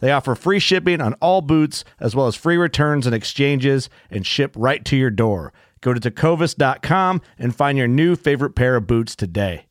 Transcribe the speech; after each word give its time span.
They 0.00 0.12
offer 0.12 0.34
free 0.34 0.58
shipping 0.58 1.00
on 1.00 1.14
all 1.14 1.40
boots, 1.40 1.84
as 2.00 2.14
well 2.14 2.26
as 2.26 2.36
free 2.36 2.56
returns 2.56 3.06
and 3.06 3.14
exchanges, 3.14 3.90
and 4.10 4.26
ship 4.26 4.54
right 4.56 4.84
to 4.84 4.96
your 4.96 5.10
door. 5.10 5.52
Go 5.80 5.94
to 5.94 6.00
tecovas.com 6.00 7.20
and 7.38 7.54
find 7.54 7.78
your 7.78 7.88
new 7.88 8.16
favorite 8.16 8.54
pair 8.54 8.76
of 8.76 8.86
boots 8.86 9.14
today. 9.14 9.66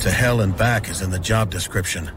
To 0.00 0.12
hell 0.12 0.40
and 0.40 0.56
back 0.56 0.88
is 0.88 1.02
in 1.02 1.10
the 1.10 1.18
job 1.18 1.50
description. 1.50 2.10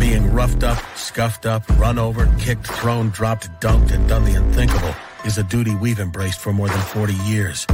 Being 0.00 0.32
roughed 0.32 0.64
up, 0.64 0.78
scuffed 0.96 1.44
up, 1.44 1.68
run 1.78 1.98
over, 1.98 2.26
kicked, 2.38 2.66
thrown, 2.66 3.10
dropped, 3.10 3.50
dunked, 3.60 3.92
and 3.92 4.08
done 4.08 4.24
the 4.24 4.34
unthinkable 4.34 4.94
is 5.26 5.36
a 5.36 5.44
duty 5.44 5.74
we've 5.74 6.00
embraced 6.00 6.40
for 6.40 6.54
more 6.54 6.68
than 6.68 6.80
40 6.80 7.12
years. 7.26 7.66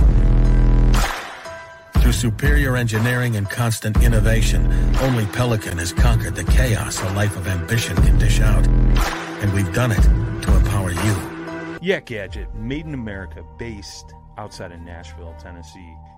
Through 2.01 2.13
superior 2.13 2.77
engineering 2.77 3.37
and 3.37 3.49
constant 3.49 4.03
innovation, 4.03 4.67
only 5.01 5.25
Pelican 5.27 5.79
has 5.79 5.93
conquered 5.93 6.35
the 6.35 6.43
chaos 6.43 7.01
a 7.01 7.13
life 7.13 7.37
of 7.37 7.47
ambition 7.47 7.97
can 7.99 8.19
dish 8.19 8.41
out. 8.41 8.67
And 8.67 9.53
we've 9.53 9.73
done 9.73 9.93
it 9.93 10.03
to 10.43 10.57
empower 10.57 10.91
you. 10.91 11.79
Yak 11.81 12.07
Gadget, 12.07 12.53
made 12.57 12.87
in 12.87 12.95
America, 12.95 13.45
based 13.57 14.15
outside 14.37 14.73
of 14.73 14.81
Nashville, 14.81 15.35
Tennessee. 15.39 15.95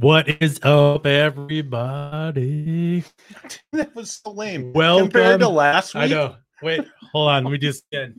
What 0.00 0.40
is 0.40 0.60
up, 0.62 1.06
everybody? 1.06 3.02
that 3.72 3.92
was 3.96 4.20
so 4.22 4.30
lame. 4.30 4.72
Welcome. 4.72 5.08
Compared 5.08 5.40
to 5.40 5.48
last 5.48 5.92
week. 5.92 6.04
I 6.04 6.06
know. 6.06 6.36
Wait, 6.62 6.86
hold 7.10 7.28
on. 7.28 7.42
Let 7.42 7.50
me 7.50 7.58
just 7.58 7.82
get. 7.92 8.10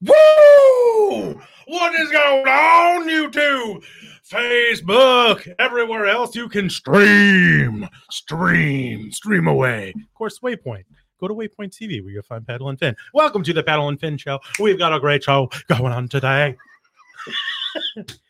Woo! 0.00 1.40
What 1.66 2.00
is 2.00 2.12
going 2.12 2.46
on, 2.46 3.08
YouTube? 3.08 3.82
Facebook, 4.30 5.52
everywhere 5.58 6.06
else 6.06 6.36
you 6.36 6.48
can 6.48 6.70
stream, 6.70 7.88
stream, 8.08 9.10
stream 9.10 9.48
away. 9.48 9.88
Of 9.88 10.14
course, 10.14 10.38
Waypoint. 10.38 10.84
Go 11.18 11.26
to 11.26 11.34
Waypoint 11.34 11.76
TV 11.76 12.00
where 12.00 12.12
you'll 12.12 12.22
find 12.22 12.46
Paddle 12.46 12.68
and 12.68 12.78
Fin. 12.78 12.94
Welcome 13.12 13.42
to 13.42 13.52
the 13.52 13.64
Paddle 13.64 13.88
and 13.88 13.98
Fin 13.98 14.16
Show. 14.16 14.38
We've 14.60 14.78
got 14.78 14.94
a 14.94 15.00
great 15.00 15.24
show 15.24 15.50
going 15.66 15.92
on 15.92 16.06
today. 16.06 16.56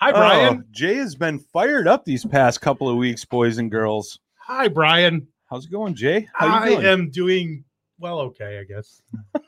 Hi, 0.00 0.10
oh, 0.10 0.12
Brian. 0.12 0.58
Oh, 0.60 0.68
Jay 0.72 0.96
has 0.96 1.14
been 1.14 1.38
fired 1.38 1.88
up 1.88 2.04
these 2.04 2.24
past 2.24 2.60
couple 2.60 2.88
of 2.88 2.96
weeks, 2.96 3.24
boys 3.24 3.58
and 3.58 3.70
girls. 3.70 4.18
Hi, 4.42 4.68
Brian. 4.68 5.26
How's 5.48 5.66
it 5.66 5.72
going, 5.72 5.94
Jay? 5.94 6.28
How 6.34 6.48
I 6.48 6.68
you 6.68 6.74
doing? 6.76 6.86
am 6.86 7.10
doing 7.10 7.64
well, 7.98 8.20
okay, 8.20 8.58
I 8.58 8.64
guess. 8.64 9.00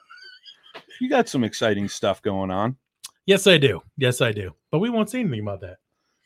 You 1.01 1.09
got 1.09 1.29
some 1.29 1.45
exciting 1.45 1.89
stuff 1.89 2.21
going 2.23 2.51
on. 2.51 2.77
Yes, 3.27 3.47
I 3.47 3.57
do. 3.59 3.83
Yes, 3.97 4.21
I 4.21 4.33
do. 4.33 4.55
But 4.73 4.81
we 4.81 4.91
won't 4.91 5.09
say 5.09 5.21
anything 5.21 5.41
about 5.41 5.61
that. 5.61 5.77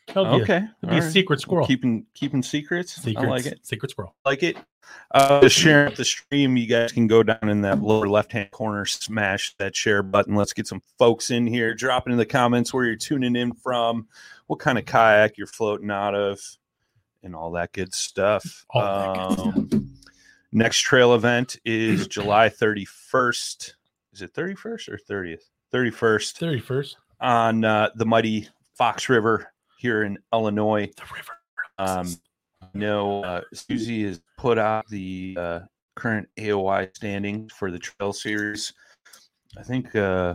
That'll 0.08 0.36
be 0.36 0.42
Okay, 0.42 0.64
that'll 0.80 1.00
be 1.00 1.06
a 1.06 1.10
secret 1.10 1.40
squirrel. 1.40 1.66
Keeping 1.66 2.06
keeping 2.14 2.42
secrets. 2.42 2.94
Secrets. 2.94 3.18
I 3.18 3.30
like 3.30 3.46
it. 3.46 3.64
Secret 3.66 3.90
squirrel. 3.90 4.14
Like 4.24 4.42
it. 4.42 4.56
Uh, 5.12 5.40
just 5.40 5.56
sharing 5.56 5.88
up 5.88 5.94
the 5.94 6.04
stream. 6.04 6.56
You 6.56 6.66
guys 6.66 6.92
can 6.92 7.06
go 7.06 7.22
down 7.22 7.48
in 7.48 7.62
that 7.62 7.80
lower 7.82 8.08
left 8.08 8.32
hand 8.32 8.50
corner, 8.50 8.84
smash 8.84 9.54
that 9.56 9.76
share 9.76 10.02
button. 10.02 10.34
Let's 10.34 10.52
get 10.52 10.66
some 10.66 10.82
folks 10.98 11.30
in 11.30 11.46
here. 11.46 11.72
Drop 11.72 12.08
in 12.08 12.16
the 12.16 12.26
comments 12.26 12.74
where 12.74 12.84
you're 12.84 12.96
tuning 12.96 13.36
in 13.36 13.52
from, 13.52 14.08
what 14.48 14.58
kind 14.58 14.78
of 14.78 14.84
kayak 14.84 15.38
you're 15.38 15.46
floating 15.46 15.90
out 15.90 16.14
of, 16.14 16.40
and 17.22 17.34
all 17.34 17.52
that 17.52 17.72
good 17.72 17.94
stuff. 17.94 18.66
All 18.70 18.82
that 18.82 19.36
good 19.36 19.74
Um, 19.74 19.88
Next 20.54 20.80
trail 20.80 21.14
event 21.14 21.56
is 21.64 22.06
July 22.08 22.48
31st. 22.50 23.72
Is 24.12 24.22
it 24.22 24.34
31st 24.34 24.88
or 24.88 24.98
30th? 24.98 25.44
31st 25.72 26.60
31st. 26.62 26.96
on 27.20 27.64
uh, 27.64 27.88
the 27.94 28.04
mighty 28.04 28.48
Fox 28.74 29.08
River 29.08 29.51
here 29.82 30.04
in 30.04 30.16
Illinois. 30.32 30.88
The 30.96 31.02
river. 31.12 31.32
Um, 31.78 32.06
no, 32.72 33.24
uh, 33.24 33.40
Susie 33.52 34.04
has 34.04 34.20
put 34.38 34.56
out 34.56 34.86
the 34.88 35.36
uh, 35.38 35.60
current 35.96 36.28
AOY 36.38 36.94
standing 36.94 37.48
for 37.48 37.72
the 37.72 37.80
trail 37.80 38.12
series. 38.12 38.72
I 39.58 39.64
think, 39.64 39.94
uh, 39.96 40.34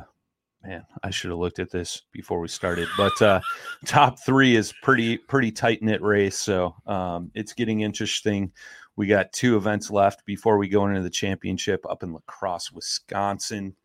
man, 0.64 0.86
I 1.02 1.10
should 1.10 1.32
have 1.32 1.40
looked 1.40 1.60
at 1.60 1.72
this 1.72 2.04
before 2.12 2.42
we 2.42 2.50
started, 2.50 2.90
but 2.98 3.20
uh, 3.22 3.40
top 3.86 4.20
three 4.20 4.58
is 4.58 4.74
pretty 4.84 5.18
pretty 5.18 5.52
tight 5.52 5.82
knit 5.82 6.02
race, 6.02 6.38
so 6.38 6.76
um, 6.86 7.32
it's 7.34 7.54
getting 7.54 7.82
interesting. 7.82 8.52
We 8.98 9.08
got 9.08 9.32
two 9.32 9.56
events 9.56 9.90
left 9.90 10.26
before 10.26 10.58
we 10.58 10.68
go 10.68 10.86
into 10.88 11.02
the 11.02 11.10
championship 11.10 11.86
up 11.90 12.04
in 12.04 12.12
La 12.12 12.20
Crosse, 12.28 12.72
Wisconsin. 12.74 13.76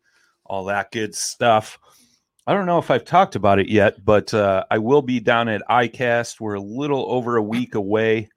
All 0.45 0.65
that 0.65 0.91
good 0.91 1.15
stuff. 1.15 1.79
I 2.45 2.53
don't 2.53 2.65
know 2.65 2.77
if 2.77 2.91
I've 2.91 3.05
talked 3.05 3.35
about 3.35 3.59
it 3.59 3.69
yet, 3.69 4.03
but 4.03 4.33
uh, 4.33 4.65
I 4.69 4.77
will 4.77 5.01
be 5.01 5.19
down 5.19 5.47
at 5.47 5.61
ICAST. 5.69 6.41
We're 6.41 6.55
a 6.55 6.61
little 6.61 7.05
over 7.09 7.37
a 7.37 7.43
week 7.43 7.75
away. 7.75 8.27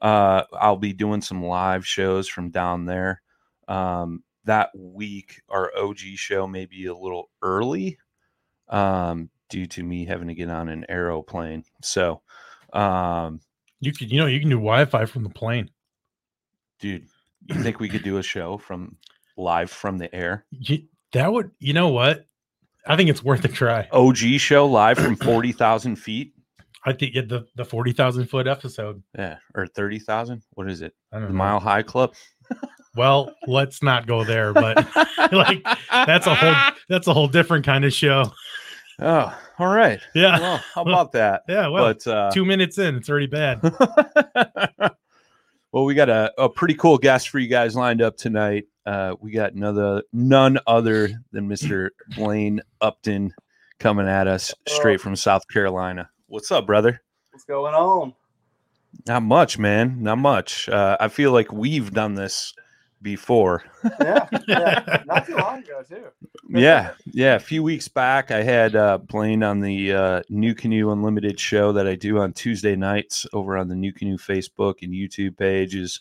Uh, 0.00 0.44
I'll 0.52 0.76
be 0.76 0.92
doing 0.92 1.20
some 1.20 1.44
live 1.44 1.84
shows 1.84 2.28
from 2.28 2.50
down 2.50 2.84
there. 2.84 3.22
Um, 3.66 4.22
that 4.44 4.70
week, 4.76 5.40
our 5.48 5.72
OG 5.76 5.98
show 6.14 6.46
may 6.46 6.66
be 6.66 6.86
a 6.86 6.94
little 6.94 7.30
early 7.42 7.98
um, 8.68 9.30
due 9.48 9.66
to 9.66 9.82
me 9.82 10.04
having 10.04 10.28
to 10.28 10.34
get 10.34 10.48
on 10.48 10.68
an 10.68 10.86
aeroplane. 10.88 11.64
So, 11.82 12.22
um, 12.72 13.40
You 13.80 13.92
could, 13.92 14.12
you 14.12 14.20
know, 14.20 14.26
you 14.26 14.38
can 14.38 14.48
do 14.48 14.56
Wi-Fi 14.56 15.06
from 15.06 15.24
the 15.24 15.30
plane. 15.30 15.70
dude, 16.78 17.06
you 17.46 17.60
think 17.62 17.80
we 17.80 17.88
could 17.88 18.04
do 18.04 18.18
a 18.18 18.22
show 18.22 18.58
from 18.58 18.96
live 19.36 19.70
from 19.70 19.98
the 19.98 20.14
air? 20.14 20.44
You, 20.52 20.84
that 21.12 21.32
would, 21.32 21.50
you 21.58 21.72
know 21.72 21.88
what? 21.88 22.26
I 22.86 22.96
think 22.96 23.10
it's 23.10 23.22
worth 23.24 23.44
a 23.44 23.48
try. 23.48 23.88
OG 23.92 24.16
show 24.38 24.66
live 24.66 24.98
from 24.98 25.16
40,000 25.24 25.96
feet? 25.96 26.32
I 26.84 26.92
think 26.92 27.16
yeah, 27.16 27.22
the 27.26 27.44
the 27.56 27.64
forty 27.64 27.90
thousand 27.90 28.26
foot 28.28 28.46
episode. 28.46 29.02
Yeah, 29.18 29.38
or 29.56 29.66
thirty 29.66 29.98
thousand. 29.98 30.42
What 30.50 30.70
is 30.70 30.82
it? 30.82 30.94
I 31.12 31.16
The 31.18 31.22
don't 31.26 31.32
know. 31.32 31.38
Mile 31.38 31.58
High 31.58 31.82
Club. 31.82 32.14
Well, 32.94 33.34
let's 33.48 33.82
not 33.82 34.06
go 34.06 34.22
there, 34.22 34.52
but 34.52 34.76
like 35.32 35.64
that's 35.90 36.28
a 36.28 36.34
whole 36.36 36.54
that's 36.88 37.08
a 37.08 37.12
whole 37.12 37.26
different 37.26 37.64
kind 37.66 37.84
of 37.84 37.92
show. 37.92 38.30
Oh, 39.00 39.36
all 39.58 39.66
right. 39.74 40.00
Yeah, 40.14 40.38
Well, 40.38 40.62
how 40.74 40.82
about 40.82 41.10
that? 41.12 41.42
yeah. 41.48 41.66
Well, 41.66 41.86
but 41.92 42.06
uh, 42.06 42.30
two 42.30 42.44
minutes 42.44 42.78
in, 42.78 42.94
it's 42.94 43.10
already 43.10 43.26
bad. 43.26 43.60
Well, 45.72 45.84
we 45.84 45.94
got 45.94 46.08
a, 46.08 46.32
a 46.38 46.48
pretty 46.48 46.74
cool 46.74 46.98
guest 46.98 47.28
for 47.28 47.38
you 47.38 47.48
guys 47.48 47.76
lined 47.76 48.02
up 48.02 48.16
tonight. 48.16 48.64
Uh, 48.84 49.14
we 49.20 49.32
got 49.32 49.52
another 49.52 50.02
none 50.12 50.58
other 50.66 51.10
than 51.32 51.48
Mr. 51.48 51.90
Blaine 52.16 52.60
Upton 52.80 53.34
coming 53.78 54.08
at 54.08 54.26
us 54.28 54.54
straight 54.68 55.00
from 55.00 55.16
South 55.16 55.42
Carolina. 55.48 56.08
What's 56.28 56.50
up, 56.50 56.66
brother? 56.66 57.02
What's 57.30 57.44
going 57.44 57.74
on? 57.74 58.14
Not 59.06 59.22
much, 59.22 59.58
man. 59.58 60.02
Not 60.02 60.18
much. 60.18 60.68
Uh, 60.68 60.96
I 60.98 61.08
feel 61.08 61.32
like 61.32 61.52
we've 61.52 61.92
done 61.92 62.14
this 62.14 62.54
before. 63.06 63.62
Yeah, 64.00 64.26
yeah. 64.48 65.02
Not 65.06 65.26
too 65.26 65.36
long 65.36 65.60
ago 65.60 65.80
too. 65.88 66.06
yeah, 66.48 66.90
yeah. 67.12 67.36
A 67.36 67.38
few 67.38 67.62
weeks 67.62 67.86
back, 67.86 68.32
I 68.32 68.42
had 68.42 68.74
uh, 68.74 68.98
Blaine 68.98 69.44
on 69.44 69.60
the 69.60 69.92
uh, 69.92 70.22
NuCanoe 70.28 70.92
Unlimited 70.92 71.38
show 71.38 71.70
that 71.70 71.86
I 71.86 71.94
do 71.94 72.18
on 72.18 72.32
Tuesday 72.32 72.74
nights 72.74 73.24
over 73.32 73.56
on 73.56 73.68
the 73.68 73.76
NuCanoe 73.76 74.20
Facebook 74.20 74.82
and 74.82 74.92
YouTube 74.92 75.38
pages. 75.38 76.00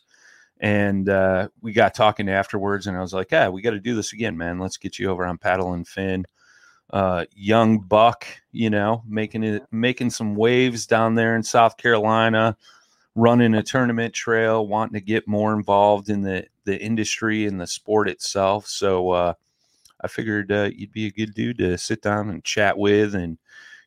And 0.60 1.08
uh, 1.08 1.50
we 1.62 1.74
got 1.74 1.94
talking 1.94 2.28
afterwards, 2.28 2.88
and 2.88 2.98
I 2.98 3.02
was 3.02 3.14
like, 3.14 3.32
"Yeah, 3.32 3.50
we 3.50 3.62
got 3.62 3.72
to 3.72 3.80
do 3.80 3.94
this 3.94 4.12
again, 4.12 4.36
man. 4.36 4.58
Let's 4.58 4.78
get 4.78 4.98
you 4.98 5.12
over 5.12 5.28
on 5.28 5.38
Paddle 5.38 5.74
and 5.74 5.88
Fin." 5.88 6.26
Uh, 6.90 7.26
young 7.36 7.80
buck, 7.80 8.26
you 8.52 8.72
know, 8.72 9.04
making 9.08 9.44
it, 9.44 9.64
making 9.72 10.10
some 10.10 10.34
waves 10.36 10.88
down 10.88 11.14
there 11.14 11.36
in 11.36 11.44
South 11.44 11.78
Carolina, 11.78 12.58
running 13.16 13.56
a 13.56 13.64
tournament 13.64 14.14
trail, 14.14 14.68
wanting 14.68 14.94
to 14.94 15.02
get 15.06 15.28
more 15.28 15.54
involved 15.54 16.10
in 16.10 16.22
the 16.22 16.46
the 16.66 16.82
industry 16.82 17.46
and 17.46 17.60
the 17.60 17.68
sport 17.68 18.10
itself. 18.10 18.68
So, 18.68 19.12
uh, 19.12 19.34
I 20.02 20.08
figured 20.08 20.52
uh, 20.52 20.70
you'd 20.76 20.92
be 20.92 21.08
a 21.08 21.12
good 21.12 21.34
dude 21.34 21.58
to 21.60 21.78
sit 21.78 22.02
down 22.02 22.30
and 22.30 22.44
chat 22.44 22.78
with 22.78 23.16
and, 23.16 23.38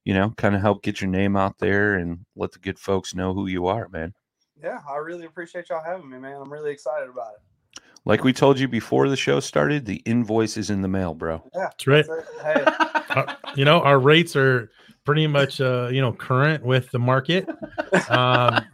you 0.04 0.14
know, 0.14 0.30
kind 0.36 0.54
of 0.54 0.60
help 0.60 0.82
get 0.82 1.00
your 1.00 1.10
name 1.10 1.36
out 1.36 1.58
there 1.58 1.94
and 1.94 2.25
let 2.34 2.52
the 2.52 2.58
good 2.58 2.78
folks 2.78 3.14
know 3.14 3.34
who 3.34 3.46
you 3.46 3.66
are, 3.66 3.88
man. 3.88 4.14
Yeah, 4.60 4.78
I 4.88 4.96
really 4.96 5.26
appreciate 5.26 5.69
y'all 5.69 5.82
having 5.84 6.08
me, 6.08 6.19
man. 6.19 6.40
I'm 6.40 6.52
really 6.52 6.70
excited 6.72 7.08
about 7.08 7.32
it. 7.34 7.82
Like 8.04 8.25
we 8.25 8.32
told 8.32 8.58
you 8.58 8.69
before 8.69 9.08
the 9.08 9.16
show 9.16 9.38
started, 9.38 9.84
the 9.84 10.02
invoice 10.06 10.56
is 10.56 10.70
in 10.70 10.82
the 10.82 10.88
mail, 10.88 11.14
bro. 11.14 11.42
Yeah, 11.54 11.60
That's 11.64 11.86
right. 11.86 12.06
that's. 12.06 12.42
Hey, 12.42 12.84
Uh, 13.08 13.34
you 13.56 13.64
know, 13.64 13.80
our 13.80 13.98
rates 13.98 14.36
are 14.36 14.70
pretty 15.04 15.26
much 15.26 15.62
uh, 15.62 15.88
you 15.90 16.00
know 16.00 16.12
current 16.12 16.62
with 16.62 16.90
the 16.90 16.98
market. 16.98 17.48
Um, 18.10 18.64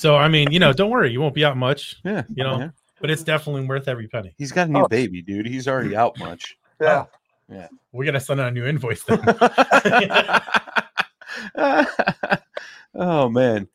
so 0.00 0.16
I 0.16 0.28
mean, 0.28 0.50
you 0.50 0.58
know, 0.58 0.72
don't 0.72 0.90
worry, 0.90 1.12
you 1.12 1.20
won't 1.20 1.34
be 1.34 1.44
out 1.44 1.56
much, 1.56 1.96
Yeah. 2.04 2.22
You 2.34 2.44
know, 2.44 2.58
yeah. 2.58 2.70
but 3.00 3.10
it's 3.10 3.22
definitely 3.22 3.66
worth 3.66 3.88
every 3.88 4.08
penny. 4.08 4.34
He's 4.38 4.52
got 4.52 4.68
a 4.68 4.72
new 4.72 4.80
Oh. 4.84 4.88
baby, 4.88 5.22
dude. 5.22 5.46
He's 5.46 5.68
already 5.68 5.94
out 5.94 6.18
much. 6.18 6.56
yeah. 6.80 7.04
Yeah. 7.48 7.68
We're 7.92 8.04
gonna 8.04 8.20
send 8.20 8.40
out 8.40 8.48
a 8.48 8.52
new 8.52 8.64
invoice 8.64 9.02
then. 9.04 9.20
oh 12.94 13.28
man. 13.28 13.68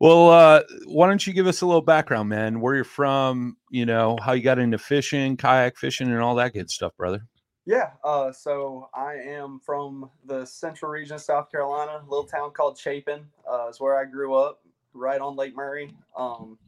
Well, 0.00 0.28
uh, 0.30 0.62
why 0.86 1.06
don't 1.06 1.24
you 1.26 1.32
give 1.32 1.46
us 1.46 1.62
a 1.62 1.66
little 1.66 1.80
background, 1.80 2.28
man? 2.28 2.60
Where 2.60 2.74
you're 2.74 2.84
from, 2.84 3.56
you 3.70 3.86
know, 3.86 4.18
how 4.22 4.32
you 4.32 4.42
got 4.42 4.58
into 4.58 4.76
fishing, 4.76 5.36
kayak 5.36 5.78
fishing, 5.78 6.08
and 6.08 6.20
all 6.20 6.34
that 6.34 6.52
good 6.52 6.68
stuff, 6.68 6.94
brother. 6.96 7.24
Yeah, 7.64 7.90
uh, 8.02 8.32
so 8.32 8.90
I 8.92 9.14
am 9.14 9.60
from 9.64 10.10
the 10.26 10.44
central 10.44 10.90
region 10.90 11.14
of 11.14 11.22
South 11.22 11.50
Carolina, 11.50 12.02
a 12.04 12.10
little 12.10 12.26
town 12.26 12.50
called 12.50 12.76
Chapin. 12.76 13.24
Uh, 13.50 13.68
is 13.68 13.80
where 13.80 13.96
I 13.98 14.04
grew 14.04 14.34
up, 14.34 14.60
right 14.94 15.20
on 15.20 15.36
Lake 15.36 15.54
Murray. 15.54 15.94
Um, 16.16 16.58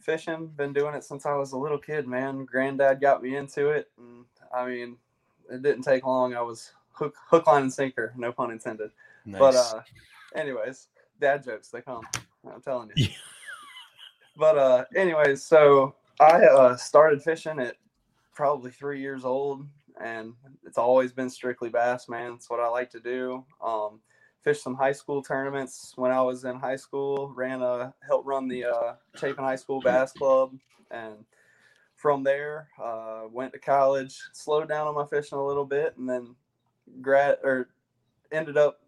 fishing, 0.00 0.48
been 0.48 0.72
doing 0.72 0.94
it 0.94 1.04
since 1.04 1.26
I 1.26 1.34
was 1.34 1.52
a 1.52 1.58
little 1.58 1.78
kid, 1.78 2.06
man. 2.06 2.44
Granddad 2.44 3.00
got 3.00 3.22
me 3.22 3.36
into 3.36 3.68
it, 3.70 3.90
and 3.98 4.24
I 4.54 4.66
mean, 4.66 4.96
it 5.50 5.62
didn't 5.62 5.82
take 5.82 6.06
long. 6.06 6.34
I 6.34 6.42
was 6.42 6.72
hook, 6.92 7.14
hook, 7.28 7.46
line, 7.46 7.62
and 7.62 7.72
sinker, 7.72 8.12
no 8.16 8.32
pun 8.32 8.50
intended. 8.50 8.90
Nice. 9.24 9.38
But 9.38 9.54
uh, 9.54 9.80
anyways, 10.34 10.88
dad 11.20 11.44
jokes 11.44 11.68
they 11.68 11.80
come. 11.80 12.02
I'm 12.50 12.60
telling 12.60 12.90
you. 12.94 13.06
Yeah. 13.06 13.08
But 14.36 14.58
uh, 14.58 14.84
anyways, 14.96 15.44
so 15.44 15.94
I 16.18 16.42
uh, 16.44 16.76
started 16.76 17.22
fishing 17.22 17.60
at 17.60 17.76
probably 18.34 18.72
three 18.72 19.00
years 19.00 19.24
old, 19.24 19.64
and 20.02 20.34
it's 20.64 20.76
always 20.76 21.12
been 21.12 21.30
strictly 21.30 21.68
bass, 21.68 22.08
man. 22.08 22.32
It's 22.32 22.50
what 22.50 22.58
I 22.58 22.66
like 22.66 22.90
to 22.90 23.00
do. 23.00 23.44
Um, 23.64 24.00
fished 24.44 24.62
some 24.62 24.74
high 24.74 24.92
school 24.92 25.22
tournaments 25.22 25.94
when 25.96 26.12
I 26.12 26.20
was 26.20 26.44
in 26.44 26.56
high 26.56 26.76
school. 26.76 27.32
Ran 27.34 27.62
a 27.62 27.94
helped 28.06 28.26
run 28.26 28.46
the 28.46 28.66
uh, 28.66 28.94
Chapin 29.16 29.42
High 29.42 29.56
School 29.56 29.80
Bass 29.80 30.12
Club, 30.12 30.52
and 30.90 31.24
from 31.96 32.22
there 32.22 32.68
uh, 32.80 33.22
went 33.32 33.54
to 33.54 33.58
college. 33.58 34.16
Slowed 34.32 34.68
down 34.68 34.86
on 34.86 34.94
my 34.94 35.06
fishing 35.06 35.38
a 35.38 35.44
little 35.44 35.64
bit, 35.64 35.96
and 35.96 36.08
then 36.08 36.36
grad 37.00 37.38
or 37.42 37.70
ended 38.30 38.58
up 38.58 38.80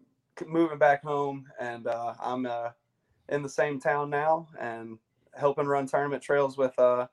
moving 0.45 0.77
back 0.77 1.03
home. 1.03 1.47
And 1.59 1.87
uh, 1.87 2.13
I'm 2.21 2.45
uh, 2.45 2.69
in 3.29 3.41
the 3.41 3.49
same 3.49 3.79
town 3.79 4.11
now, 4.11 4.47
and 4.59 4.99
helping 5.35 5.65
run 5.65 5.87
tournament 5.87 6.21
trails 6.21 6.55
with 6.55 6.77
uh, 6.77 7.07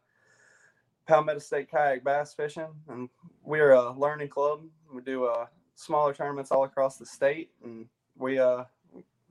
Palmetto 1.08 1.40
State 1.40 1.70
Kayak 1.70 2.04
Bass 2.04 2.34
Fishing, 2.34 2.74
and 2.88 3.08
we're 3.42 3.72
a 3.72 3.92
learning 3.98 4.28
club. 4.28 4.62
We 4.92 5.00
do 5.00 5.24
uh, 5.24 5.46
smaller 5.76 6.12
tournaments 6.12 6.50
all 6.50 6.64
across 6.64 6.98
the 6.98 7.06
state, 7.06 7.50
and 7.64 7.86
we 8.18 8.38
uh, 8.38 8.64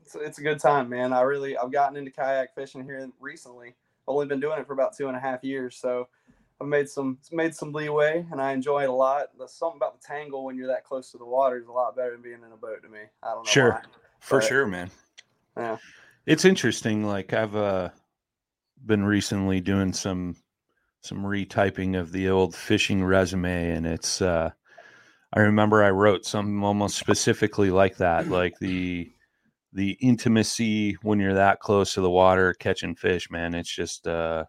it's, 0.02 0.16
it's 0.16 0.38
a 0.40 0.44
good 0.44 0.60
time, 0.60 0.90
man. 0.90 1.14
I 1.14 1.22
really 1.22 1.58
I've 1.58 1.72
gotten 1.72 1.98
into 1.98 2.12
kayak 2.12 2.56
fishing 2.56 2.84
here 2.84 3.10
recently. 3.20 3.76
Only 4.08 4.26
been 4.26 4.40
doing 4.40 4.60
it 4.60 4.68
for 4.68 4.74
about 4.74 4.98
two 4.98 5.08
and 5.08 5.16
a 5.16 5.20
half 5.20 5.44
years, 5.44 5.78
so 5.78 6.10
I've 6.60 6.68
made 6.68 6.90
some 6.90 7.18
made 7.32 7.56
some 7.56 7.72
leeway, 7.72 8.26
and 8.32 8.42
I 8.42 8.52
enjoy 8.52 8.84
it 8.84 8.90
a 8.90 8.94
lot. 8.94 9.28
There's 9.38 9.54
something 9.54 9.78
about 9.78 10.02
the 10.02 10.06
tangle 10.06 10.44
when 10.44 10.58
you're 10.58 10.68
that 10.68 10.84
close 10.84 11.12
to 11.12 11.18
the 11.18 11.26
water 11.26 11.58
is 11.58 11.68
a 11.68 11.72
lot 11.72 11.96
better 11.96 12.12
than 12.12 12.22
being 12.22 12.44
in 12.46 12.52
a 12.52 12.58
boat 12.58 12.84
to 12.84 12.90
me. 12.90 13.00
I 13.22 13.30
don't 13.30 13.46
know. 13.46 13.52
Sure. 13.52 13.72
why. 13.72 13.82
For 14.20 14.42
sure, 14.42 14.66
man. 14.66 14.92
Yeah. 15.58 15.78
It's 16.26 16.46
interesting. 16.46 17.06
Like 17.06 17.34
I've 17.34 17.56
uh, 17.56 17.90
been 18.86 19.04
recently 19.04 19.62
doing 19.62 19.94
some 19.94 20.36
some 21.02 21.24
retyping 21.24 22.00
of 22.00 22.12
the 22.12 22.30
old 22.30 22.56
fishing 22.56 23.04
resume, 23.04 23.72
and 23.72 23.86
it's. 23.86 24.22
Uh, 24.22 24.52
I 25.36 25.40
remember 25.42 25.84
I 25.84 25.90
wrote 25.90 26.26
something 26.26 26.64
almost 26.64 26.98
specifically 26.98 27.72
like 27.72 27.98
that, 27.98 28.30
like 28.30 28.54
the 28.60 29.12
the 29.74 29.98
intimacy 30.02 30.94
when 31.02 31.20
you're 31.20 31.34
that 31.34 31.60
close 31.60 31.96
to 31.96 32.02
the 32.02 32.10
water 32.10 32.54
catching 32.54 32.94
fish. 32.96 33.32
Man, 33.32 33.56
it's 33.56 33.74
just 33.74 34.08
uh, 34.08 34.46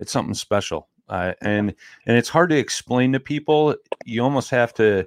it's 0.00 0.10
something 0.12 0.32
special. 0.34 0.88
Uh, 1.08 1.34
and 1.42 1.74
and 2.06 2.16
it's 2.16 2.30
hard 2.30 2.48
to 2.50 2.56
explain 2.56 3.12
to 3.12 3.20
people. 3.20 3.76
You 4.06 4.22
almost 4.22 4.48
have 4.50 4.72
to 4.74 5.06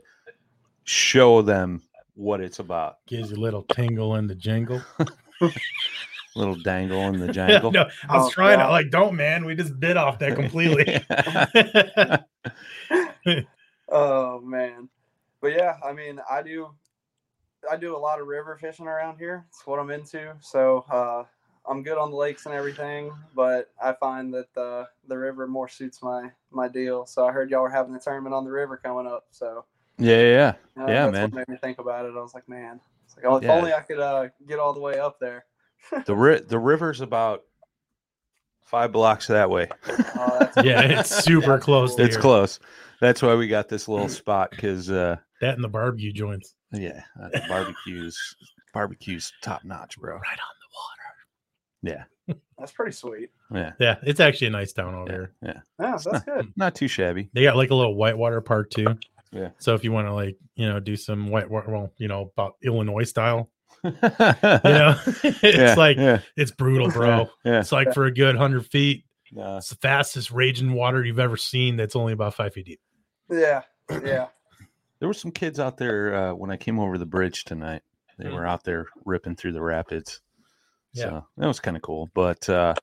show 0.84 1.42
them 1.42 1.82
what 2.14 2.40
it's 2.40 2.60
about. 2.60 2.98
Gives 3.08 3.32
you 3.32 3.38
a 3.38 3.40
little 3.40 3.64
tingle 3.64 4.16
in 4.18 4.28
the 4.28 4.36
jingle. 4.36 4.82
Little 6.36 6.56
dangle 6.56 7.02
in 7.10 7.18
the 7.20 7.28
jangle. 7.34 7.72
no, 7.72 7.90
I 8.08 8.18
was 8.18 8.28
Oh, 8.28 8.30
trying 8.30 8.60
to 8.60 8.68
like, 8.68 8.92
don't 8.92 9.16
man, 9.16 9.44
we 9.44 9.56
just 9.56 9.80
bit 9.80 9.98
off 9.98 10.20
that 10.20 10.36
completely. 10.36 11.04
Oh 13.90 14.42
man. 14.42 14.90
But 15.42 15.54
yeah, 15.54 15.78
I 15.86 15.94
mean, 15.94 16.20
I 16.30 16.42
do 16.42 16.70
I 17.70 17.78
do 17.78 17.96
a 17.96 17.98
lot 17.98 18.22
of 18.22 18.28
river 18.28 18.58
fishing 18.60 18.88
around 18.88 19.18
here. 19.18 19.46
It's 19.50 19.66
what 19.66 19.80
I'm 19.80 19.90
into. 19.92 20.36
So 20.42 20.86
uh 20.92 21.24
I'm 21.70 21.84
good 21.84 21.98
on 21.98 22.12
the 22.12 22.16
lakes 22.18 22.46
and 22.46 22.56
everything, 22.56 23.12
but 23.36 23.70
I 23.82 23.94
find 23.94 24.34
that 24.34 24.54
the 24.54 24.88
the 25.08 25.18
river 25.18 25.48
more 25.48 25.68
suits 25.68 26.02
my 26.02 26.32
my 26.52 26.68
deal. 26.68 27.06
So 27.06 27.26
I 27.28 27.32
heard 27.32 27.50
y'all 27.52 27.62
were 27.62 27.70
having 27.70 27.96
a 27.96 28.00
tournament 28.00 28.34
on 28.36 28.46
the 28.46 28.52
river 28.52 28.78
coming 28.78 29.08
up. 29.08 29.26
So 29.32 29.66
yeah, 29.98 30.22
yeah. 30.22 30.54
uh, 30.82 30.88
Yeah, 30.88 31.06
that's 31.06 31.14
man. 31.14 31.32
what 31.32 31.34
made 31.34 31.48
me 31.50 31.58
think 31.58 31.80
about 31.80 32.06
it. 32.06 32.14
I 32.16 32.22
was 32.22 32.34
like, 32.34 32.48
man, 32.48 32.80
it's 33.06 33.16
like 33.18 33.26
oh, 33.26 33.38
if 33.38 33.44
Yeah. 33.44 33.54
only 33.54 33.74
I 33.74 33.82
could 33.82 34.00
uh, 34.00 34.30
get 34.48 34.60
all 34.60 34.74
the 34.74 34.80
way 34.80 35.00
up 35.00 35.20
there. 35.20 35.46
The 36.06 36.16
ri- 36.16 36.42
the 36.42 36.60
river's 36.60 37.02
about 37.02 37.44
five 38.68 38.92
blocks 38.92 39.28
that 39.28 39.50
way. 39.50 39.68
Oh, 39.88 40.38
that's 40.40 40.58
yeah, 40.66 41.00
it's 41.00 41.24
super 41.24 41.54
That's 41.54 41.66
close. 41.66 41.96
cool. 41.96 42.06
It's 42.06 42.16
here. 42.16 42.22
close. 42.22 42.60
That's 43.02 43.22
why 43.22 43.36
we 43.36 43.48
got 43.48 43.70
this 43.70 43.88
little 43.88 44.10
spot 44.10 44.52
because, 44.52 44.90
uh, 44.92 45.18
That 45.42 45.56
and 45.56 45.64
the 45.64 45.68
barbecue 45.70 46.12
joints. 46.12 46.56
yeah, 46.72 47.02
uh, 47.22 47.30
barbecues, 47.48 48.18
barbecues 48.74 49.32
top 49.42 49.64
notch, 49.64 49.98
bro. 50.00 50.16
Right 50.16 50.24
on 50.24 50.56
the 50.62 51.88
water. 51.94 52.06
Yeah, 52.28 52.36
That's 52.58 52.72
pretty 52.72 52.92
sweet. 52.94 53.30
yeah, 53.54 53.74
Yeah, 53.80 53.96
it's 54.04 54.20
actually 54.20 54.48
a 54.48 54.52
nice 54.52 54.74
town 54.74 54.96
over 54.96 55.06
yeah, 55.12 55.14
here. 55.16 55.34
yeah. 55.44 55.60
Yeah, 55.86 55.98
that's 56.04 56.24
good. 56.26 56.54
Not 56.56 56.74
too 56.76 56.88
shabby. 56.88 57.30
They 57.34 57.44
got 57.44 57.56
like 57.56 57.70
a 57.70 57.76
little 57.76 57.96
whitewater 57.96 58.42
park 58.42 58.70
too. 58.72 58.98
Yeah. 59.32 59.50
So 59.60 59.76
if 59.76 59.84
you 59.84 59.92
want 59.92 60.08
to 60.08 60.14
like, 60.14 60.38
you 60.56 60.68
know, 60.68 60.80
do 60.80 60.96
some 60.96 61.30
whitewater, 61.30 61.70
well, 61.72 61.94
you 61.98 62.08
know, 62.08 62.32
about 62.36 62.56
Illinois 62.64 63.04
style, 63.04 63.50
you 63.84 63.92
you 63.92 64.00
know, 64.64 65.00
it's 65.24 65.78
like 65.78 65.98
yeah, 65.98 66.22
it's 66.36 66.52
brutal, 66.52 66.90
bro. 66.90 67.30
yeah. 67.44 67.60
It's 67.60 67.72
like 67.72 67.94
for 67.94 68.06
a 68.06 68.14
good 68.14 68.36
hundred 68.36 68.66
feet, 68.68 69.06
Nah, 69.32 69.58
it's 69.58 69.70
the 69.70 69.76
fastest 69.76 70.32
raging 70.32 70.74
water 70.74 71.04
you've 71.04 71.20
ever 71.20 71.38
seen. 71.38 71.76
That's 71.76 71.96
only 71.96 72.14
about 72.14 72.34
five 72.34 72.54
feet 72.54 72.66
deep. 72.66 72.80
Yeah. 73.30 73.62
Yeah. 73.90 74.28
there 75.00 75.08
were 75.08 75.14
some 75.14 75.32
kids 75.32 75.60
out 75.60 75.78
there 75.78 76.16
uh, 76.16 76.34
when 76.34 76.52
I 76.52 76.58
came 76.58 76.80
over 76.80 76.98
the 76.98 77.06
bridge 77.06 77.44
tonight. 77.44 77.82
They 78.18 78.30
were 78.30 78.48
out 78.48 78.64
there 78.64 78.88
ripping 79.06 79.36
through 79.36 79.52
the 79.52 79.62
rapids. 79.62 80.22
Yeah. 80.94 81.04
So 81.04 81.28
that 81.38 81.48
was 81.48 81.60
kind 81.60 81.78
of 81.78 81.84
cool. 81.84 82.10
But 82.16 82.50
uh, 82.50 82.74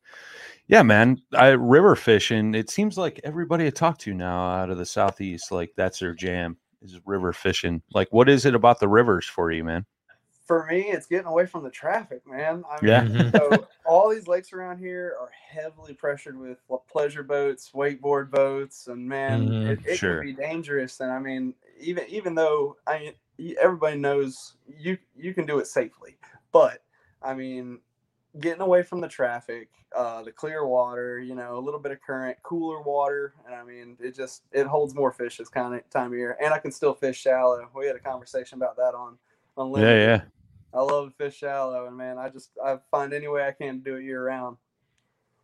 yeah, 0.69 0.83
man, 0.83 1.21
I 1.33 1.49
river 1.49 1.97
fishing. 1.97 2.55
It 2.55 2.71
seems 2.71 2.97
like 2.97 3.21
everybody 3.25 3.67
I 3.67 3.71
talk 3.71 3.99
to 4.01 4.15
now 4.15 4.49
out 4.49 4.71
of 4.71 4.79
the 4.79 4.87
southeast, 4.87 5.51
like 5.51 5.73
that's 5.77 5.99
their 5.99 6.15
jam 6.15 6.57
is 6.83 7.01
river 7.05 7.33
fishing. 7.33 7.83
Like, 7.93 8.13
what 8.13 8.29
is 8.29 8.47
it 8.47 8.55
about 8.55 8.79
the 8.79 8.87
rivers 8.87 9.27
for 9.27 9.51
you, 9.51 9.65
man? 9.65 9.85
For 10.45 10.67
me, 10.67 10.83
it's 10.91 11.07
getting 11.07 11.27
away 11.27 11.47
from 11.47 11.65
the 11.65 11.71
traffic, 11.71 12.27
man. 12.27 12.65
I 12.71 12.83
mean, 12.83 12.91
Yeah. 12.91 13.09
Mhm. 13.09 13.35
so 13.35 13.67
all 13.83 14.11
these 14.11 14.29
lakes 14.29 14.53
around 14.53 14.77
here 14.79 15.17
are 15.19 15.31
heavily 15.31 15.95
pressured 15.95 16.39
with 16.39 16.59
pleasure 16.87 17.23
boats, 17.23 17.71
wakeboard 17.73 18.31
boats, 18.31 18.87
and 18.87 19.09
man, 19.09 19.57
Mhm. 19.57 19.65
it, 19.65 19.81
it 19.87 20.01
Sure. 20.01 20.17
can 20.19 20.19
be 20.21 20.35
dangerous. 20.35 21.01
And 21.01 21.11
I 21.11 21.19
mean, 21.19 21.55
even 21.81 22.05
even 22.09 22.35
though 22.35 22.77
I 22.87 23.15
mean, 23.39 23.57
everybody 23.59 23.97
knows 23.99 24.57
you 24.67 24.99
you 25.17 25.33
can 25.33 25.47
do 25.47 25.59
it 25.61 25.67
safely, 25.67 26.19
but 26.53 26.85
I 27.23 27.33
mean, 27.33 27.81
getting 28.41 28.61
away 28.63 28.83
from 28.83 29.01
the 29.01 29.09
traffic, 29.09 29.71
uh, 29.97 30.23
the 30.25 30.33
clear 30.33 30.67
water, 30.67 31.19
you 31.21 31.35
know, 31.35 31.59
a 31.59 31.61
little 31.61 31.81
bit 31.81 31.93
of 31.93 32.03
current, 32.03 32.43
cooler 32.43 32.83
water, 32.83 33.35
and 33.47 33.55
I 33.55 33.65
mean, 33.65 33.97
it 34.01 34.15
just 34.15 34.45
it 34.53 34.67
holds 34.67 34.95
more 34.95 35.13
fish 35.13 35.39
this 35.39 35.49
kind 35.49 35.75
of 35.75 35.89
time 35.91 36.13
of 36.13 36.19
year, 36.19 36.37
and 36.43 36.53
I 36.53 36.59
can 36.59 36.73
still 36.73 36.95
fish 36.95 37.19
shallow. 37.19 37.71
We 37.75 37.87
had 37.87 37.97
a 37.97 38.01
conversation 38.01 38.59
about 38.59 38.77
that 38.77 38.95
on 38.95 39.19
on 39.57 39.71
Yeah, 39.81 39.95
yeah. 39.95 40.21
I 40.73 40.81
love 40.81 41.09
to 41.09 41.15
fish 41.15 41.37
shallow, 41.39 41.87
and 41.87 41.97
man, 41.97 42.19
I 42.19 42.29
just 42.29 42.51
I 42.65 42.79
find 42.91 43.13
any 43.13 43.29
way 43.29 43.47
I 43.47 43.53
can 43.53 43.79
to 43.79 43.85
do 43.85 43.97
it 43.97 44.05
year 44.05 44.25
round. 44.25 44.57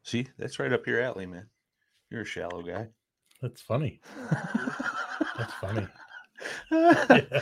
See, 0.02 0.26
that's 0.38 0.59
right 0.59 0.73
up 0.73 0.87
your 0.87 1.00
alley, 1.00 1.26
man. 1.26 1.47
You're 2.11 2.23
a 2.23 2.26
shallow 2.26 2.62
guy. 2.62 2.88
That's 3.40 3.61
funny. 3.61 4.00
That's 5.38 5.52
funny. 5.55 5.87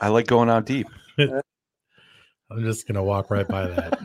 I 0.00 0.08
like 0.08 0.26
going 0.26 0.50
out 0.50 0.66
deep. 0.66 0.88
I'm 1.18 2.62
just 2.62 2.86
gonna 2.86 3.02
walk 3.02 3.30
right 3.30 3.48
by 3.48 3.66
that. 3.68 3.98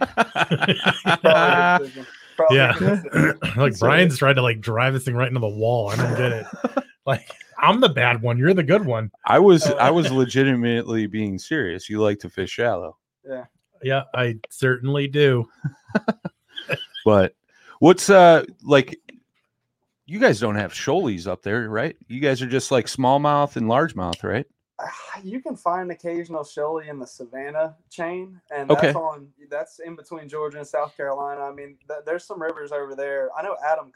Probably. 1.21 2.05
Probably 2.37 2.57
yeah, 2.57 3.33
like 3.55 3.77
Brian's 3.79 4.17
trying 4.17 4.35
to 4.35 4.41
like 4.41 4.61
drive 4.61 4.93
this 4.93 5.03
thing 5.03 5.15
right 5.15 5.27
into 5.27 5.39
the 5.39 5.47
wall. 5.47 5.89
I 5.89 5.95
don't 5.95 6.17
get 6.17 6.31
it. 6.31 6.45
Like 7.05 7.29
I'm 7.65 7.79
the 7.81 7.89
bad 7.89 8.21
one. 8.21 8.37
You're 8.37 8.53
the 8.53 8.63
good 8.63 8.85
one. 8.85 9.11
I 9.25 9.39
was 9.39 9.65
I 9.67 9.89
was 9.89 10.11
legitimately 10.23 11.07
being 11.07 11.37
serious. 11.39 11.89
You 11.89 12.01
like 12.01 12.19
to 12.19 12.29
fish 12.29 12.51
shallow. 12.51 12.97
Yeah, 13.27 13.45
Yeah, 13.83 14.03
I 14.13 14.37
certainly 14.49 15.07
do. 15.07 15.47
But 17.03 17.35
what's 17.79 18.09
uh 18.09 18.45
like 18.63 18.99
you 20.07 20.19
guys 20.19 20.39
don't 20.39 20.55
have 20.55 20.73
shoalies 20.73 21.27
up 21.27 21.41
there, 21.43 21.69
right? 21.69 21.95
You 22.07 22.19
guys 22.19 22.41
are 22.41 22.47
just 22.47 22.71
like 22.71 22.85
smallmouth 22.87 23.55
and 23.57 23.67
largemouth, 23.67 24.23
right? 24.23 24.45
You 25.23 25.39
can 25.41 25.55
find 25.55 25.89
occasional 25.91 26.43
shoalie 26.43 26.89
in 26.89 26.99
the 26.99 27.07
Savannah 27.07 27.75
chain, 27.89 28.41
and 28.53 28.69
Okay. 28.71 28.87
that's 28.87 28.95
on 28.97 29.27
that's 29.49 29.79
in 29.79 29.95
between 29.95 30.27
Georgia 30.27 30.57
and 30.57 30.67
South 30.67 30.95
Carolina. 30.97 31.41
I 31.41 31.53
mean, 31.53 31.77
th- 31.87 32.01
there's 32.05 32.25
some 32.25 32.41
rivers 32.41 32.71
over 32.71 32.95
there. 32.95 33.29
I 33.37 33.41
know 33.43 33.55
Adam. 33.65 33.91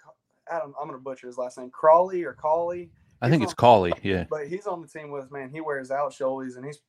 Adam, 0.52 0.74
I'm 0.80 0.88
gonna 0.88 0.98
butcher 1.00 1.28
his 1.28 1.38
last 1.38 1.58
name, 1.58 1.70
Crawley 1.72 2.24
or 2.24 2.34
Cawley, 2.34 2.90
I 3.22 3.30
think 3.30 3.44
it's 3.44 3.54
Collie, 3.54 3.94
yeah. 4.04 4.26
but 4.30 4.48
he's 4.48 4.68
on 4.68 4.82
the 4.82 4.88
team 4.88 5.12
with 5.12 5.26
us, 5.26 5.32
man. 5.32 5.50
He 5.50 5.62
wears 5.62 5.92
out 5.92 6.12
shoalies, 6.12 6.56
and 6.56 6.66
he's 6.66 6.80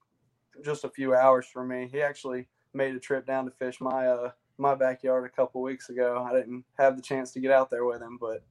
just 0.65 0.85
a 0.85 0.89
few 0.89 1.15
hours 1.15 1.47
from 1.47 1.69
me. 1.69 1.89
He 1.91 2.03
actually 2.03 2.47
made 2.73 2.95
a 2.95 3.01
trip 3.01 3.27
down 3.27 3.45
to 3.47 3.51
fish 3.51 3.81
my 3.81 4.07
uh 4.07 4.31
my 4.59 4.75
backyard 4.75 5.25
a 5.25 5.29
couple 5.29 5.63
weeks 5.63 5.89
ago. 5.89 6.25
I 6.29 6.33
didn't 6.33 6.65
have 6.79 6.97
the 6.97 7.03
chance 7.03 7.33
to 7.33 7.41
get 7.41 7.51
out 7.51 7.71
there 7.71 7.85
with 7.85 8.01
him, 8.01 8.19
but 8.21 8.43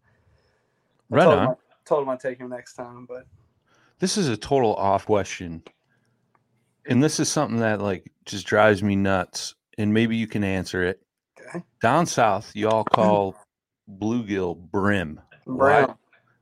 I 1.12 1.16
Right 1.16 1.24
told 1.24 1.38
him 1.38 1.48
on. 1.48 1.50
I, 1.50 1.56
told 1.86 2.04
him 2.04 2.10
I'd 2.10 2.20
take 2.20 2.40
him 2.40 2.50
next 2.50 2.74
time. 2.74 3.06
But 3.08 3.26
This 4.00 4.18
is 4.18 4.28
a 4.28 4.38
total 4.38 4.76
off 4.76 5.06
question. 5.06 5.64
And 6.88 7.04
this 7.04 7.20
is 7.20 7.30
something 7.30 7.60
that 7.60 7.82
like 7.82 8.12
just 8.26 8.48
drives 8.48 8.82
me 8.82 8.96
nuts. 8.96 9.56
And 9.78 9.94
maybe 9.94 10.18
you 10.18 10.28
can 10.28 10.44
answer 10.44 10.84
it. 10.84 11.00
okay, 11.40 11.64
Down 11.82 12.06
south, 12.06 12.52
y'all 12.56 12.84
call 12.94 13.36
bluegill 13.90 14.58
brim. 14.72 15.22
Why, 15.46 15.88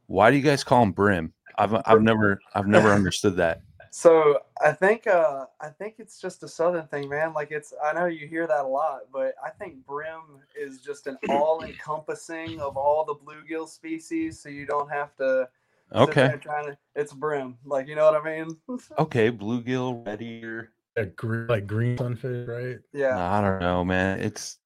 why 0.07 0.31
do 0.31 0.37
you 0.37 0.43
guys 0.43 0.63
call 0.63 0.81
them 0.81 0.91
brim? 0.91 1.33
I've 1.57 1.73
I've 1.85 2.01
never 2.01 2.39
I've 2.53 2.67
never 2.67 2.91
understood 2.91 3.37
that. 3.37 3.61
So 3.89 4.39
I 4.63 4.73
think 4.73 5.07
uh 5.07 5.45
I 5.61 5.69
think 5.69 5.95
it's 5.97 6.19
just 6.19 6.43
a 6.43 6.47
southern 6.47 6.87
thing, 6.87 7.09
man. 7.09 7.33
Like 7.33 7.51
it's 7.51 7.73
I 7.83 7.93
know 7.93 8.05
you 8.05 8.27
hear 8.27 8.45
that 8.45 8.65
a 8.65 8.67
lot, 8.67 9.01
but 9.13 9.33
I 9.43 9.49
think 9.49 9.85
brim 9.87 10.21
is 10.59 10.81
just 10.81 11.07
an 11.07 11.17
all 11.29 11.63
encompassing 11.63 12.59
of 12.59 12.75
all 12.77 13.05
the 13.05 13.15
bluegill 13.15 13.67
species, 13.67 14.39
so 14.39 14.49
you 14.49 14.65
don't 14.65 14.89
have 14.91 15.15
to 15.17 15.47
Okay. 15.95 16.33
trying 16.41 16.65
to 16.65 16.77
it's 16.95 17.13
brim. 17.13 17.57
Like 17.65 17.87
you 17.87 17.95
know 17.95 18.11
what 18.11 18.21
I 18.21 18.43
mean? 18.43 18.57
Okay, 18.99 19.31
bluegill, 19.31 20.05
red 20.05 20.21
ear. 20.21 20.73
A 20.97 21.05
gr- 21.05 21.45
like 21.47 21.65
green 21.67 21.97
sunfish, 21.97 22.47
right? 22.47 22.77
yeah. 22.93 23.17
I 23.17 23.41
don't 23.41 23.61
know, 23.61 23.85
man. 23.85 24.19
It's 24.19 24.57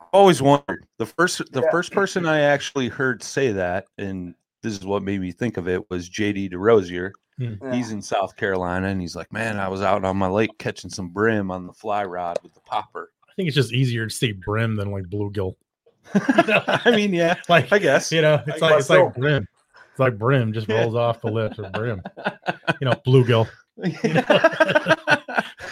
I've 0.00 0.08
always 0.12 0.40
wondered. 0.40 0.86
The 0.98 1.06
first 1.06 1.52
the 1.52 1.62
Yeah. 1.62 1.70
first 1.70 1.92
person 1.92 2.26
I 2.26 2.40
actually 2.40 2.88
heard 2.88 3.22
say 3.22 3.52
that, 3.52 3.86
and 3.98 4.34
this 4.62 4.74
is 4.74 4.84
what 4.84 5.02
made 5.02 5.20
me 5.20 5.32
think 5.32 5.56
of 5.56 5.68
it, 5.68 5.88
was 5.90 6.08
JD 6.10 6.52
DeRosier. 6.52 7.12
Hmm. 7.38 7.54
yeah. 7.62 7.74
He's 7.74 7.90
in 7.92 8.02
South 8.02 8.36
Carolina 8.36 8.88
and 8.88 9.00
he's 9.00 9.16
like, 9.16 9.32
Man, 9.32 9.58
I 9.58 9.68
was 9.68 9.80
out 9.82 10.04
on 10.04 10.16
my 10.16 10.28
lake 10.28 10.50
catching 10.58 10.90
some 10.90 11.08
brim 11.08 11.50
on 11.50 11.66
the 11.66 11.72
fly 11.72 12.04
rod 12.04 12.38
with 12.42 12.52
the 12.54 12.60
popper. 12.60 13.10
I 13.28 13.32
think 13.34 13.46
it's 13.48 13.56
just 13.56 13.72
easier 13.72 14.06
to 14.06 14.14
say 14.14 14.32
brim 14.32 14.76
than 14.76 14.90
like 14.90 15.04
bluegill. 15.04 15.54
I 16.14 16.90
mean, 16.94 17.14
yeah, 17.14 17.36
Like 17.48 17.72
I 17.72 17.78
guess. 17.78 18.10
you 18.12 18.20
know, 18.22 18.42
it's 18.46 18.60
I 18.62 18.70
like 18.70 18.80
it's 18.80 18.90
like 18.90 19.14
brim. 19.14 19.46
It's 19.90 19.98
like 20.00 20.18
brim 20.18 20.52
just 20.52 20.68
Yeah. 20.68 20.80
rolls 20.82 20.94
off 20.94 21.20
the 21.20 21.30
lips 21.30 21.58
or 21.58 21.70
brim. 21.70 22.02
You 22.80 22.86
know, 22.88 22.94
bluegill. 23.06 23.46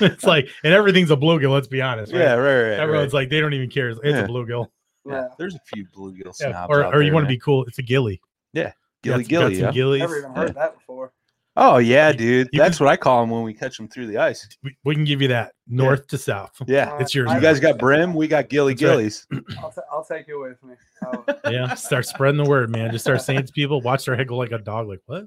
it's 0.00 0.24
like 0.24 0.48
and 0.64 0.74
everything's 0.74 1.10
a 1.10 1.16
bluegill. 1.16 1.50
Let's 1.52 1.68
be 1.68 1.80
honest. 1.82 2.12
Right? 2.12 2.20
yeah, 2.20 2.34
right, 2.34 2.70
right. 2.70 2.78
Everyone's 2.80 3.12
right. 3.12 3.20
like 3.20 3.30
they 3.30 3.40
don't 3.40 3.54
even 3.54 3.70
care. 3.70 3.90
It's 3.90 4.00
Yeah. 4.04 4.18
a 4.20 4.28
bluegill. 4.28 4.66
Yeah, 5.06 5.12
yeah. 5.14 5.28
There's 5.38 5.54
a 5.54 5.60
few 5.66 5.86
bluegill 5.86 6.34
Yeah. 6.40 6.66
Or 6.68 6.84
out 6.84 6.94
or 6.94 7.02
you 7.02 7.06
there, 7.06 7.14
want 7.14 7.24
to 7.24 7.28
be 7.28 7.38
cool? 7.38 7.64
It's 7.64 7.78
a 7.78 7.82
gilly. 7.82 8.20
Gilly 8.54 8.72
Got- 9.02 9.18
got 9.18 9.28
gilly, 9.28 9.54
some 9.56 9.64
yeah. 9.64 9.72
gillies. 9.72 10.00
Never 10.00 10.18
even 10.18 10.32
heard 10.34 10.54
that 10.54 10.74
before. 10.74 11.12
Oh 11.60 11.78
yeah, 11.78 12.12
dude. 12.12 12.48
you 12.52 12.60
That's 12.60 12.78
what 12.78 12.88
I 12.88 12.96
call 12.96 13.20
them 13.20 13.30
when 13.30 13.42
we 13.42 13.52
catch 13.52 13.76
them 13.76 13.88
through 13.88 14.06
the 14.06 14.18
ice. 14.18 14.46
We, 14.62 14.76
we 14.84 14.94
can 14.94 15.02
give 15.02 15.20
you 15.20 15.26
that 15.28 15.54
north 15.66 16.06
to 16.08 16.16
south. 16.18 16.52
Yeah. 16.68 16.96
It's 17.00 17.12
yours. 17.16 17.32
You 17.32 17.40
guys 17.40 17.58
got 17.58 17.78
brim, 17.78 18.14
we 18.14 18.28
got 18.28 18.48
gilly 18.48 18.74
That's 18.74 18.82
right. 18.84 18.90
gillies. 18.90 19.26
I'll, 19.60 19.72
ta- 19.72 19.80
I'll 19.90 20.04
take 20.04 20.28
it 20.28 20.36
with 20.36 20.62
me. 20.62 20.74
Oh, 21.04 21.24
Yeah, 21.50 21.74
start 21.74 22.06
spreading 22.06 22.40
the 22.42 22.48
word, 22.48 22.70
man. 22.70 22.92
Just 22.92 23.04
start 23.04 23.22
saying 23.22 23.44
to 23.46 23.52
people, 23.52 23.80
watch 23.80 24.04
their 24.04 24.14
head 24.14 24.28
go 24.28 24.36
like 24.36 24.52
a 24.52 24.58
dog. 24.58 24.86
Like 24.88 25.00
what? 25.06 25.26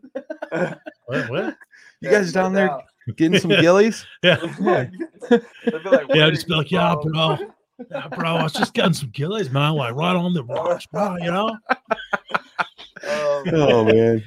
What? 0.52 1.30
What? 1.30 1.58
You 2.00 2.10
guys 2.10 2.34
no 2.34 2.44
down 2.44 2.54
there 2.54 2.68
doubt. 2.68 2.84
getting 3.18 3.38
some 3.38 3.50
gillies? 3.62 4.06
Yeah, 4.24 4.36
They'd 4.38 4.58
be 4.58 4.64
like, 4.64 6.06
yeah. 6.14 6.30
Just 6.30 6.48
be 6.48 6.56
like, 6.56 6.72
yeah, 6.72 6.96
bro?" 6.96 7.36
bro. 7.36 7.48
Yeah, 7.92 8.08
bro. 8.08 8.36
I 8.38 8.44
was 8.44 8.54
just 8.54 8.74
getting 8.74 8.94
some 8.94 9.10
gillies, 9.10 9.50
man. 9.50 9.74
Like 9.74 9.96
right 9.96 10.16
on 10.16 10.34
the 10.34 10.46
rocks, 10.46 10.86
bro. 10.86 11.18
You 11.18 11.32
know. 11.32 11.58
Um, 13.12 13.44
oh 13.54 13.86
man. 13.86 14.24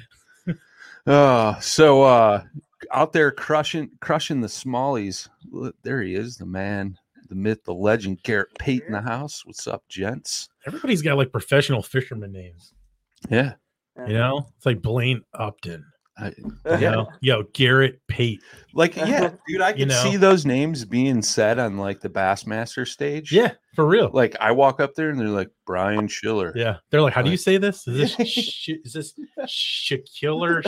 Oh, 1.07 1.57
so 1.61 2.03
uh 2.03 2.43
out 2.91 3.13
there 3.13 3.31
crushing 3.31 3.89
crushing 3.99 4.41
the 4.41 4.47
smallies. 4.47 5.27
Look, 5.49 5.75
there 5.83 6.01
he 6.01 6.15
is, 6.15 6.37
the 6.37 6.45
man, 6.45 6.97
the 7.29 7.35
myth, 7.35 7.63
the 7.63 7.73
legend, 7.73 8.23
Garrett 8.23 8.57
Pate 8.59 8.83
in 8.85 8.93
the 8.93 9.01
house. 9.01 9.45
What's 9.45 9.67
up, 9.67 9.83
gents? 9.89 10.49
Everybody's 10.65 11.01
got 11.01 11.17
like 11.17 11.31
professional 11.31 11.81
fisherman 11.81 12.31
names. 12.31 12.73
Yeah. 13.29 13.53
You 14.07 14.13
know, 14.13 14.47
it's 14.57 14.65
like 14.65 14.81
Blaine 14.81 15.21
Upton. 15.33 15.85
I, 16.17 16.27
You 16.79 16.79
know, 16.91 17.07
yo, 17.21 17.43
Garrett 17.53 17.99
Pate. 18.07 18.41
like, 18.73 18.95
yeah, 18.95 19.31
dude, 19.47 19.61
I 19.61 19.69
You 19.69 19.75
can 19.75 19.87
know? 19.89 20.03
see 20.03 20.15
those 20.17 20.45
names 20.45 20.85
being 20.85 21.21
said 21.21 21.59
on 21.59 21.77
like 21.77 21.99
the 22.01 22.09
Bassmaster 22.09 22.87
stage. 22.87 23.31
Yeah, 23.31 23.51
for 23.75 23.85
real. 23.85 24.09
Like 24.13 24.35
I 24.39 24.51
walk 24.51 24.79
up 24.79 24.93
there 24.95 25.09
and 25.09 25.19
they're 25.19 25.27
like 25.27 25.49
Brian 25.65 26.07
Schiller. 26.07 26.53
Yeah, 26.55 26.77
they're 26.89 27.01
like, 27.01 27.13
how 27.13 27.21
do 27.21 27.31
you 27.31 27.37
say 27.37 27.57
this? 27.57 27.85
Is 27.87 28.15
this 28.15 28.27
sh- 28.29 28.69
is 28.83 28.93
this 28.93 29.13
Shakiller 29.47 30.61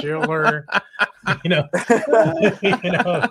Schiller? 0.00 0.66
You 1.42 1.50
know, 1.50 1.68
you 2.62 2.92
know, 2.92 3.26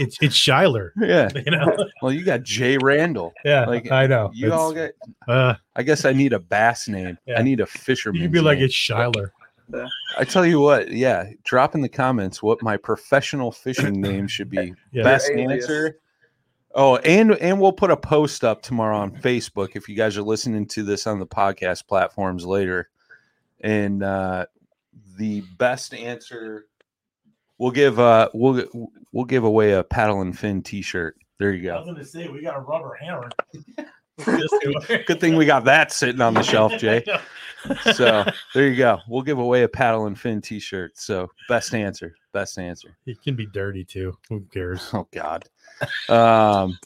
it's 0.00 0.16
it's 0.22 0.36
Shiler. 0.36 0.90
Yeah. 1.00 1.28
You 1.34 1.50
know, 1.50 1.76
Well, 2.00 2.12
you 2.12 2.24
got 2.24 2.42
Jay 2.44 2.78
Randall. 2.78 3.32
yeah, 3.44 3.64
Like, 3.66 3.90
I 3.90 4.06
know. 4.06 4.30
You 4.32 4.52
all 4.52 4.72
get 4.72 4.94
uh, 5.28 5.54
I 5.74 5.82
guess 5.82 6.04
I 6.04 6.12
need 6.12 6.32
a 6.32 6.38
bass 6.38 6.88
name. 6.88 7.18
Yeah. 7.26 7.38
I 7.38 7.42
need 7.42 7.60
a 7.60 7.66
fisherman. 7.66 8.22
you 8.22 8.28
could 8.28 8.32
be 8.32 8.40
like 8.40 8.58
it's 8.60 8.74
Shiler. 8.74 9.30
I 10.16 10.24
tell 10.24 10.46
you 10.46 10.60
what, 10.60 10.90
yeah. 10.90 11.30
Drop 11.44 11.74
in 11.74 11.80
the 11.80 11.88
comments 11.88 12.42
what 12.42 12.62
my 12.62 12.76
professional 12.76 13.50
fishing 13.52 14.00
name 14.00 14.28
should 14.28 14.50
be. 14.50 14.74
Yeah. 14.92 15.02
Best 15.02 15.28
Your 15.28 15.38
alias. 15.38 15.64
answer. 15.64 15.98
Oh, 16.74 16.96
and 16.96 17.32
and 17.36 17.58
we'll 17.60 17.72
put 17.72 17.90
a 17.90 17.96
post 17.96 18.44
up 18.44 18.60
tomorrow 18.62 18.98
on 18.98 19.10
Facebook 19.10 19.70
if 19.74 19.88
you 19.88 19.96
guys 19.96 20.16
are 20.18 20.22
listening 20.22 20.66
to 20.68 20.82
this 20.82 21.06
on 21.06 21.18
the 21.18 21.26
podcast 21.26 21.86
platforms 21.86 22.44
later. 22.44 22.90
And 23.60 24.02
uh 24.02 24.46
the 25.16 25.40
best 25.56 25.94
answer 25.94 26.66
we'll 27.58 27.70
give 27.70 27.98
uh 27.98 28.28
we'll 28.34 28.90
we'll 29.12 29.24
give 29.24 29.44
away 29.44 29.72
a 29.72 29.82
paddle 29.82 30.20
and 30.20 30.38
fin 30.38 30.62
t-shirt. 30.62 31.16
There 31.38 31.52
you 31.52 31.64
go. 31.64 31.74
I 31.74 31.78
was 31.78 31.84
going 31.86 31.96
to 31.98 32.04
say 32.04 32.28
we 32.28 32.42
got 32.42 32.56
a 32.56 32.60
rubber 32.60 32.94
hammer. 32.94 33.30
Good 34.24 35.20
thing 35.20 35.36
we 35.36 35.46
got 35.46 35.64
that 35.64 35.92
sitting 35.92 36.20
on 36.20 36.34
the 36.34 36.42
shelf, 36.42 36.72
Jay. 36.78 37.04
So 37.94 38.24
there 38.54 38.68
you 38.68 38.76
go. 38.76 39.00
We'll 39.08 39.22
give 39.22 39.38
away 39.38 39.62
a 39.64 39.68
paddle 39.68 40.06
and 40.06 40.18
fin 40.18 40.40
t-shirt. 40.40 40.96
So 40.96 41.28
best 41.48 41.74
answer. 41.74 42.14
best 42.32 42.58
answer. 42.58 42.96
It 43.06 43.20
can 43.22 43.34
be 43.34 43.46
dirty 43.46 43.84
too. 43.84 44.16
Who 44.28 44.40
cares? 44.52 44.90
Oh 44.92 45.08
God. 45.12 45.44
Um, 46.08 46.78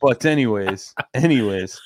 but 0.00 0.24
anyways, 0.24 0.94
anyways, 1.14 1.80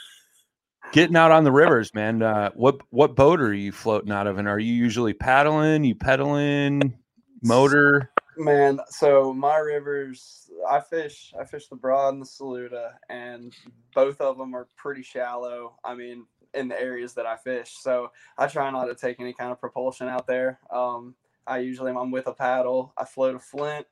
getting 0.92 1.16
out 1.16 1.32
on 1.32 1.44
the 1.44 1.52
rivers, 1.52 1.92
man. 1.94 2.22
Uh, 2.22 2.50
what 2.54 2.76
what 2.90 3.16
boat 3.16 3.40
are 3.40 3.54
you 3.54 3.72
floating 3.72 4.12
out 4.12 4.26
of, 4.26 4.38
and 4.38 4.46
are 4.46 4.58
you 4.58 4.72
usually 4.72 5.14
paddling? 5.14 5.84
You 5.84 5.94
pedaling, 5.94 6.94
motor? 7.42 8.10
Man, 8.36 8.80
so 8.88 9.32
my 9.32 9.56
rivers, 9.58 10.50
I 10.68 10.80
fish, 10.80 11.32
I 11.38 11.44
fish 11.44 11.68
the 11.68 11.76
Broad 11.76 12.14
and 12.14 12.22
the 12.22 12.26
Saluda, 12.26 12.98
and 13.08 13.54
both 13.94 14.20
of 14.20 14.38
them 14.38 14.54
are 14.54 14.68
pretty 14.76 15.02
shallow. 15.02 15.78
I 15.84 15.94
mean, 15.94 16.26
in 16.54 16.68
the 16.68 16.80
areas 16.80 17.14
that 17.14 17.26
I 17.26 17.36
fish, 17.36 17.76
so 17.78 18.10
I 18.36 18.46
try 18.46 18.70
not 18.70 18.86
to 18.86 18.94
take 18.94 19.20
any 19.20 19.32
kind 19.32 19.52
of 19.52 19.60
propulsion 19.60 20.08
out 20.08 20.26
there. 20.26 20.60
Um, 20.70 21.14
I 21.46 21.58
usually 21.58 21.90
I'm 21.90 22.10
with 22.10 22.26
a 22.26 22.32
paddle. 22.32 22.92
I 22.96 23.04
float 23.04 23.34
a 23.34 23.38
Flint. 23.38 23.86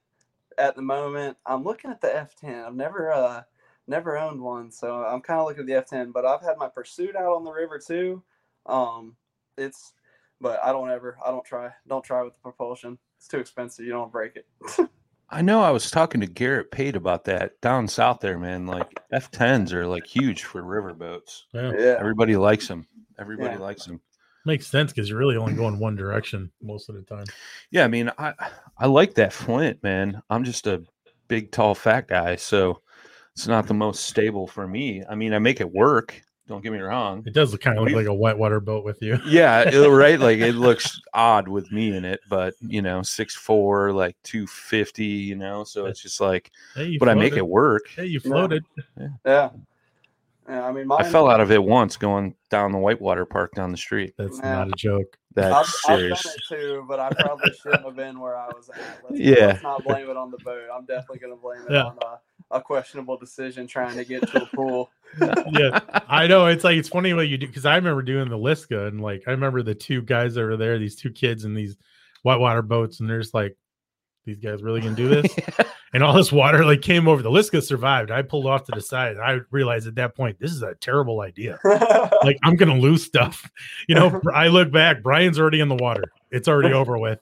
At 0.58 0.76
the 0.76 0.82
moment, 0.82 1.36
I'm 1.46 1.64
looking 1.64 1.90
at 1.90 2.00
the 2.00 2.08
F10. 2.08 2.66
I've 2.66 2.74
never, 2.74 3.12
uh, 3.12 3.42
never 3.86 4.18
owned 4.18 4.40
one, 4.40 4.70
so 4.70 5.04
I'm 5.04 5.20
kind 5.22 5.40
of 5.40 5.46
looking 5.46 5.68
at 5.70 5.88
the 5.88 5.96
F10. 5.96 6.12
But 6.12 6.26
I've 6.26 6.42
had 6.42 6.58
my 6.58 6.68
Pursuit 6.68 7.16
out 7.16 7.34
on 7.36 7.44
the 7.44 7.52
river 7.52 7.78
too. 7.78 8.22
Um, 8.66 9.16
it's, 9.56 9.94
but 10.40 10.60
I 10.62 10.72
don't 10.72 10.90
ever, 10.90 11.16
I 11.24 11.30
don't 11.30 11.44
try, 11.44 11.70
don't 11.88 12.04
try 12.04 12.22
with 12.22 12.34
the 12.34 12.40
propulsion 12.40 12.98
it's 13.20 13.28
too 13.28 13.38
expensive. 13.38 13.84
You 13.84 13.92
don't 13.92 14.10
break 14.10 14.36
it. 14.36 14.46
I 15.30 15.42
know. 15.42 15.62
I 15.62 15.70
was 15.70 15.90
talking 15.90 16.20
to 16.22 16.26
Garrett 16.26 16.70
Pate 16.72 16.96
about 16.96 17.24
that 17.24 17.60
down 17.60 17.86
south 17.86 18.20
there, 18.20 18.38
man. 18.38 18.66
Like 18.66 18.88
F10s 19.12 19.72
are 19.72 19.86
like 19.86 20.06
huge 20.06 20.42
for 20.44 20.62
river 20.62 20.92
boats. 20.92 21.46
Yeah, 21.54 21.72
yeah. 21.78 21.96
Everybody 21.98 22.36
likes 22.36 22.66
them. 22.66 22.86
Everybody 23.18 23.54
Yeah. 23.54 23.58
likes 23.60 23.84
them. 23.86 24.00
makes 24.46 24.66
sense 24.66 24.90
because 24.92 25.08
you're 25.08 25.18
really 25.18 25.36
only 25.36 25.52
going 25.52 25.78
one 25.78 25.94
direction 25.94 26.50
most 26.62 26.88
of 26.88 26.94
the 26.94 27.02
time. 27.02 27.26
Yeah, 27.70 27.84
I 27.84 27.88
mean, 27.88 28.10
I 28.18 28.32
I 28.78 28.86
like 28.86 29.14
that 29.14 29.32
Flint, 29.34 29.82
man. 29.82 30.22
I'm 30.30 30.44
just 30.44 30.66
a 30.66 30.82
big, 31.28 31.52
tall, 31.52 31.74
fat 31.74 32.08
guy, 32.08 32.36
so 32.36 32.80
it's 33.34 33.46
not 33.46 33.66
the 33.66 33.74
most 33.74 34.06
stable 34.06 34.46
for 34.46 34.66
me. 34.66 35.04
I 35.08 35.14
mean, 35.14 35.34
I 35.34 35.38
make 35.38 35.60
it 35.60 35.70
work. 35.70 36.20
Don't 36.50 36.62
get 36.64 36.72
me 36.72 36.80
wrong. 36.80 37.22
It 37.24 37.32
does 37.32 37.56
kind 37.58 37.78
of 37.78 37.84
look 37.84 37.94
like 37.94 38.06
a 38.06 38.12
whitewater 38.12 38.58
boat 38.58 38.84
with 38.84 39.00
you. 39.00 39.20
Yeah, 39.24 39.60
it- 39.70 39.88
right. 39.88 40.18
Like 40.18 40.40
it 40.40 40.54
looks 40.56 41.00
odd 41.14 41.46
with 41.46 41.70
me 41.70 41.96
in 41.96 42.04
it, 42.04 42.18
but 42.28 42.54
you 42.60 42.82
know, 42.82 43.02
six 43.02 43.36
four, 43.36 43.92
like 43.92 44.16
two 44.24 44.48
fifty. 44.48 45.04
You 45.04 45.36
know, 45.36 45.62
so 45.62 45.86
it's 45.86 46.02
just 46.02 46.20
like, 46.20 46.50
Hey, 46.74 46.86
you 46.86 46.98
but 46.98 47.08
I 47.08 47.14
make 47.14 47.36
it 47.36 47.46
work. 47.46 47.82
Hey, 47.94 48.06
you 48.06 48.18
floated. 48.18 48.64
Yeah. 48.98 49.08
Yeah. 49.24 49.50
I 50.66 50.72
mean, 50.72 50.88
mine, 50.88 51.04
I 51.04 51.08
fell 51.08 51.30
out 51.30 51.38
of 51.40 51.52
it 51.52 51.62
once 51.62 51.96
going 51.96 52.34
down 52.50 52.72
the 52.72 52.78
Whitewater 52.78 53.24
Park 53.24 53.52
down 53.54 53.70
the 53.70 53.76
street. 53.76 54.14
That's 54.18 54.38
Yeah. 54.38 54.50
not 54.56 54.68
a 54.68 54.72
joke. 54.72 55.16
I've, 55.30 55.34
That's 55.36 55.88
I've 55.88 55.98
serious. 55.98 56.22
done 56.24 56.32
it 56.34 56.42
too, 56.48 56.84
but 56.88 56.98
I 56.98 57.10
probably 57.10 57.52
shouldn't 57.62 57.84
have 57.84 57.94
been 57.94 58.18
where 58.18 58.36
I 58.36 58.48
was 58.48 58.68
at. 58.70 58.80
Let's, 59.08 59.20
Yeah. 59.22 59.34
let's 59.46 59.62
not 59.62 59.84
blame 59.84 60.10
it 60.10 60.16
on 60.16 60.32
the 60.32 60.38
boat. 60.38 60.64
I'm 60.74 60.84
definitely 60.86 61.20
going 61.20 61.32
to 61.32 61.40
blame 61.40 61.60
it 61.68 61.70
Yeah. 61.70 61.84
on 61.84 61.98
a, 62.02 62.18
a 62.50 62.60
questionable 62.60 63.16
decision 63.16 63.66
trying 63.66 63.96
to 63.96 64.04
get 64.04 64.26
to 64.28 64.42
a 64.42 64.46
pool. 64.46 64.90
yeah, 65.52 65.80
I 66.08 66.26
know. 66.26 66.46
It's 66.46 66.64
like 66.64 66.76
it's 66.76 66.88
funny 66.88 67.12
what 67.14 67.28
you 67.28 67.38
do 67.38 67.46
because 67.46 67.66
I 67.66 67.76
remember 67.76 68.02
doing 68.02 68.28
the 68.28 68.38
Liska 68.38 68.88
and 68.88 69.00
like 69.00 69.24
I 69.26 69.30
remember 69.30 69.62
the 69.62 69.74
two 69.74 70.02
guys 70.02 70.34
that 70.34 70.42
were 70.42 70.56
there, 70.56 70.78
these 70.78 70.96
two 70.96 71.10
kids 71.10 71.44
in 71.44 71.54
these 71.54 71.76
whitewater 72.22 72.62
boats, 72.62 73.00
and 73.00 73.08
there's 73.08 73.32
like, 73.34 73.56
these 74.24 74.38
guys 74.38 74.62
really 74.62 74.80
gonna 74.80 74.94
do 74.94 75.08
this? 75.08 75.34
and 75.92 76.02
all 76.02 76.14
this 76.14 76.30
water 76.30 76.64
like 76.64 76.82
came 76.82 77.08
over. 77.08 77.22
The 77.22 77.30
Liska 77.30 77.62
survived. 77.62 78.10
I 78.10 78.22
pulled 78.22 78.46
off 78.46 78.64
to 78.64 78.72
the 78.72 78.80
side. 78.80 79.12
And 79.12 79.22
I 79.22 79.38
realized 79.50 79.86
at 79.86 79.94
that 79.96 80.14
point 80.14 80.38
this 80.38 80.52
is 80.52 80.62
a 80.62 80.74
terrible 80.74 81.20
idea. 81.20 81.58
Like 82.22 82.36
I'm 82.44 82.54
gonna 82.54 82.76
lose 82.76 83.02
stuff. 83.02 83.50
You 83.88 83.94
know, 83.94 84.20
I 84.34 84.48
look 84.48 84.70
back. 84.70 85.02
Brian's 85.02 85.38
already 85.38 85.60
in 85.60 85.68
the 85.68 85.76
water. 85.76 86.04
It's 86.30 86.48
already 86.48 86.74
over 86.74 86.98
with. 86.98 87.18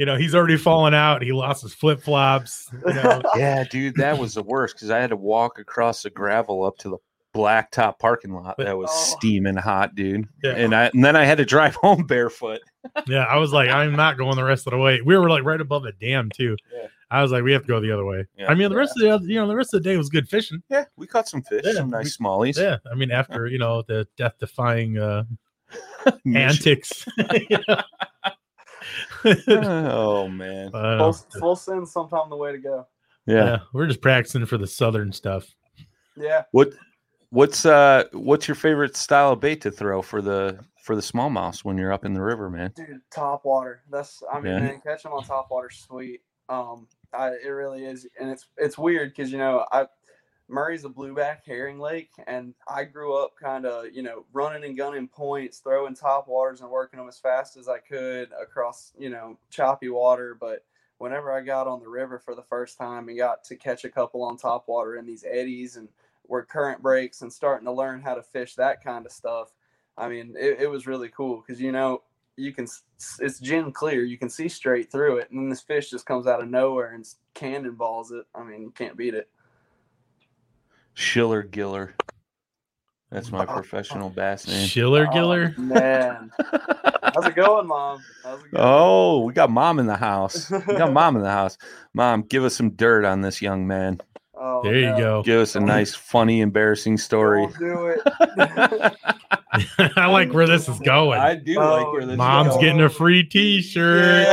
You 0.00 0.06
know, 0.06 0.16
he's 0.16 0.34
already 0.34 0.56
fallen 0.56 0.94
out. 0.94 1.20
He 1.22 1.30
lost 1.32 1.60
his 1.62 1.74
flip 1.74 2.00
flops. 2.02 2.70
You 2.86 2.94
know, 2.94 3.20
yeah, 3.36 3.64
dude, 3.64 3.96
that 3.96 4.16
was 4.18 4.32
the 4.32 4.42
worst 4.42 4.74
because 4.76 4.90
I 4.90 4.98
had 4.98 5.10
to 5.10 5.16
walk 5.16 5.58
across 5.58 6.02
the 6.02 6.08
gravel 6.10 6.64
up 6.64 6.78
to 6.78 6.88
the 6.88 6.96
blacktop 7.38 7.98
parking 7.98 8.32
lot 8.32 8.56
that 8.56 8.78
was 8.78 8.88
Oh. 8.90 9.14
steaming 9.18 9.56
hot, 9.56 9.94
dude. 9.94 10.26
Yeah. 10.42 10.52
And 10.52 10.74
I 10.74 10.86
and 10.94 11.04
then 11.04 11.16
I 11.16 11.24
had 11.26 11.36
to 11.36 11.44
drive 11.44 11.74
home 11.82 12.04
barefoot. 12.06 12.60
Yeah, 13.06 13.24
I 13.24 13.36
was 13.36 13.52
like, 13.52 13.68
I'm 13.68 13.94
not 13.94 14.16
going 14.16 14.36
the 14.36 14.42
rest 14.42 14.66
of 14.66 14.70
the 14.70 14.78
way. 14.78 15.02
We 15.04 15.18
were 15.18 15.28
like 15.28 15.44
right 15.44 15.60
above 15.60 15.82
the 15.82 15.92
dam 15.92 16.30
too. 16.34 16.56
Yeah. 16.74 16.86
I 17.10 17.20
was 17.22 17.30
like, 17.30 17.42
we 17.44 17.52
have 17.52 17.62
to 17.62 17.68
go 17.68 17.78
the 17.80 17.92
other 17.92 18.06
way. 18.06 18.24
Yeah. 18.38 18.46
I 18.50 18.54
mean, 18.54 18.70
the 18.70 18.76
rest 18.76 18.92
of 18.96 19.02
the 19.02 19.10
other, 19.10 19.26
you 19.26 19.34
know, 19.34 19.46
the 19.48 19.54
rest 19.56 19.74
of 19.74 19.82
the 19.82 19.88
day 19.90 19.96
was 19.98 20.08
good 20.08 20.28
fishing. 20.30 20.62
Yeah, 20.70 20.84
we 20.96 21.06
caught 21.08 21.28
some 21.28 21.42
fish, 21.42 21.60
Yeah, 21.64 21.72
some 21.74 21.86
we- 21.90 21.98
nice 21.98 22.16
smallies. 22.16 22.56
Yeah, 22.56 22.78
I 22.90 22.94
mean, 22.94 23.10
after 23.10 23.46
you 23.48 23.58
know 23.58 23.82
the 23.86 24.08
death-defying 24.16 24.96
uh, 24.96 25.24
antics. 26.34 27.04
Oh 29.48 30.28
man. 30.28 30.70
I 30.74 30.98
don't 30.98 31.12
full, 31.14 31.40
full 31.40 31.56
send 31.56 31.88
sometime 31.88 32.30
the 32.30 32.36
way 32.36 32.52
to 32.52 32.58
go. 32.58 32.86
Yeah. 33.26 33.44
yeah, 33.44 33.58
we're 33.72 33.86
just 33.86 34.00
practicing 34.00 34.44
for 34.46 34.58
the 34.58 34.66
southern 34.66 35.12
stuff. 35.12 35.46
Yeah. 36.16 36.44
What 36.52 36.72
what's 37.30 37.64
uh 37.64 38.04
what's 38.12 38.48
your 38.48 38.54
favorite 38.54 38.96
style 38.96 39.32
of 39.32 39.40
bait 39.40 39.60
to 39.62 39.70
throw 39.70 40.02
for 40.02 40.20
the 40.22 40.58
for 40.82 40.96
the 40.96 41.02
smallmouth 41.02 41.64
when 41.64 41.78
you're 41.78 41.92
up 41.92 42.04
in 42.04 42.14
the 42.14 42.22
river, 42.22 42.50
man? 42.50 42.72
Dude, 42.74 43.00
top 43.10 43.44
water. 43.44 43.82
That's 43.90 44.22
I 44.32 44.40
mean, 44.40 44.52
Yeah. 44.52 44.60
man, 44.60 44.80
catch 44.80 45.02
them 45.02 45.12
on 45.12 45.22
top 45.24 45.48
water, 45.50 45.70
sweet. 45.70 46.22
Um, 46.48 46.88
I 47.12 47.28
it 47.44 47.48
really 47.48 47.84
is, 47.84 48.06
and 48.18 48.30
it's 48.30 48.46
it's 48.56 48.76
weird 48.78 49.10
because 49.10 49.30
you 49.30 49.38
know 49.38 49.64
I 49.70 49.86
Murray's 50.50 50.84
a 50.84 50.88
blueback 50.88 51.38
herring 51.46 51.78
lake, 51.78 52.10
and 52.26 52.54
I 52.68 52.84
grew 52.84 53.16
up 53.16 53.34
kind 53.40 53.64
of 53.66 53.86
you 53.92 54.02
know 54.02 54.24
running 54.32 54.64
and 54.64 54.76
gunning 54.76 55.08
points, 55.08 55.58
throwing 55.58 55.94
top 55.94 56.28
waters 56.28 56.60
and 56.60 56.70
working 56.70 56.98
them 56.98 57.08
as 57.08 57.18
fast 57.18 57.56
as 57.56 57.68
I 57.68 57.78
could 57.78 58.30
across 58.40 58.92
you 58.98 59.10
know 59.10 59.38
choppy 59.50 59.88
water. 59.88 60.36
But 60.38 60.64
whenever 60.98 61.32
I 61.32 61.40
got 61.40 61.66
on 61.66 61.80
the 61.80 61.88
river 61.88 62.18
for 62.18 62.34
the 62.34 62.42
first 62.42 62.76
time 62.76 63.08
and 63.08 63.16
got 63.16 63.44
to 63.44 63.56
catch 63.56 63.84
a 63.84 63.90
couple 63.90 64.22
on 64.22 64.36
top 64.36 64.68
water 64.68 64.96
in 64.96 65.06
these 65.06 65.24
eddies 65.28 65.76
and 65.76 65.88
where 66.24 66.42
current 66.42 66.82
breaks 66.82 67.22
and 67.22 67.32
starting 67.32 67.66
to 67.66 67.72
learn 67.72 68.00
how 68.00 68.14
to 68.14 68.22
fish 68.22 68.54
that 68.54 68.84
kind 68.84 69.06
of 69.06 69.12
stuff. 69.12 69.52
I 69.96 70.08
mean, 70.08 70.34
it, 70.38 70.60
it 70.60 70.70
was 70.70 70.86
really 70.86 71.08
cool 71.08 71.42
because 71.44 71.60
you 71.60 71.72
know 71.72 72.02
you 72.36 72.52
can 72.52 72.66
it's 73.20 73.38
gin 73.40 73.72
clear, 73.72 74.04
you 74.04 74.18
can 74.18 74.30
see 74.30 74.48
straight 74.48 74.90
through 74.90 75.18
it, 75.18 75.30
and 75.30 75.38
then 75.38 75.48
this 75.48 75.60
fish 75.60 75.90
just 75.90 76.06
comes 76.06 76.26
out 76.26 76.42
of 76.42 76.48
nowhere 76.48 76.92
and 76.92 77.06
cannonballs 77.34 78.10
it. 78.12 78.26
I 78.34 78.42
mean, 78.42 78.62
you 78.62 78.70
can't 78.70 78.96
beat 78.96 79.14
it. 79.14 79.28
Schiller 81.04 81.42
Giller. 81.42 81.92
That's 83.10 83.32
my 83.32 83.44
professional 83.44 84.08
bass 84.10 84.46
name. 84.46 84.68
Schiller 84.68 85.08
Oh, 85.10 85.14
Giller. 85.14 85.58
man, 85.58 86.30
how's 87.14 87.26
it 87.26 87.34
going, 87.34 87.66
mom? 87.66 88.00
How's 88.22 88.38
it 88.44 88.50
going? 88.52 88.64
Oh, 88.64 89.20
we 89.24 89.32
got 89.32 89.50
mom 89.50 89.80
in 89.80 89.86
the 89.86 89.96
house. 89.96 90.48
We 90.50 90.76
got 90.76 90.92
mom 90.92 91.16
in 91.16 91.22
the 91.22 91.30
house. 91.30 91.58
Mom, 91.94 92.22
give 92.22 92.44
us 92.44 92.54
some 92.54 92.70
dirt 92.70 93.04
on 93.04 93.20
this 93.20 93.42
young 93.42 93.66
man. 93.66 94.00
Oh, 94.34 94.62
There 94.62 94.76
you 94.76 94.90
no. 94.90 94.98
go. 94.98 95.22
Give 95.24 95.40
us 95.40 95.56
a 95.56 95.60
nice, 95.60 95.92
funny, 95.92 96.40
embarrassing 96.40 96.98
story. 96.98 97.46
Don't 97.46 97.58
do 97.58 97.86
it. 97.86 98.00
I 99.96 100.06
like 100.06 100.32
where 100.32 100.46
this 100.46 100.68
is 100.68 100.78
going. 100.84 101.18
I 101.18 101.34
do 101.34 101.58
Oh, 101.58 101.72
like 101.72 101.92
where 101.92 102.02
this 102.06 102.12
is 102.12 102.16
going. 102.16 102.28
Mom's 102.46 102.56
getting 102.58 102.80
a 102.82 102.88
free 102.88 103.24
T-shirt. 103.24 104.28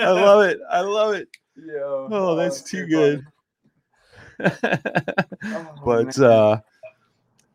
I 0.00 0.10
love 0.10 0.42
it. 0.46 0.58
I 0.68 0.80
love 0.80 1.14
it. 1.14 1.28
Oh, 2.10 2.34
that's 2.36 2.62
too 2.62 2.86
good. 2.86 3.24
Oh, 4.40 5.80
but 5.84 6.18
man. 6.18 6.24
uh 6.24 6.60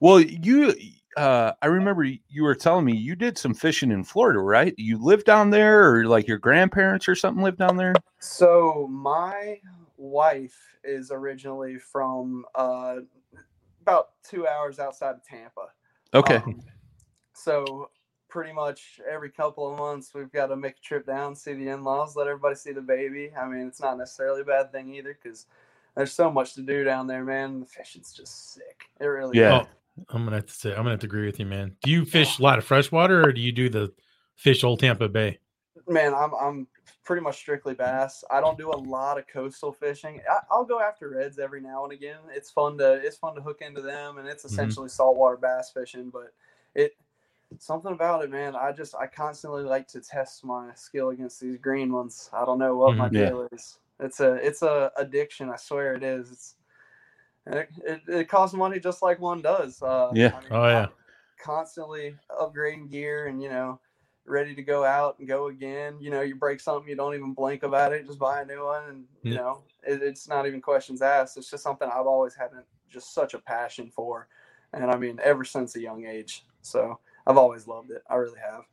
well 0.02 0.20
you 0.20 0.74
uh 1.16 1.54
i 1.62 1.66
remember 1.68 2.04
you 2.04 2.44
were 2.44 2.56
telling 2.56 2.84
me 2.84 2.94
you 2.94 3.16
did 3.16 3.38
some 3.38 3.54
fishing 3.54 3.92
in 3.92 4.04
florida 4.04 4.40
right 4.40 4.74
you 4.78 4.98
lived 4.98 5.26
down 5.26 5.50
there 5.50 5.90
or 5.90 6.06
like 6.06 6.28
your 6.28 6.38
grandparents 6.38 7.08
or 7.08 7.16
something 7.16 7.44
lived 7.44 7.58
down 7.58 7.78
there 7.78 7.94
So 8.20 8.88
my 8.90 9.60
wife 9.98 10.58
is 10.84 11.12
originally 11.12 11.78
from 11.78 12.46
uh, 12.56 12.98
about 13.82 14.10
two 14.24 14.48
hours 14.48 14.80
outside 14.80 15.16
of 15.16 15.24
Tampa. 15.24 15.68
okay 16.14 16.38
Um, 16.38 16.62
so 17.34 17.90
pretty 18.34 18.52
much 18.52 19.00
every 19.08 19.30
couple 19.30 19.72
of 19.72 19.78
months 19.78 20.12
we've 20.16 20.32
got 20.32 20.48
to 20.48 20.56
make 20.56 20.76
a 20.78 20.82
trip 20.82 21.06
down, 21.06 21.36
see 21.36 21.54
the 21.54 21.70
in-laws, 21.70 22.16
let 22.16 22.26
everybody 22.26 22.56
see 22.56 22.72
the 22.72 22.82
baby. 22.82 23.32
I 23.40 23.48
mean, 23.48 23.68
it's 23.68 23.80
not 23.80 23.96
necessarily 23.96 24.42
a 24.42 24.44
bad 24.44 24.72
thing 24.72 24.92
either 24.92 25.16
because 25.22 25.46
there's 25.96 26.14
so 26.14 26.32
much 26.32 26.56
to 26.56 26.64
do 26.64 26.84
down 26.84 27.06
there, 27.06 27.24
man. 27.24 27.60
The 27.60 27.68
fishing's 27.68 28.12
just 28.12 28.56
sick. 28.56 28.90
It 29.00 29.06
really 29.06 29.38
Yeah. 29.38 29.62
is. 29.62 29.68
Oh, 30.00 30.04
I'm 30.10 30.24
gonna 30.24 30.38
have 30.38 30.48
to 30.48 30.54
say, 30.54 30.72
I'm 30.72 30.78
gonna 30.78 30.90
have 30.92 31.02
to 31.02 31.06
agree 31.06 31.28
with 31.28 31.40
you, 31.40 31.46
man. 31.46 31.76
Do 31.84 31.92
you 31.92 32.06
fish 32.06 32.40
a 32.40 32.42
lot 32.42 32.58
of 32.58 32.66
freshwater, 32.66 33.22
or 33.22 33.32
do 33.32 33.40
you 33.40 33.52
do 33.52 33.70
the 33.70 33.94
fish 34.34 34.64
Old 34.64 34.80
Tampa 34.80 35.08
Bay? 35.08 35.38
Man, 35.88 36.16
I'm 36.16 36.34
I'm 36.34 36.68
pretty 37.04 37.22
much 37.22 37.36
strictly 37.36 37.76
bass. 37.76 38.24
I 38.32 38.42
don't 38.42 38.58
do 38.58 38.72
a 38.72 38.80
lot 38.80 39.20
of 39.20 39.28
coastal 39.28 39.72
fishing. 39.72 40.22
I, 40.28 40.40
I'll 40.50 40.66
go 40.66 40.80
after 40.80 41.12
reds 41.12 41.38
every 41.38 41.62
now 41.62 41.84
and 41.84 41.94
again. 41.94 42.22
It's 42.32 42.50
fun 42.50 42.80
to 42.80 42.94
it's 42.94 43.18
fun 43.18 43.36
to 43.36 43.42
hook 43.42 43.62
into 43.62 43.84
them, 43.84 44.18
and 44.18 44.28
it's 44.28 44.44
mm-hmm. 44.44 44.54
essentially 44.54 44.90
saltwater 44.90 45.38
bass 45.38 45.70
fishing. 45.70 46.10
But 46.10 46.34
it 46.74 46.96
something 47.60 47.92
about 47.94 48.24
it, 48.24 48.30
man. 48.32 48.56
I 48.56 48.72
just 48.72 48.96
I 48.96 49.08
constantly 49.08 49.64
like 49.64 49.88
to 49.90 50.02
test 50.02 50.44
my 50.46 50.74
skill 50.76 51.10
against 51.10 51.40
these 51.42 51.58
green 51.58 51.92
ones. 51.92 52.30
I 52.34 52.46
don't 52.46 52.60
know 52.60 52.76
what 52.78 52.98
my 52.98 53.10
Mhm. 53.10 53.14
Yeah. 53.14 53.30
deal 53.30 53.48
is. 53.52 53.80
It's 54.00 54.20
a 54.20 54.34
it's 54.36 54.62
a 54.62 54.92
addiction. 54.98 55.50
I 55.50 55.56
swear 55.58 55.94
it 55.96 56.04
is. 56.04 56.32
It's 56.32 56.56
it, 57.46 57.70
it, 57.86 58.02
it 58.08 58.30
costs 58.30 58.56
money 58.56 58.80
just 58.80 59.02
like 59.02 59.20
one 59.20 59.42
does. 59.42 59.82
Uh, 59.82 60.16
Yeah. 60.16 60.32
I 60.32 60.42
mean, 60.42 60.52
Oh, 60.52 60.68
yeah. 60.68 60.88
I'm 60.88 60.92
constantly 61.38 62.18
upgrading 62.30 62.90
gear 62.90 63.28
and 63.28 63.42
you 63.42 63.50
know 63.50 63.80
ready 64.26 64.56
to 64.56 64.64
go 64.64 64.86
out 64.86 65.20
and 65.20 65.28
go 65.28 65.48
again. 65.48 66.00
You 66.00 66.10
know, 66.10 66.22
you 66.22 66.36
break 66.36 66.60
something, 66.62 66.90
you 66.90 66.96
don't 66.96 67.14
even 67.16 67.34
blink 67.34 67.64
about 67.64 67.92
it, 67.94 68.06
just 68.06 68.20
buy 68.20 68.42
a 68.42 68.46
new 68.46 68.64
one, 68.66 68.90
and 68.90 69.08
you 69.24 69.34
Yeah. 69.34 69.38
know, 69.38 69.64
it, 69.84 70.02
it's 70.02 70.28
not 70.30 70.48
even 70.48 70.62
questions 70.62 71.02
asked. 71.02 71.38
It's 71.38 71.50
just 71.50 71.64
something 71.64 71.90
I've 71.90 72.08
always 72.08 72.34
had 72.36 72.52
just 72.90 73.14
such 73.14 73.34
a 73.34 73.40
passion 73.40 73.90
for, 73.92 74.30
and 74.72 74.90
I 74.90 74.96
mean, 74.98 75.20
ever 75.22 75.44
since 75.44 75.76
a 75.76 75.82
young 75.82 76.06
age. 76.06 76.46
So 76.62 77.00
I've 77.26 77.38
always 77.38 77.68
loved 77.68 77.92
it. 77.92 78.04
I 78.10 78.16
really 78.16 78.40
have. 78.40 78.64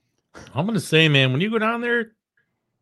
I'm 0.54 0.66
gonna 0.66 0.80
say, 0.80 1.08
man, 1.08 1.32
when 1.32 1.40
you 1.40 1.50
go 1.50 1.58
down 1.58 1.80
there, 1.80 2.12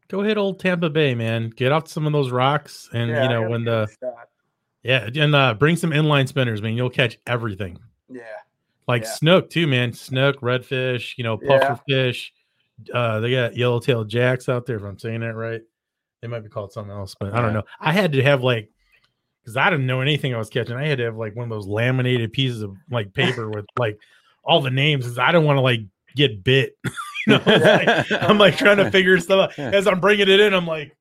go 0.08 0.22
hit 0.22 0.38
old 0.38 0.60
Tampa 0.60 0.90
Bay, 0.90 1.14
man. 1.14 1.50
Get 1.50 1.72
off 1.72 1.88
some 1.88 2.06
of 2.06 2.12
those 2.12 2.30
rocks, 2.30 2.88
and 2.92 3.10
Yeah, 3.10 3.22
you 3.22 3.28
know 3.28 3.48
when 3.48 3.64
the 3.64 3.88
yeah, 4.82 5.08
and 5.14 5.34
uh, 5.34 5.54
bring 5.54 5.76
some 5.76 5.90
inline 5.90 6.28
spinners, 6.28 6.62
man. 6.62 6.74
You'll 6.74 6.90
catch 6.90 7.18
everything. 7.26 7.78
yeah, 8.08 8.22
Like 8.86 9.02
Yeah. 9.02 9.08
snook 9.10 9.50
too, 9.50 9.66
man. 9.66 9.92
Snook, 9.92 10.40
redfish, 10.40 11.14
you 11.18 11.24
know, 11.24 11.36
puffer 11.36 11.78
fish. 11.88 12.32
Uh, 12.92 13.20
they 13.20 13.32
got 13.32 13.56
yellowtail 13.56 14.04
jacks 14.04 14.48
out 14.48 14.64
there. 14.66 14.76
If 14.76 14.84
I'm 14.84 14.98
saying 14.98 15.20
that 15.20 15.34
right, 15.34 15.60
they 16.22 16.28
might 16.28 16.44
be 16.44 16.48
called 16.48 16.72
something 16.72 16.92
else, 16.92 17.14
but 17.18 17.34
I 17.34 17.42
don't 17.42 17.52
know. 17.52 17.64
I 17.80 17.92
had 17.92 18.12
to 18.12 18.22
have 18.22 18.42
like, 18.42 18.70
because 19.42 19.56
I 19.56 19.68
didn't 19.68 19.86
know 19.86 20.00
anything 20.00 20.32
I 20.34 20.38
was 20.38 20.48
catching. 20.48 20.76
I 20.76 20.86
had 20.86 20.98
to 20.98 21.04
have 21.04 21.16
like 21.16 21.34
one 21.34 21.44
of 21.44 21.50
those 21.50 21.66
laminated 21.66 22.32
pieces 22.32 22.62
of 22.62 22.76
like 22.90 23.12
paper 23.12 23.50
with 23.50 23.66
like 23.78 23.98
all 24.48 24.62
the 24.62 24.70
names, 24.70 25.04
because 25.04 25.18
I 25.18 25.30
don't 25.30 25.44
want 25.44 25.58
to 25.58 25.60
like 25.60 25.80
get 26.16 26.42
bit. 26.42 26.76
you 26.84 26.92
know, 27.38 27.42
like, 27.46 28.10
I'm 28.10 28.38
like 28.38 28.56
trying 28.56 28.78
to 28.78 28.90
figure 28.90 29.18
stuff 29.20 29.58
out 29.58 29.74
as 29.74 29.86
I'm 29.86 30.00
bringing 30.00 30.28
it 30.28 30.40
in. 30.40 30.54
I'm 30.54 30.66
like, 30.66 30.96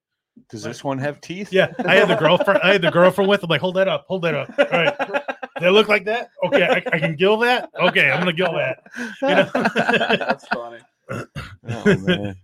Does 0.49 0.63
this 0.63 0.83
one 0.83 0.99
have 0.99 1.21
teeth? 1.21 1.51
yeah, 1.51 1.73
I 1.85 1.95
had 1.95 2.09
the 2.09 2.15
girlfriend. 2.15 2.59
I 2.61 2.73
had 2.73 2.81
the 2.81 2.91
girlfriend 2.91 3.29
with. 3.29 3.43
I'm 3.43 3.49
like, 3.49 3.61
hold 3.61 3.75
that 3.77 3.87
up, 3.87 4.05
hold 4.07 4.23
that 4.23 4.35
up. 4.35 4.49
All 4.59 4.65
right, 4.65 4.97
does 4.99 5.67
it 5.67 5.71
look 5.71 5.87
like 5.87 6.05
that? 6.05 6.29
Okay, 6.45 6.63
I, 6.63 6.83
I 6.93 6.99
can 6.99 7.15
gill 7.15 7.37
that. 7.37 7.69
Okay, 7.79 8.11
I'm 8.11 8.19
gonna 8.19 8.33
gill 8.33 8.53
that. 8.53 8.83
You 9.21 9.27
know? 9.27 9.49
that's 10.19 10.47
funny. 10.49 10.79
Oh, 11.09 11.97
man. 11.97 12.35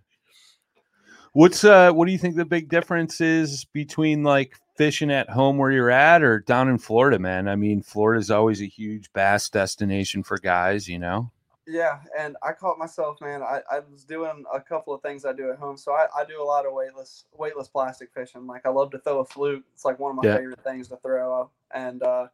What's 1.34 1.64
uh 1.64 1.92
what 1.92 2.06
do 2.06 2.12
you 2.12 2.18
think 2.20 2.36
the 2.36 2.46
big 2.46 2.70
difference 2.70 3.20
is 3.20 3.66
between 3.74 4.24
like 4.24 4.56
fishing 4.76 5.12
at 5.12 5.30
home 5.30 5.58
where 5.58 5.72
you're 5.72 5.92
at 5.92 6.24
or 6.24 6.40
down 6.40 6.70
in 6.70 6.78
Florida, 6.78 7.20
man? 7.20 7.48
I 7.48 7.56
mean, 7.56 7.82
Florida's 7.82 8.32
always 8.32 8.62
a 8.62 8.66
huge 8.68 9.12
bass 9.14 9.50
destination 9.50 10.24
for 10.24 10.38
guys, 10.38 10.88
you 10.88 11.00
know. 11.00 11.32
Yeah, 11.66 12.00
and 12.18 12.36
I 12.44 12.52
caught 12.52 12.78
myself, 12.78 13.22
man. 13.22 13.42
I, 13.42 13.62
I 13.72 13.80
was 13.90 14.04
doing 14.04 14.44
a 14.54 14.60
couple 14.60 14.94
of 14.94 15.02
things 15.02 15.24
I 15.24 15.32
do 15.32 15.50
at 15.50 15.58
home. 15.58 15.78
So 15.78 15.94
I, 15.94 16.08
I 16.18 16.26
do 16.26 16.42
a 16.42 16.44
lot 16.44 16.66
of 16.66 16.74
weightless 16.74 17.24
weightless 17.32 17.70
plastic 17.70 18.10
fishing. 18.14 18.46
Like 18.48 18.66
I 18.66 18.70
love 18.70 18.92
to 18.92 19.00
throw 19.00 19.20
a 19.20 19.26
fluke. 19.26 19.64
It's 19.74 19.86
like 19.86 19.98
one 19.98 20.12
of 20.12 20.18
my 20.18 20.26
Yeah. 20.26 20.38
favorite 20.38 20.64
things 20.64 20.90
to 20.90 20.98
throw. 20.98 21.50
And 21.74 22.04
uh, 22.04 22.28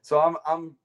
so 0.00 0.18
I'm 0.18 0.36
I'm 0.46 0.76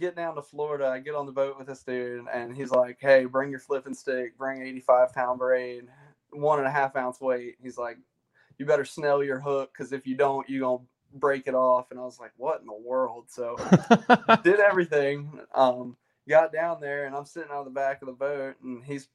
getting 0.00 0.16
down 0.16 0.34
to 0.34 0.42
Florida. 0.42 0.88
I 0.88 0.98
get 0.98 1.14
on 1.14 1.26
the 1.26 1.32
boat 1.32 1.56
with 1.56 1.68
this 1.68 1.84
dude, 1.84 2.26
and 2.32 2.56
he's 2.56 2.72
like, 2.72 2.98
"Hey, 3.00 3.24
bring 3.24 3.50
your 3.50 3.60
flipping 3.60 3.94
stick. 3.94 4.36
Bring 4.36 4.62
85 4.62 5.12
pound 5.14 5.38
braid, 5.38 5.84
one 6.30 6.58
and 6.58 6.66
a 6.66 6.72
half 6.72 6.96
ounce 6.96 7.20
weight." 7.20 7.54
He's 7.62 7.78
like, 7.78 7.98
"You 8.58 8.66
better 8.66 8.84
snell 8.84 9.22
your 9.22 9.40
hook, 9.40 9.72
because 9.72 9.92
if 9.92 10.06
you 10.06 10.16
don't, 10.16 10.48
you're 10.48 10.62
gonna 10.62 10.84
break 11.14 11.46
it 11.46 11.54
off." 11.54 11.90
And 11.90 12.00
I 12.00 12.04
was 12.04 12.20
like, 12.20 12.32
"What 12.36 12.60
in 12.60 12.66
the 12.66 12.74
world?" 12.74 13.26
So 13.28 13.56
did 14.44 14.60
everything. 14.60 15.40
Um, 15.54 15.96
got 16.28 16.52
down 16.52 16.80
there, 16.80 17.06
and 17.06 17.16
I'm 17.16 17.24
sitting 17.26 17.50
on 17.50 17.64
the 17.64 17.70
back 17.70 18.02
of 18.02 18.06
the 18.06 18.12
boat, 18.12 18.56
and 18.62 18.84
he's 18.84 19.08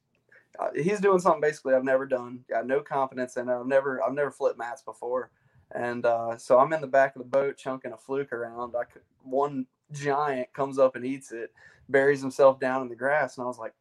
uh, 0.60 0.70
he's 0.76 1.00
doing 1.02 1.20
something 1.20 1.42
basically 1.42 1.74
I've 1.74 1.84
never 1.84 2.06
done. 2.06 2.46
Got 2.50 2.68
no 2.68 2.82
confidence 2.82 3.38
in 3.38 3.50
it. 3.50 3.54
I've 3.54 3.68
never 3.68 4.04
I've 4.04 4.14
never 4.14 4.32
flipped 4.32 4.60
mats 4.60 4.82
before, 4.82 5.32
and 5.72 6.06
uh, 6.06 6.38
so 6.38 6.60
I'm 6.60 6.74
in 6.74 6.82
the 6.82 6.88
back 6.88 7.16
of 7.16 7.22
the 7.22 7.28
boat 7.30 7.58
chunking 7.58 7.94
a 7.94 7.98
fluke 7.98 8.34
around. 8.34 8.76
I 8.80 8.86
could, 8.86 9.04
one 9.24 9.68
giant 9.92 10.54
comes 10.54 10.80
up 10.80 10.96
and 10.96 11.06
eats 11.06 11.32
it, 11.32 11.52
buries 11.90 12.22
himself 12.22 12.60
down 12.60 12.82
in 12.84 12.90
the 12.90 12.96
grass, 12.96 13.38
and 13.38 13.46
I 13.46 13.48
was 13.48 13.60
like. 13.60 13.74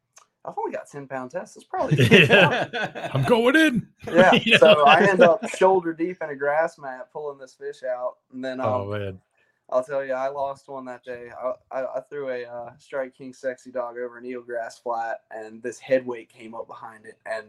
I've 0.45 0.57
only 0.57 0.73
got 0.73 0.89
10 0.89 1.07
pound 1.07 1.31
test. 1.31 1.55
It's 1.55 1.65
probably 1.65 2.05
yeah. 2.11 3.09
I'm 3.13 3.23
going 3.23 3.55
in. 3.55 3.87
yeah. 4.07 4.33
You 4.43 4.57
So? 4.57 4.85
I 4.85 5.07
end 5.07 5.21
up 5.21 5.47
shoulder 5.49 5.93
deep 5.93 6.17
in 6.21 6.29
a 6.29 6.35
grass 6.35 6.77
mat 6.77 7.11
pulling 7.13 7.37
this 7.37 7.53
fish 7.53 7.83
out. 7.83 8.17
And 8.33 8.43
then 8.43 8.59
um, 8.59 8.67
Oh 8.67 8.85
man. 8.91 9.19
I'll 9.69 9.83
tell 9.83 10.03
you, 10.05 10.13
I 10.13 10.27
lost 10.27 10.67
one 10.67 10.85
that 10.85 11.03
day. 11.03 11.29
I, 11.31 11.79
I, 11.79 11.97
I 11.97 11.99
threw 12.01 12.29
a 12.29 12.43
uh, 12.43 12.71
Strike 12.77 13.15
King 13.15 13.33
Sexy 13.33 13.71
Dog 13.71 13.97
over 13.97 14.17
an 14.17 14.25
eelgrass 14.25 14.81
flat, 14.81 15.21
and 15.31 15.63
this 15.63 15.79
head 15.79 16.05
weight 16.05 16.29
came 16.29 16.53
up 16.53 16.67
behind 16.67 17.05
it, 17.05 17.17
and 17.25 17.47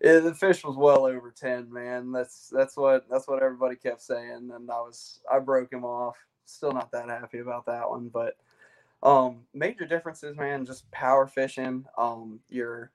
it, 0.00 0.22
the 0.22 0.34
fish 0.34 0.64
was 0.64 0.76
well 0.76 1.04
over 1.04 1.30
ten. 1.30 1.70
Man, 1.70 2.12
that's 2.12 2.48
that's 2.48 2.76
what 2.76 3.06
that's 3.10 3.26
what 3.28 3.42
everybody 3.42 3.76
kept 3.76 4.00
saying, 4.00 4.50
and 4.54 4.70
I 4.70 4.80
was 4.80 5.20
I 5.30 5.40
broke 5.40 5.72
him 5.72 5.84
off. 5.84 6.16
Still 6.46 6.72
not 6.72 6.90
that 6.92 7.08
happy 7.08 7.40
about 7.40 7.66
that 7.66 7.90
one, 7.90 8.08
but 8.08 8.36
um, 9.02 9.46
major 9.54 9.86
differences, 9.86 10.36
man. 10.36 10.66
Just 10.66 10.90
power 10.90 11.26
fishing. 11.26 11.84
Um, 11.96 12.40
you're, 12.48 12.90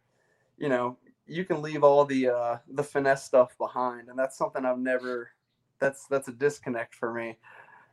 you 0.57 0.69
know, 0.69 0.97
you 1.25 1.45
can 1.45 1.61
leave 1.61 1.83
all 1.83 2.05
the 2.05 2.29
uh, 2.29 2.57
the 2.67 2.83
finesse 2.83 3.23
stuff 3.23 3.57
behind, 3.57 4.09
and 4.09 4.17
that's 4.17 4.37
something 4.37 4.65
I've 4.65 4.79
never. 4.79 5.31
That's 5.79 6.05
that's 6.07 6.27
a 6.27 6.33
disconnect 6.33 6.95
for 6.95 7.13
me. 7.13 7.37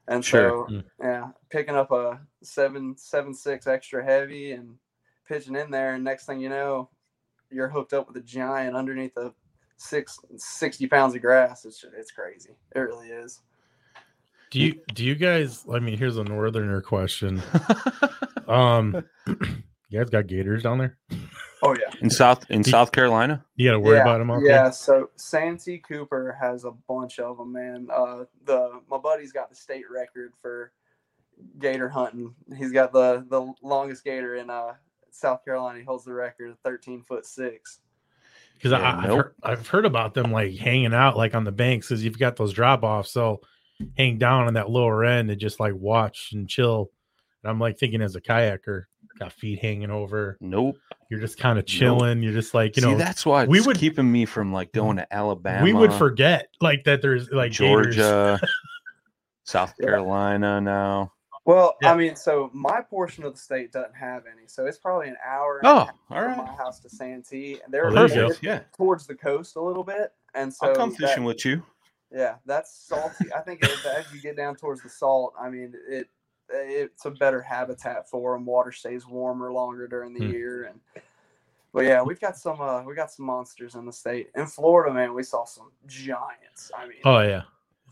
And 0.08 0.24
Sure. 0.24 0.66
so, 0.68 0.82
yeah, 1.00 1.28
picking 1.50 1.76
up 1.76 1.92
a 1.92 2.20
seven 2.42 2.96
seven 2.96 3.32
six 3.34 3.66
extra 3.66 4.04
heavy 4.04 4.52
and 4.52 4.76
pitching 5.28 5.56
in 5.56 5.70
there, 5.70 5.94
and 5.94 6.04
next 6.04 6.26
thing 6.26 6.40
you 6.40 6.48
know, 6.48 6.88
you're 7.50 7.68
hooked 7.68 7.92
up 7.92 8.08
with 8.08 8.16
a 8.16 8.26
giant 8.26 8.76
underneath 8.76 9.14
the 9.14 9.32
six 9.76 10.18
60 10.36 10.86
pounds 10.88 11.14
of 11.14 11.22
grass. 11.22 11.64
It's 11.64 11.84
it's 11.96 12.10
crazy. 12.10 12.56
It 12.74 12.80
really 12.80 13.08
is. 13.08 13.40
Do 14.50 14.60
you 14.60 14.80
do 14.94 15.04
you 15.04 15.14
guys? 15.14 15.64
I 15.72 15.78
mean, 15.78 15.96
here's 15.96 16.16
a 16.16 16.24
northerner 16.24 16.80
question. 16.80 17.42
Um, 18.48 19.04
you 19.26 20.00
guys 20.00 20.10
got 20.10 20.26
gators 20.26 20.64
down 20.64 20.78
there? 20.78 20.98
Oh 21.62 21.76
yeah. 21.78 21.94
in 22.00 22.10
South 22.10 22.50
in 22.50 22.64
South 22.64 22.90
Carolina? 22.90 23.44
You 23.54 23.68
got 23.68 23.74
to 23.74 23.78
worry 23.80 23.96
yeah, 23.98 24.02
about 24.02 24.18
them. 24.18 24.30
Okay? 24.32 24.46
Yeah, 24.46 24.70
so 24.70 25.10
Santee 25.14 25.78
Cooper 25.78 26.36
has 26.40 26.64
a 26.64 26.72
bunch 26.88 27.20
of 27.20 27.38
them, 27.38 27.52
man. 27.52 27.86
Uh, 27.92 28.24
the 28.44 28.80
my 28.90 28.98
buddy's 28.98 29.30
got 29.30 29.50
the 29.50 29.54
state 29.54 29.84
record 29.88 30.32
for 30.42 30.72
gator 31.60 31.88
hunting. 31.88 32.34
He's 32.56 32.72
got 32.72 32.92
the 32.92 33.24
the 33.28 33.52
longest 33.62 34.02
gator 34.02 34.34
in 34.34 34.50
uh 34.50 34.72
South 35.12 35.44
Carolina. 35.44 35.78
He 35.78 35.84
holds 35.84 36.04
the 36.04 36.12
record, 36.12 36.56
thirteen 36.64 37.04
foot 37.04 37.24
six. 37.24 37.78
because 38.54 38.72
Yeah, 38.72 38.98
I've, 38.98 39.04
nope. 39.08 39.16
heard, 39.16 39.34
I've 39.44 39.68
heard 39.68 39.86
about 39.86 40.14
them 40.14 40.32
like 40.32 40.56
hanging 40.56 40.94
out 40.94 41.16
like 41.16 41.36
on 41.36 41.44
the 41.44 41.52
banks 41.52 41.88
because 41.88 42.04
you've 42.04 42.18
got 42.18 42.34
those 42.34 42.52
drop 42.52 42.82
offs. 42.82 43.12
So 43.12 43.42
hang 43.96 44.18
down 44.18 44.46
on 44.46 44.54
that 44.54 44.70
lower 44.70 45.04
end 45.04 45.30
and 45.30 45.40
just 45.40 45.60
like 45.60 45.74
watch 45.74 46.30
and 46.32 46.48
chill. 46.48 46.90
And 47.42 47.50
I'm 47.50 47.58
like 47.58 47.78
thinking 47.78 48.02
as 48.02 48.16
a 48.16 48.20
kayaker, 48.20 48.84
got 49.18 49.32
feet 49.32 49.58
hanging 49.60 49.90
over. 49.90 50.36
Nope. 50.40 50.76
You're 51.10 51.20
just 51.20 51.38
kind 51.38 51.58
of 51.58 51.66
chilling. 51.66 52.22
You're 52.22 52.32
just 52.34 52.54
like 52.54 52.76
you 52.76 52.82
See, 52.82 52.90
know. 52.90 52.98
that's 52.98 53.24
why 53.26 53.44
we 53.46 53.58
it's 53.58 53.66
would- 53.66 53.78
keeping 53.78 54.10
me 54.10 54.24
from 54.26 54.52
like 54.52 54.72
going 54.72 54.96
to 54.98 55.12
Alabama. 55.14 55.64
we 55.64 55.72
would 55.72 55.92
forget 55.92 56.48
like 56.60 56.84
that. 56.84 57.02
There's 57.02 57.30
like. 57.30 57.52
Georgia, 57.52 58.38
South 59.44 59.74
Yeah. 59.80 59.86
Carolina 59.86 60.60
now. 60.60 61.12
Well, 61.46 61.76
Yeah. 61.82 61.92
I 61.92 61.96
mean, 61.96 62.14
so 62.14 62.50
my 62.52 62.80
portion 62.82 63.24
of 63.24 63.32
the 63.32 63.38
state 63.40 63.72
doesn't 63.72 63.96
have 63.96 64.24
any, 64.30 64.46
so 64.46 64.66
it's 64.66 64.78
probably 64.78 65.08
an 65.08 65.16
hour. 65.26 65.58
and 65.58 65.66
Oh, 65.68 65.78
half 65.80 65.94
all 66.10 66.34
from 66.34 66.44
my 66.44 66.52
house 66.52 66.78
to 66.80 66.90
Santee, 66.90 67.58
and 67.64 67.72
they're 67.72 67.86
Oh, 67.86 68.06
there 68.06 68.26
you 68.26 68.28
go. 68.28 68.34
Yeah. 68.42 68.60
towards 68.76 69.06
the 69.06 69.14
coast 69.14 69.56
a 69.56 69.60
little 69.60 69.82
bit, 69.82 70.12
and 70.34 70.52
so 70.52 70.68
I'll 70.68 70.76
come 70.76 70.90
that- 70.90 70.98
fishing 70.98 71.24
with 71.24 71.44
you. 71.44 71.62
Yeah, 72.12 72.36
that's 72.44 72.74
salty. 72.88 73.32
I 73.32 73.40
think 73.40 73.62
as, 73.64 73.84
as 73.86 74.12
you 74.12 74.20
get 74.20 74.36
down 74.36 74.56
towards 74.56 74.82
the 74.82 74.88
salt, 74.88 75.32
I 75.40 75.48
mean, 75.48 75.74
it 75.88 76.08
it's 76.52 77.04
a 77.04 77.10
better 77.12 77.40
habitat 77.40 78.10
for 78.10 78.34
them. 78.34 78.44
Water 78.44 78.72
stays 78.72 79.06
warmer 79.06 79.52
longer 79.52 79.86
during 79.86 80.12
the 80.12 80.24
Hmm. 80.26 80.32
year, 80.32 80.64
and 80.64 80.80
but 81.72 81.84
yeah, 81.84 82.02
we've 82.02 82.20
got 82.20 82.36
some 82.36 82.60
uh, 82.60 82.82
we 82.82 82.94
got 82.96 83.12
some 83.12 83.26
monsters 83.26 83.76
in 83.76 83.86
the 83.86 83.92
state. 83.92 84.30
In 84.34 84.46
Florida, 84.46 84.92
man, 84.92 85.14
we 85.14 85.22
saw 85.22 85.44
some 85.44 85.70
giants. 85.86 86.72
I 86.76 86.88
mean, 86.88 86.98
Oh 87.04 87.20
yeah. 87.20 87.42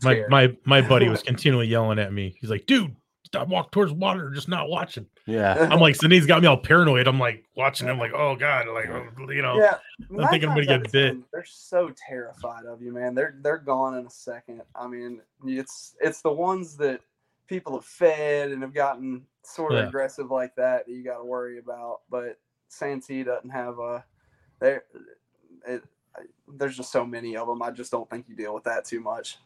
My 0.03 0.13
scary. 0.13 0.29
my 0.29 0.57
my 0.65 0.81
buddy 0.81 1.07
was 1.09 1.23
continually 1.23 1.67
yelling 1.67 1.99
at 1.99 2.11
me. 2.11 2.35
He's 2.41 2.49
like, 2.49 2.65
dude, 2.65 2.95
stop 3.29 3.47
walk 3.47 3.71
towards 3.71 3.91
water, 3.91 4.31
just 4.31 4.47
not 4.49 4.69
watching. 4.69 5.05
Yeah. 5.25 5.67
I'm 5.71 5.79
like, 5.79 5.95
Sydney's 5.95 6.25
got 6.25 6.41
me 6.41 6.47
all 6.47 6.57
paranoid. 6.57 7.07
I'm 7.07 7.19
like 7.19 7.45
watching 7.55 7.87
him, 7.87 7.99
like, 7.99 8.11
oh 8.13 8.35
god, 8.35 8.67
like 8.67 8.89
oh, 8.89 9.31
you 9.31 9.41
know. 9.41 9.57
yeah, 9.57 9.77
I'm 10.09 10.27
thinking 10.29 10.49
I'm 10.49 10.55
gonna 10.55 10.65
get 10.65 10.91
bit. 10.91 11.09
10, 11.11 11.23
They're 11.31 11.45
so 11.47 11.91
terrified 12.09 12.65
of 12.65 12.81
you, 12.81 12.91
man. 12.91 13.13
They're 13.13 13.35
they're 13.41 13.57
gone 13.59 13.97
in 13.97 14.05
a 14.07 14.09
second. 14.09 14.61
I 14.75 14.87
mean, 14.87 15.21
it's 15.45 15.95
it's 16.01 16.21
the 16.21 16.31
ones 16.31 16.75
that 16.77 17.01
people 17.47 17.73
have 17.73 17.85
fed 17.85 18.51
and 18.51 18.61
have 18.61 18.73
gotten 18.73 19.25
sort 19.43 19.73
of 19.73 19.79
Yeah. 19.79 19.87
aggressive 19.87 20.31
like 20.31 20.55
that 20.55 20.85
that 20.87 20.91
you 20.91 21.03
got 21.03 21.17
to 21.19 21.25
worry 21.25 21.59
about. 21.59 22.01
But 22.09 22.39
Santee 22.67 23.23
doesn't 23.23 23.49
have 23.49 23.79
a 23.79 24.03
there. 24.59 24.83
It, 25.67 25.83
I- 26.17 26.21
there's 26.57 26.75
just 26.75 26.91
so 26.91 27.05
many 27.05 27.37
of 27.37 27.47
them. 27.47 27.61
I 27.61 27.69
just 27.69 27.91
don't 27.91 28.09
think 28.09 28.27
you 28.27 28.35
deal 28.35 28.53
with 28.55 28.63
that 28.63 28.83
too 28.83 28.99
much. 28.99 29.37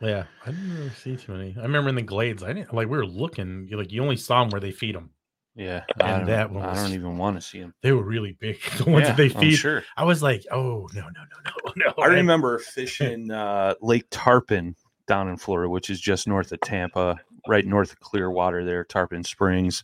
Yeah, 0.00 0.24
I 0.46 0.50
didn't 0.50 0.76
really 0.76 0.90
see 0.90 1.16
too 1.16 1.32
many. 1.32 1.56
I 1.58 1.62
remember 1.62 1.88
in 1.88 1.96
the 1.96 2.02
glades, 2.02 2.42
I 2.42 2.52
didn't 2.52 2.72
like 2.72 2.88
we 2.88 2.96
were 2.96 3.06
looking, 3.06 3.68
like 3.72 3.90
you 3.92 4.02
only 4.02 4.16
saw 4.16 4.42
them 4.42 4.50
where 4.50 4.60
they 4.60 4.70
feed 4.70 4.94
them. 4.94 5.10
Yeah. 5.58 5.82
And 5.98 6.02
I 6.02 6.16
don't, 6.18 6.26
that 6.26 6.50
one 6.52 6.64
I 6.64 6.74
don't 6.74 6.92
even 6.92 7.18
want 7.18 7.36
to 7.36 7.40
see 7.40 7.58
them. 7.58 7.74
They 7.82 7.90
were 7.90 8.04
really 8.04 8.32
big. 8.32 8.60
The 8.78 8.88
ones 8.88 9.08
yeah, 9.08 9.14
that 9.14 9.16
they 9.16 9.34
I'm 9.34 9.40
feed. 9.40 9.56
sure. 9.56 9.82
I 9.96 10.04
was 10.04 10.22
like, 10.22 10.44
oh 10.52 10.88
no, 10.94 11.00
no, 11.00 11.08
no, 11.10 11.50
no, 11.66 11.72
no. 11.76 12.02
I 12.02 12.06
remember 12.06 12.58
fishing 12.74 13.30
uh, 13.32 13.74
Lake 13.80 14.06
Tarpon 14.10 14.76
down 15.08 15.28
in 15.28 15.36
Florida, 15.36 15.68
which 15.68 15.90
is 15.90 16.00
just 16.00 16.28
north 16.28 16.52
of 16.52 16.60
Tampa, 16.60 17.18
right 17.48 17.66
north 17.66 17.90
of 17.90 17.98
Clearwater 17.98 18.64
there, 18.64 18.84
Tarpon 18.84 19.24
Springs, 19.24 19.82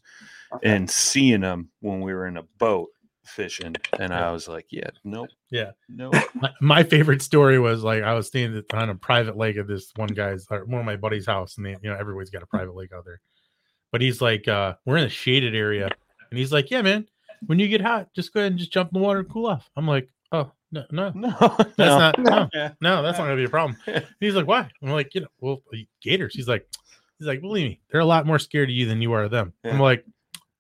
and 0.62 0.88
seeing 0.88 1.40
them 1.40 1.70
when 1.81 2.00
we 2.00 2.14
were 2.14 2.29
in 2.29 2.37
a 2.37 2.44
boat. 2.59 2.90
Fishing, 3.24 3.74
and 3.98 4.12
I 4.12 4.30
was 4.32 4.48
like, 4.48 4.66
yeah, 4.70 4.90
nope, 5.04 5.28
Yeah. 5.50 5.72
nope. 5.88 6.14
my, 6.34 6.50
my 6.60 6.82
favorite 6.82 7.22
story 7.22 7.58
was 7.58 7.82
like 7.82 8.02
I 8.02 8.14
was 8.14 8.26
staying 8.28 8.62
on 8.72 8.90
a 8.90 8.94
private 8.94 9.37
lake 9.37 9.56
at 9.56 9.66
this 9.66 9.92
one 9.96 10.08
guy's 10.08 10.46
or 10.50 10.64
one 10.64 10.80
of 10.80 10.87
my 10.87 10.96
buddy's 10.96 11.26
house, 11.26 11.56
and 11.56 11.66
they, 11.66 11.70
you 11.82 11.90
know 11.90 11.96
everybody's 11.98 12.30
got 12.30 12.42
a 12.42 12.46
private 12.46 12.74
lake 12.74 12.92
out 12.92 13.04
there. 13.04 13.20
But 13.92 14.00
he's 14.00 14.20
like, 14.20 14.48
uh, 14.48 14.74
we're 14.84 14.96
in 14.96 15.04
a 15.04 15.08
shaded 15.08 15.54
area, 15.54 15.88
and 16.30 16.38
he's 16.38 16.52
like, 16.52 16.70
yeah, 16.70 16.82
man, 16.82 17.06
when 17.46 17.58
you 17.58 17.68
get 17.68 17.80
hot, 17.80 18.08
just 18.14 18.32
go 18.32 18.40
ahead 18.40 18.52
and 18.52 18.58
just 18.58 18.72
jump 18.72 18.90
in 18.92 19.00
the 19.00 19.04
water 19.04 19.20
and 19.20 19.28
cool 19.30 19.46
off. 19.46 19.68
I'm 19.76 19.87
like, 19.87 20.08
oh 20.32 20.50
no, 20.72 20.84
no, 20.90 21.10
No, 21.14 21.30
that's 21.58 21.78
no. 21.78 21.98
not 21.98 22.18
no, 22.18 22.48
Yeah. 22.52 22.70
no, 22.80 23.02
that's 23.02 23.18
not 23.18 23.24
gonna 23.24 23.37
be 23.37 23.44
a 23.44 23.48
problem. 23.48 23.76
And 23.87 24.04
he's 24.20 24.34
like, 24.34 24.46
why? 24.46 24.68
I'm 24.82 24.90
like, 24.90 25.14
you 25.14 25.20
know, 25.22 25.28
well, 25.40 25.62
gators. 26.02 26.34
He's 26.34 26.48
like, 26.48 26.66
he's 27.18 27.28
like, 27.28 27.40
believe 27.40 27.68
me, 27.68 27.80
they're 27.90 28.00
a 28.00 28.04
lot 28.04 28.26
more 28.26 28.38
scared 28.38 28.68
of 28.70 28.74
you 28.74 28.87
than 28.87 29.00
you 29.00 29.12
are 29.12 29.24
of 29.24 29.30
them. 29.30 29.52
I'm 29.64 29.78
like, 29.78 30.04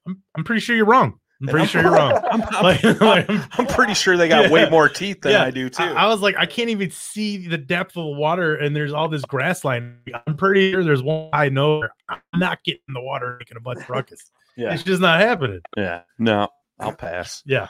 I'm, 0.06 0.22
I'm 0.36 0.44
pretty 0.44 0.60
sure 0.60 0.76
you're 0.76 0.84
wrong. 0.84 1.18
I'm 1.42 1.48
pretty 1.48 1.66
sure 1.66 1.82
you're 1.82 1.92
wrong. 1.92 2.12
I'm, 2.30 2.42
I'm- 2.42 2.64
Like- 2.64 2.84
I'm- 3.30 3.48
I'm 3.52 3.66
pretty 3.66 3.94
sure 3.94 4.16
they 4.16 4.28
got 4.28 4.50
way 4.50 4.68
more 4.70 4.88
teeth 4.88 5.20
than 5.22 5.32
Yeah, 5.32 5.44
I 5.44 5.50
do 5.50 5.68
too. 5.68 5.82
I, 5.82 6.04
I 6.04 6.06
was 6.06 6.20
like, 6.20 6.36
I 6.38 6.46
can't 6.46 6.70
even 6.70 6.90
see 6.90 7.48
the 7.48 7.58
depth 7.58 7.96
of 7.96 8.04
the 8.04 8.10
water, 8.18 8.54
and 8.56 8.74
there's 8.74 8.92
all 8.92 9.08
this 9.08 9.22
grass 9.24 9.64
line. 9.64 9.98
I'm 10.26 10.36
pretty 10.36 10.72
sure 10.72 10.84
there's 10.84 11.02
one 11.02 11.28
I 11.32 11.48
know. 11.50 11.82
I'm 12.08 12.20
not 12.36 12.62
getting 12.64 12.80
in 12.88 12.94
the 12.94 13.00
water 13.02 13.36
making 13.38 13.56
a 13.56 13.60
bunch 13.60 13.80
of 13.80 13.90
ruckus. 13.90 14.30
yeah, 14.56 14.72
It's 14.72 14.82
just 14.84 15.00
not 15.02 15.20
happening. 15.20 15.60
yeah. 15.76 16.02
No, 16.18 16.48
I'll 16.78 16.94
pass. 16.94 17.42
Yeah. 17.44 17.66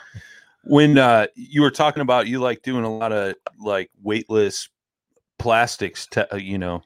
when 0.63 0.97
uh 0.97 1.27
you 1.35 1.61
were 1.61 1.71
talking 1.71 2.01
about 2.01 2.27
you 2.27 2.39
like 2.39 2.61
doing 2.63 2.83
a 2.85 2.97
lot 2.97 3.11
of 3.11 3.35
like 3.59 3.89
weightless 4.01 4.69
plastics 5.37 6.07
te- 6.07 6.21
uh, 6.31 6.37
you 6.37 6.57
know 6.57 6.81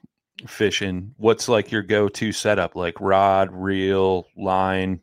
fishing 0.47 1.13
what's 1.17 1.47
like 1.49 1.71
your 1.71 1.81
go-to 1.81 2.31
setup 2.31 2.75
like 2.75 2.99
rod 2.99 3.49
reel 3.53 4.25
line 4.37 4.99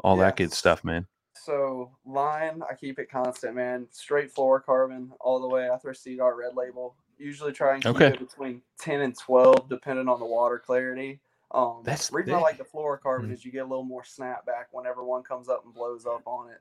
all 0.00 0.16
that 0.16 0.36
good 0.36 0.52
stuff 0.52 0.84
man 0.84 1.06
So 1.34 1.90
line, 2.04 2.62
I 2.68 2.74
keep 2.74 2.98
it 2.98 3.10
constant, 3.10 3.54
man. 3.54 3.86
Straight 3.92 4.34
fluorocarbon 4.34 5.10
all 5.20 5.40
the 5.40 5.48
way. 5.48 5.70
I 5.70 5.76
throw 5.78 5.92
Seaguar 5.92 6.34
red 6.36 6.54
label. 6.56 6.96
Usually 7.16 7.52
try 7.52 7.74
and 7.74 7.82
keep 7.82 7.94
Okay. 7.96 8.06
it 8.08 8.18
between 8.18 8.62
ten 8.78 9.00
and 9.02 9.16
twelve, 9.16 9.68
depending 9.68 10.08
on 10.08 10.18
the 10.20 10.26
water 10.26 10.58
clarity. 10.58 11.20
Um, 11.52 11.82
That's 11.84 12.08
the 12.08 12.16
reason 12.16 12.34
I 12.34 12.38
like 12.38 12.58
the 12.58 12.64
fluorocarbon 12.64 13.28
Mm. 13.28 13.32
is 13.32 13.44
you 13.44 13.52
get 13.52 13.60
a 13.60 13.68
little 13.68 13.84
more 13.84 14.04
snap 14.04 14.44
back 14.46 14.68
whenever 14.72 15.04
one 15.04 15.22
comes 15.22 15.48
up 15.48 15.64
and 15.64 15.72
blows 15.72 16.06
up 16.06 16.22
on 16.26 16.50
it, 16.50 16.60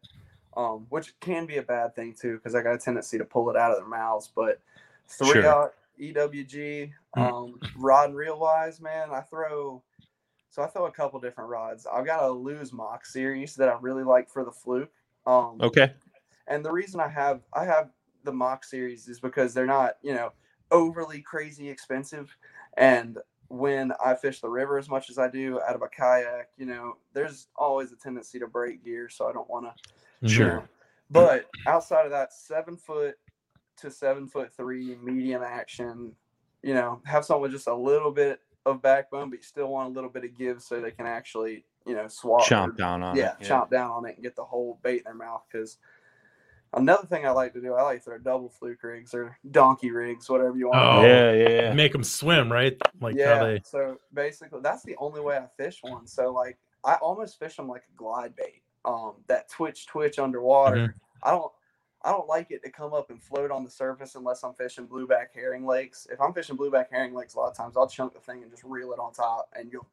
um, 0.56 0.86
which 0.90 1.20
can 1.20 1.46
be 1.46 1.58
a 1.58 1.64
bad 1.64 1.96
thing 1.96 2.14
too 2.14 2.38
because 2.38 2.56
I 2.56 2.62
got 2.62 2.76
a 2.76 2.78
tendency 2.78 3.18
to 3.18 3.26
pull 3.26 3.50
it 3.50 3.58
out 3.58 3.72
of 3.72 3.78
their 3.78 3.88
mouths. 3.88 4.32
But 4.34 4.62
three 5.08 5.42
Sure. 5.42 5.46
out 5.46 5.74
EWG, 6.00 6.94
Mm. 7.16 7.22
um, 7.22 7.62
rod 7.76 8.10
and 8.10 8.18
reel 8.18 8.40
wise, 8.40 8.80
man, 8.80 9.10
I 9.12 9.22
throw. 9.22 9.82
So 10.58 10.64
I 10.64 10.68
throw 10.68 10.88
a 10.88 10.92
couple 10.92 11.20
different 11.22 11.50
rods. 11.50 11.86
I've 11.86 12.06
got 12.06 12.24
a 12.24 12.30
Lew's 12.30 12.74
Mach 12.74 13.06
series 13.06 13.56
that 13.56 13.70
I 13.70 13.78
really 13.80 14.04
like 14.04 14.30
for 14.30 14.44
the 14.44 14.52
fluke. 14.52 14.92
Um, 15.26 15.58
okay 15.62 15.94
and 16.48 16.64
the 16.64 16.72
reason 16.72 17.00
I 17.00 17.08
have 17.08 17.42
I 17.54 17.66
have 17.66 17.92
the 18.24 18.32
Mach 18.32 18.64
series 18.64 19.08
is 19.08 19.20
because 19.20 19.54
they're 19.54 19.66
not 19.66 19.98
you 20.02 20.14
know 20.14 20.32
overly 20.72 21.22
crazy 21.22 21.70
expensive, 21.70 22.36
and 22.78 23.18
when 23.50 23.94
I 24.04 24.16
fish 24.16 24.42
the 24.42 24.50
river 24.50 24.78
as 24.78 24.90
much 24.90 25.10
as 25.10 25.18
I 25.18 25.30
do 25.30 25.62
out 25.62 25.76
of 25.76 25.82
a 25.82 25.88
kayak, 25.88 26.50
you 26.58 26.66
know, 26.66 26.98
there's 27.14 27.48
always 27.56 27.94
a 27.94 27.96
tendency 27.96 28.40
to 28.40 28.48
break 28.48 28.84
gear, 28.84 29.08
so 29.08 29.30
I 29.30 29.32
don't 29.32 29.50
want 29.50 29.68
to. 30.22 30.28
Sure. 30.28 30.68
But 31.10 31.46
outside 31.66 32.04
of 32.04 32.12
that, 32.12 32.34
seven 32.34 32.76
foot 32.76 33.16
to 33.78 33.90
seven 33.90 34.28
foot 34.28 34.52
three 34.52 34.98
medium 35.02 35.44
action, 35.44 36.12
you 36.62 36.74
know, 36.74 37.02
have 37.06 37.24
someone 37.24 37.44
with 37.44 37.54
just 37.54 37.68
a 37.68 37.76
little 37.76 38.12
bit 38.12 38.42
of 38.68 38.82
backbone, 38.82 39.30
but 39.30 39.38
you 39.38 39.44
still 39.44 39.68
want 39.68 39.90
a 39.90 39.94
little 39.94 40.10
bit 40.10 40.24
of 40.24 40.38
give 40.38 40.62
so 40.62 40.80
they 40.80 40.92
can 40.92 41.06
actually, 41.06 41.64
you 41.86 41.96
know, 41.96 42.08
swallow. 42.08 42.44
chomp 42.44 42.78
down 42.78 43.02
on 43.02 43.16
yeah, 43.16 43.32
it 43.32 43.38
Yeah, 43.42 43.48
chomp 43.48 43.70
down 43.70 43.92
on 43.92 44.06
it 44.06 44.16
and 44.16 44.24
get 44.24 44.36
the 44.36 44.44
whole 44.44 44.80
bait 44.84 44.98
in 44.98 45.04
their 45.06 45.16
mouth. 45.16 45.44
Because 45.52 45.78
another 46.74 47.08
thing 47.08 47.26
I 47.26 47.32
like 47.32 47.54
to 47.54 47.62
do, 47.62 47.74
I 47.74 47.82
like 47.84 48.00
to 48.00 48.04
throw 48.04 48.18
double 48.18 48.50
fluke 48.50 48.84
rigs 48.84 49.14
or 49.14 49.38
donkey 49.52 49.92
rigs, 49.92 50.30
whatever 50.30 50.58
you 50.58 50.68
want. 50.70 50.80
Oh, 50.80 51.02
to 51.02 51.08
yeah 51.08 51.32
yeah 51.32 51.62
yeah 51.62 51.74
Make 51.74 51.94
them 51.94 52.04
swim, 52.04 52.52
right? 52.52 52.78
Like 53.00 53.16
yeah. 53.16 53.38
how 53.38 53.46
they. 53.46 53.62
So 53.64 53.98
basically, 54.14 54.60
that's 54.62 54.84
the 54.84 54.96
only 54.98 55.22
way 55.22 55.38
I 55.38 55.48
fish 55.56 55.80
one. 55.82 56.06
So 56.06 56.32
like, 56.32 56.58
I 56.84 56.96
almost 56.96 57.40
fish 57.40 57.56
them 57.56 57.68
like 57.68 57.84
a 57.94 57.98
glide 57.98 58.36
bait. 58.36 58.62
Um, 58.86 59.14
that 59.28 59.50
twitch 59.50 59.88
twitch 59.88 60.20
underwater. 60.20 60.78
Mhm. 60.78 60.94
I 61.24 61.32
don't. 61.32 61.52
I 62.08 62.12
don't 62.12 62.28
like 62.28 62.52
it 62.52 62.64
to 62.64 62.72
come 62.72 62.94
up 62.94 63.10
and 63.10 63.22
float 63.22 63.52
on 63.52 63.66
the 63.66 63.70
surface 63.70 64.16
unless 64.16 64.42
I'm 64.42 64.54
fishing 64.54 64.88
blueback 64.88 65.28
herring 65.36 65.66
lakes. 65.66 66.08
If 66.10 66.22
I'm 66.22 66.34
fishing 66.34 66.56
blueback 66.56 66.86
herring 66.90 67.14
lakes, 67.14 67.34
a 67.34 67.40
lot 67.40 67.52
of 67.52 67.58
times 67.58 67.76
I'll 67.76 67.90
chunk 67.90 68.14
the 68.14 68.22
thing 68.22 68.44
and 68.44 68.50
just 68.50 68.64
reel 68.64 68.94
it 68.94 69.00
on 69.00 69.12
top, 69.12 69.50
and 69.54 69.70
you'll 69.70 69.86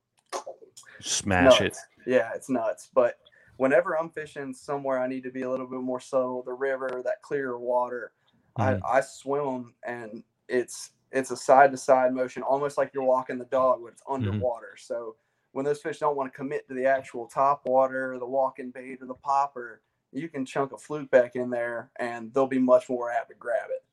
smash 1.01 1.61
it. 1.61 1.77
Yeah, 2.07 2.31
it's 2.33 2.49
nuts. 2.49 2.89
But 2.95 3.19
whenever 3.57 3.99
I'm 3.99 4.11
fishing 4.11 4.55
somewhere 4.55 5.01
I 5.01 5.09
need 5.09 5.25
to 5.25 5.33
be 5.33 5.43
a 5.43 5.51
little 5.51 5.67
bit 5.67 5.81
more 5.81 5.99
subtle, 5.99 6.45
the 6.45 6.53
river, 6.53 7.03
that 7.05 7.21
clear 7.23 7.59
water, 7.59 8.13
Mhm. 8.59 8.81
I, 8.85 8.99
I 8.99 9.01
swim 9.01 9.75
and 9.85 10.23
it's 10.49 10.93
it's 11.11 11.33
a 11.33 11.37
side 11.37 11.73
to 11.73 11.77
side 11.77 12.15
motion, 12.15 12.45
almost 12.45 12.79
like 12.79 12.93
you're 12.95 13.03
walking 13.03 13.39
the 13.39 13.45
dog, 13.47 13.81
but 13.83 13.89
it's 13.93 14.03
underwater. 14.09 14.77
So 14.77 15.17
when 15.51 15.65
those 15.65 15.83
fish 15.83 15.99
don't 15.99 16.17
want 16.17 16.33
to 16.33 16.37
commit 16.37 16.69
to 16.69 16.75
the 16.75 16.87
actual 16.87 17.27
top 17.27 17.67
water, 17.67 18.13
or 18.15 18.19
the 18.21 18.27
walking 18.27 18.71
bait, 18.71 19.03
or 19.03 19.07
the 19.07 19.15
popper, 19.15 19.83
you 20.15 20.29
can 20.29 20.47
chunk 20.47 20.73
a 20.73 20.79
fluke 20.79 21.11
back 21.11 21.37
in 21.37 21.51
there, 21.51 21.91
and 21.99 22.33
they'll 22.33 22.47
be 22.47 22.59
much 22.59 22.89
more 22.89 23.11
apt 23.11 23.29
to 23.31 23.35
grab 23.35 23.69
it. 23.71 23.85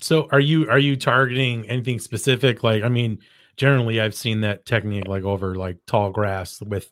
So 0.00 0.28
are 0.32 0.40
you 0.40 0.68
are 0.70 0.78
you 0.78 0.96
targeting 0.96 1.68
anything 1.68 1.98
specific? 1.98 2.62
Like, 2.62 2.82
I 2.82 2.88
mean, 2.88 3.18
generally 3.56 4.00
I've 4.00 4.14
seen 4.14 4.40
that 4.40 4.64
technique 4.64 5.06
like 5.06 5.24
over 5.24 5.54
like 5.54 5.76
tall 5.86 6.10
grass 6.10 6.60
with, 6.62 6.90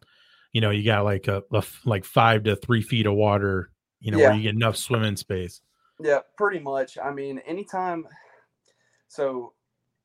you 0.52 0.60
know, 0.60 0.70
you 0.70 0.84
got 0.84 1.04
like 1.04 1.26
a 1.26 1.42
like 1.84 2.04
five 2.04 2.44
to 2.44 2.56
three 2.56 2.82
feet 2.82 3.06
of 3.06 3.14
water, 3.14 3.70
you 4.00 4.10
know, 4.10 4.18
Yeah. 4.18 4.28
where 4.28 4.36
you 4.36 4.42
get 4.42 4.54
enough 4.54 4.76
swimming 4.76 5.16
space. 5.16 5.62
Yeah, 5.98 6.20
pretty 6.36 6.60
much. 6.60 6.98
I 7.02 7.10
mean, 7.10 7.38
anytime. 7.40 8.06
So 9.08 9.54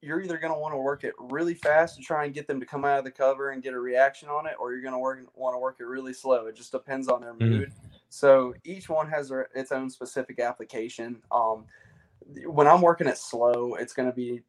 you're 0.02 0.22
either 0.22 0.38
going 0.38 0.54
to 0.54 0.60
want 0.60 0.74
to 0.74 0.78
work 0.78 1.04
it 1.04 1.14
really 1.18 1.54
fast 1.54 1.98
to 1.98 2.02
try 2.02 2.26
and 2.26 2.34
get 2.34 2.48
them 2.48 2.60
to 2.60 2.66
come 2.66 2.84
out 2.86 3.00
of 3.00 3.06
the 3.06 3.12
cover 3.12 3.52
and 3.52 3.62
get 3.62 3.74
a 3.74 3.80
reaction 3.80 4.28
on 4.30 4.48
it, 4.48 4.54
or 4.60 4.72
you're 4.72 4.82
going 4.82 4.94
to 4.94 5.00
work 5.00 5.20
want 5.36 5.56
to 5.56 5.60
work 5.60 5.78
it 5.80 5.86
really 5.86 6.14
slow. 6.14 6.48
It 6.48 6.56
just 6.56 6.72
depends 6.72 7.10
on 7.10 7.22
their 7.22 7.34
Mhm. 7.34 7.50
mood. 7.50 7.74
So 8.14 8.54
each 8.64 8.90
one 8.90 9.10
has 9.10 9.30
their, 9.30 9.50
its 9.56 9.72
own 9.72 9.90
specific 9.90 10.40
application. 10.40 11.20
Um, 11.32 11.66
when 12.46 12.68
I'm 12.68 12.80
working 12.80 13.08
it 13.08 13.18
slow, 13.18 13.74
it's 13.74 13.94
going 13.94 14.08
to 14.08 14.16
be 14.16 14.44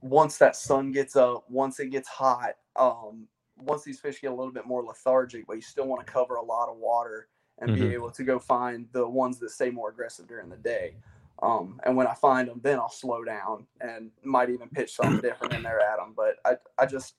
once 0.00 0.38
that 0.38 0.56
sun 0.56 0.90
gets 0.90 1.14
up, 1.14 1.44
once 1.50 1.80
it 1.80 1.88
gets 1.88 2.08
hot, 2.08 2.54
um, 2.76 3.28
once 3.58 3.84
these 3.84 4.00
fish 4.00 4.22
get 4.22 4.30
a 4.30 4.34
little 4.34 4.54
bit 4.54 4.64
more 4.66 4.82
lethargic, 4.82 5.46
but 5.46 5.56
you 5.56 5.60
still 5.60 5.86
want 5.86 6.04
to 6.04 6.10
cover 6.10 6.36
a 6.36 6.42
lot 6.42 6.70
of 6.70 6.78
water 6.78 7.28
and 7.58 7.74
be 7.74 7.80
Mhm. 7.80 7.92
able 7.92 8.10
to 8.10 8.24
go 8.24 8.38
find 8.38 8.88
the 8.92 9.06
ones 9.06 9.38
that 9.40 9.50
stay 9.50 9.68
more 9.68 9.90
aggressive 9.90 10.26
during 10.26 10.48
the 10.48 10.56
day. 10.56 10.96
Um, 11.42 11.78
and 11.84 11.94
when 11.94 12.06
I 12.06 12.14
find 12.14 12.48
them, 12.48 12.60
then 12.62 12.78
I'll 12.78 12.88
slow 12.88 13.22
down 13.22 13.66
and 13.82 14.10
might 14.22 14.48
even 14.48 14.70
pitch 14.70 14.96
something 14.96 15.20
different 15.20 15.52
in 15.52 15.62
there 15.62 15.80
at 15.80 15.98
them. 15.98 16.14
But 16.16 16.36
I, 16.46 16.56
I 16.78 16.86
just, 16.86 17.16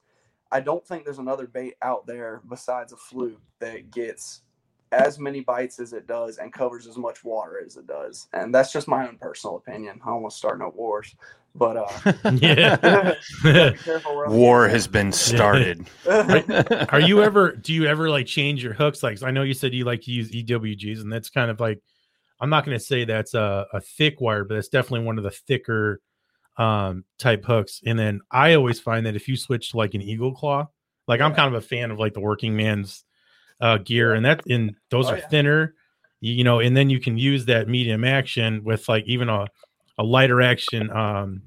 I 0.51 0.61
don't 0.61 0.83
think 0.83 1.05
there's 1.05 1.19
another 1.19 1.45
bait 1.45 1.75
out 1.83 2.07
there 2.07 2.41
besides 2.49 2.91
a 2.91 2.97
fluke 2.97 3.41
that 3.59 3.91
gets 3.91 4.41
as 4.93 5.19
many 5.19 5.41
bites 5.41 5.79
as 5.79 5.93
it 5.93 6.07
does 6.07 6.37
and 6.37 6.53
covers 6.53 6.87
as 6.87 6.97
much 6.97 7.23
water 7.23 7.61
as 7.65 7.77
it 7.77 7.87
does. 7.87 8.27
And 8.33 8.53
that's 8.53 8.71
just 8.71 8.87
my 8.87 9.07
own 9.07 9.17
personal 9.17 9.57
opinion. 9.57 9.99
I 10.03 10.09
don't 10.09 10.21
want 10.21 10.31
to 10.31 10.37
start 10.37 10.59
no 10.59 10.69
wars, 10.69 11.15
but 11.55 11.77
uh, 11.77 12.13
Yeah. 12.33 13.15
be 13.43 13.73
careful 13.77 14.15
where 14.15 14.25
I'm 14.27 14.33
war 14.33 14.67
has 14.67 14.87
been 14.87 15.11
started 15.11 15.85
are 16.89 16.99
you 16.99 17.21
ever 17.21 17.51
do 17.51 17.73
you 17.73 17.85
ever 17.85 18.09
like 18.09 18.25
change 18.25 18.63
your 18.63 18.73
hooks 18.73 19.03
like 19.03 19.21
i 19.23 19.31
know 19.31 19.43
you 19.43 19.53
said 19.53 19.73
you 19.73 19.85
like 19.85 20.01
to 20.01 20.11
use 20.11 20.31
ewgs 20.31 21.01
and 21.01 21.11
that's 21.11 21.29
kind 21.29 21.51
of 21.51 21.59
like 21.59 21.79
i'm 22.39 22.49
not 22.49 22.65
going 22.65 22.77
to 22.77 22.83
say 22.83 23.05
that's 23.05 23.33
a, 23.33 23.67
a 23.73 23.81
thick 23.81 24.19
wire 24.19 24.43
but 24.43 24.57
it's 24.57 24.69
definitely 24.69 25.05
one 25.05 25.17
of 25.17 25.23
the 25.23 25.31
thicker 25.31 26.01
um 26.57 27.03
type 27.19 27.43
hooks 27.45 27.81
and 27.85 27.97
then 27.97 28.21
i 28.31 28.53
always 28.53 28.79
find 28.79 29.05
that 29.05 29.15
if 29.15 29.27
you 29.27 29.35
switch 29.35 29.71
to 29.71 29.77
like 29.77 29.93
an 29.93 30.01
eagle 30.01 30.33
claw 30.33 30.67
like 31.07 31.21
i'm 31.21 31.33
kind 31.33 31.53
of 31.53 31.63
a 31.63 31.65
fan 31.65 31.91
of 31.91 31.99
like 31.99 32.13
the 32.13 32.19
working 32.19 32.55
man's 32.55 33.03
uh 33.61 33.77
gear 33.77 34.13
and 34.13 34.25
that 34.25 34.45
and 34.47 34.75
those 34.89 35.07
Oh, 35.07 35.13
are 35.13 35.17
yeah. 35.17 35.27
thinner 35.27 35.75
you, 36.21 36.33
you 36.33 36.43
know 36.43 36.59
and 36.59 36.75
then 36.75 36.89
you 36.89 36.99
can 36.99 37.17
use 37.17 37.45
that 37.45 37.67
medium 37.67 38.03
action 38.03 38.63
with 38.63 38.87
like 38.89 39.03
even 39.05 39.29
a, 39.29 39.47
a 39.97 40.03
lighter 40.03 40.41
action 40.41 40.89
um 40.91 41.43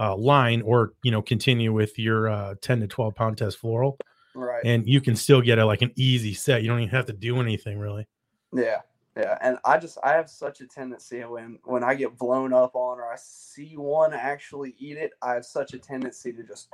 uh, 0.00 0.14
line 0.16 0.62
or 0.62 0.92
you 1.02 1.10
know 1.10 1.20
continue 1.20 1.72
with 1.72 1.98
your 1.98 2.28
uh, 2.28 2.54
10 2.62 2.80
to 2.80 2.86
12 2.86 3.14
pound 3.16 3.36
test 3.36 3.60
fluoro 3.60 3.96
right. 4.34 4.64
and 4.64 4.86
you 4.88 5.00
can 5.00 5.16
still 5.16 5.40
get 5.40 5.58
a 5.58 5.64
like 5.64 5.82
an 5.82 5.92
easy 5.96 6.34
set. 6.34 6.62
You 6.62 6.68
don't 6.68 6.80
even 6.80 6.94
have 6.94 7.06
to 7.06 7.12
do 7.12 7.40
anything 7.40 7.78
really. 7.78 8.06
Yeah, 8.52 8.80
yeah, 9.16 9.36
and 9.40 9.58
I 9.64 9.78
just 9.78 9.98
I 10.02 10.12
have 10.12 10.30
such 10.30 10.60
a 10.60 10.66
tendency 10.66 11.20
when 11.20 11.58
when 11.64 11.84
I 11.84 11.94
get 11.94 12.16
blown 12.16 12.52
up 12.52 12.74
on 12.74 12.98
or 12.98 13.12
I 13.12 13.16
see 13.18 13.76
one 13.76 14.12
actually 14.14 14.74
eat 14.78 14.96
it, 14.96 15.12
I 15.20 15.34
have 15.34 15.44
such 15.44 15.74
a 15.74 15.78
tendency 15.78 16.32
to 16.32 16.42
just 16.42 16.68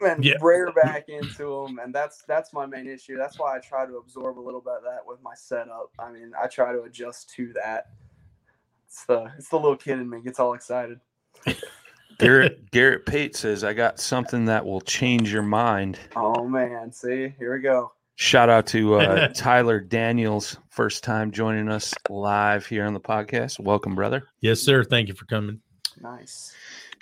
and 0.00 0.24
Yeah. 0.24 0.34
rear 0.40 0.72
back 0.72 1.08
into 1.08 1.64
them, 1.66 1.78
and 1.78 1.94
that's 1.94 2.22
that's 2.28 2.52
my 2.52 2.66
main 2.66 2.86
issue. 2.88 3.16
That's 3.16 3.38
why 3.38 3.56
I 3.56 3.60
try 3.60 3.86
to 3.86 3.96
absorb 3.96 4.38
a 4.38 4.40
little 4.40 4.60
bit 4.60 4.74
of 4.74 4.82
that 4.84 5.00
with 5.06 5.22
my 5.22 5.34
setup. 5.34 5.90
I 5.98 6.10
mean, 6.10 6.32
I 6.40 6.46
try 6.46 6.72
to 6.72 6.82
adjust 6.82 7.30
to 7.36 7.52
that. 7.54 7.86
It's 8.86 9.04
the 9.06 9.30
it's 9.38 9.48
the 9.48 9.56
little 9.56 9.76
kid 9.76 9.98
in 9.98 10.08
me 10.08 10.20
gets 10.22 10.38
all 10.40 10.54
excited. 10.54 11.00
garrett 12.18 12.70
garrett 12.70 13.04
pate 13.04 13.36
says 13.36 13.62
i 13.62 13.74
got 13.74 14.00
something 14.00 14.46
that 14.46 14.64
will 14.64 14.80
change 14.80 15.30
your 15.30 15.42
mind 15.42 15.98
Oh 16.16 16.48
man, 16.48 16.90
see, 16.90 17.34
here 17.38 17.54
we 17.54 17.60
go. 17.60 17.92
Shout 18.14 18.48
out 18.48 18.66
to 18.68 18.94
uh, 18.94 19.28
Tyler 19.34 19.78
Daniels, 19.78 20.56
first 20.70 21.04
time 21.04 21.30
joining 21.30 21.68
us 21.68 21.92
live 22.08 22.64
here 22.64 22.86
on 22.86 22.94
the 22.94 23.00
podcast. 23.00 23.60
Welcome, 23.60 23.94
brother. 23.94 24.26
Yes, 24.40 24.60
sir. 24.60 24.82
Thank 24.82 25.08
you 25.08 25.14
for 25.14 25.26
coming. 25.26 25.60
Nice. 26.00 26.52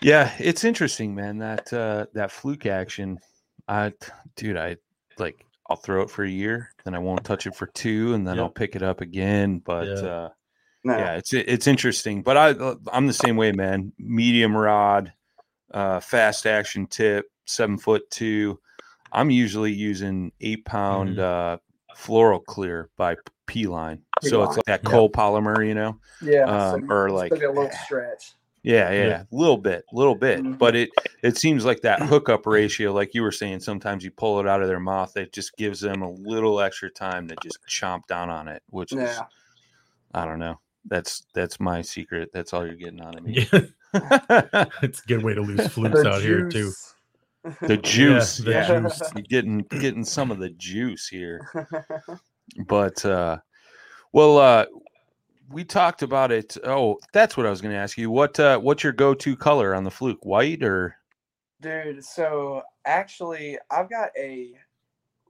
Yeah, 0.03 0.33
it's 0.39 0.65
interesting, 0.65 1.15
man. 1.15 1.39
That 1.39 1.73
uh, 1.73 2.07
that 2.15 2.31
fluke 2.31 2.67
action, 2.67 3.19
I, 3.69 3.93
dude, 4.37 4.57
I 4.57 4.77
like. 5.19 5.45
I'll 5.71 5.77
throw 5.77 6.03
it 6.03 6.11
for 6.11 6.23
a 6.25 6.29
year, 6.29 6.69
then 6.85 6.95
I 6.95 6.99
won't 6.99 7.25
touch 7.25 7.47
it 7.47 7.57
for 7.57 7.67
two, 7.69 8.13
and 8.13 8.27
then 8.29 8.37
Yep. 8.37 8.43
I'll 8.43 8.51
pick 8.51 8.77
it 8.77 8.83
up 8.83 9.01
again. 9.01 9.61
But 9.65 9.87
Yeah. 9.87 9.95
uh, 9.95 10.29
No. 10.85 10.99
yeah, 10.99 11.15
it's 11.15 11.33
it's 11.33 11.67
interesting. 11.67 12.23
But 12.23 12.37
I 12.37 12.75
I'm 12.93 13.07
the 13.07 13.15
same 13.15 13.37
way, 13.37 13.51
man. 13.53 13.93
Medium 13.99 14.55
rod, 14.55 15.13
uh, 15.73 16.01
fast 16.01 16.47
action 16.47 16.87
tip, 16.87 17.27
seven 17.47 17.79
foot 17.79 18.11
two. 18.11 18.61
I'm 19.11 19.31
usually 19.31 19.73
using 19.73 20.33
eight 20.43 20.67
pound 20.67 21.19
uh, 21.19 21.57
Floroclear 21.97 22.87
by 22.99 23.17
P 23.47 23.67
line, 23.67 24.03
so 24.21 24.43
it's 24.43 24.57
like 24.57 24.67
that 24.67 24.81
Yeah. 24.85 24.91
copolymer, 24.91 25.67
you 25.67 25.75
know. 25.75 25.99
Yeah. 26.21 26.43
Um, 26.45 26.87
so 26.89 26.95
or 26.95 27.09
like- 27.11 27.33
a 27.33 27.37
little 27.37 27.71
stretch. 27.85 28.35
Yeah, 28.65 28.91
yeah, 28.91 29.07
Yeah. 29.07 29.23
a 29.23 29.27
little 29.31 29.59
bit, 29.59 29.85
little 29.93 30.15
bit. 30.15 30.41
Mhm. 30.43 30.59
But 30.59 30.75
it 30.75 30.91
it 31.23 31.37
seems 31.37 31.65
like 31.65 31.83
that 31.83 32.01
hookup 32.03 32.47
ratio, 32.47 32.93
like 32.93 33.15
you 33.15 33.23
were 33.23 33.31
saying, 33.31 33.61
sometimes 33.61 34.03
you 34.03 34.11
pull 34.11 34.41
it 34.41 34.49
out 34.49 34.63
of 34.63 34.69
their 34.69 34.81
mouth, 34.81 35.17
it 35.17 35.33
just 35.33 35.55
gives 35.57 35.81
them 35.81 36.01
a 36.03 36.11
little 36.11 36.61
extra 36.61 36.91
time 36.91 37.29
to 37.29 37.37
just 37.43 37.59
chomp 37.69 38.07
down 38.09 38.31
on 38.31 38.49
it, 38.49 38.63
which 38.71 38.93
is 38.93 39.21
I 40.15 40.25
don't 40.25 40.39
know. 40.39 40.59
That's 40.87 41.27
that's 41.35 41.61
my 41.61 41.83
secret. 41.83 42.31
That's 42.33 42.53
all 42.55 42.65
you're 42.67 42.75
getting 42.75 43.01
out 43.03 43.17
of 43.19 43.25
me. 43.25 43.47
Yeah, 43.53 43.61
it's 44.83 45.01
a 45.01 45.07
good 45.07 45.23
way 45.23 45.35
to 45.35 45.41
lose 45.43 45.67
flukes 45.69 46.03
The 46.03 46.09
out 46.11 46.23
here 46.23 46.49
too. 46.49 46.73
the 47.61 47.77
juice, 47.77 48.39
the 48.39 48.51
yeah, 48.53 48.81
juice. 48.81 49.03
You're 49.15 49.23
getting 49.29 49.59
getting 49.61 50.05
some 50.05 50.31
of 50.31 50.39
the 50.39 50.51
juice 50.51 51.07
here. 51.07 51.41
But 52.67 53.05
uh 53.05 53.39
well 54.13 54.39
uh 54.39 54.67
we 55.55 55.65
talked 55.65 56.03
about 56.03 56.33
it. 56.33 56.57
Oh, 56.65 56.99
that's 57.13 57.37
what 57.37 57.47
I 57.47 57.51
was 57.51 57.61
going 57.63 57.73
to 57.73 57.79
ask 57.79 57.97
you. 57.97 58.11
What 58.11 58.39
uh 58.41 58.59
what's 58.59 58.83
your 58.83 58.93
go-to 58.93 59.37
color 59.37 59.75
on 59.75 59.85
the 59.85 59.91
fluke? 59.91 60.25
White 60.25 60.63
or 60.63 60.97
Dude, 61.61 62.05
so 62.05 62.63
actually, 62.85 63.59
I've 63.71 63.89
got 63.89 64.11
a 64.19 64.59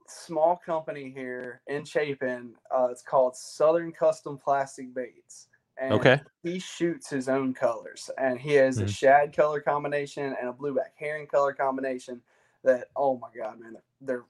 small 0.07 0.57
company 0.57 1.11
here 1.11 1.61
in 1.67 1.85
Chapin. 1.85 2.55
Uh, 2.69 2.87
it's 2.91 3.01
called 3.01 3.35
Southern 3.35 3.91
Custom 3.91 4.37
Plastic 4.37 4.93
Baits. 4.93 5.47
And 5.77 5.93
Okay. 5.93 6.21
He 6.43 6.59
shoots 6.59 7.09
his 7.09 7.27
own 7.27 7.53
colors, 7.53 8.09
and 8.17 8.39
he 8.39 8.53
has 8.53 8.79
a 8.79 8.85
Mhm. 8.85 8.95
shad 8.95 9.35
color 9.35 9.59
combination 9.61 10.35
and 10.39 10.49
a 10.49 10.53
blueback 10.53 10.93
herring 10.95 11.27
color 11.27 11.53
combination. 11.53 12.21
That 12.63 12.89
oh 12.95 13.17
my 13.17 13.29
god, 13.37 13.59
man, 13.59 13.77
they're 14.01 14.25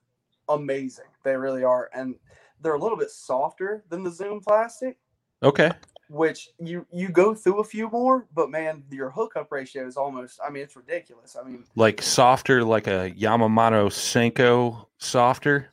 amazing. 0.49 1.05
They 1.23 1.37
really 1.37 1.63
are, 1.63 1.89
and 1.93 2.19
they're 2.61 2.73
a 2.75 2.79
little 2.79 2.97
bit 2.97 3.11
softer 3.11 3.83
than 3.89 4.03
the 4.03 4.11
Zoom 4.11 4.41
plastic 4.41 4.97
Okay. 5.45 5.71
which 6.09 6.49
you 6.59 6.85
you 6.91 7.09
go 7.09 7.33
through 7.33 7.59
a 7.59 7.63
few 7.63 7.89
more, 7.89 8.25
but 8.33 8.49
man, 8.49 8.83
your 8.91 9.09
hookup 9.09 9.51
ratio 9.51 9.87
is 9.87 9.97
almost. 9.97 10.39
I 10.45 10.49
mean, 10.49 10.63
it's 10.63 10.75
ridiculous. 10.75 11.35
I 11.39 11.47
mean, 11.47 11.63
Like 11.75 12.01
softer 12.01 12.63
like 12.63 12.87
a 12.87 13.11
Yamamoto 13.11 13.87
Senko 13.89 14.87
softer? 14.97 15.69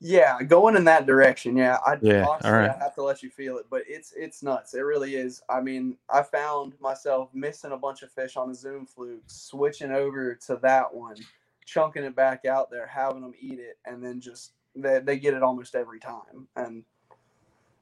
yeah, 0.00 0.40
going 0.42 0.76
in 0.76 0.84
that 0.84 1.06
direction. 1.06 1.56
Yeah, 1.56 1.78
I 1.84 1.98
Yeah, 2.00 2.24
honestly 2.24 2.50
alright. 2.50 2.70
I 2.70 2.78
have 2.78 2.94
to 2.96 3.02
let 3.02 3.22
you 3.22 3.30
feel 3.30 3.58
it, 3.58 3.66
but 3.68 3.82
it's 3.88 4.12
it's 4.16 4.42
nuts. 4.42 4.74
It 4.74 4.80
really 4.80 5.16
is. 5.16 5.42
I 5.48 5.60
mean, 5.60 5.96
I 6.08 6.22
found 6.22 6.74
myself 6.80 7.30
missing 7.34 7.72
a 7.72 7.76
bunch 7.76 8.02
of 8.02 8.12
fish 8.12 8.36
on 8.36 8.50
a 8.50 8.54
Zoom 8.54 8.86
fluke, 8.86 9.22
switching 9.26 9.90
over 9.90 10.34
to 10.46 10.56
that 10.62 10.92
one, 10.94 11.16
chunking 11.66 12.04
it 12.04 12.14
back 12.14 12.44
out 12.44 12.70
there, 12.70 12.86
having 12.86 13.22
them 13.22 13.34
eat 13.40 13.58
it, 13.58 13.78
and 13.86 14.02
then 14.04 14.20
just 14.20 14.52
they 14.76 15.00
they 15.00 15.18
get 15.18 15.34
it 15.34 15.42
almost 15.42 15.74
every 15.74 15.98
time, 15.98 16.46
and 16.54 16.84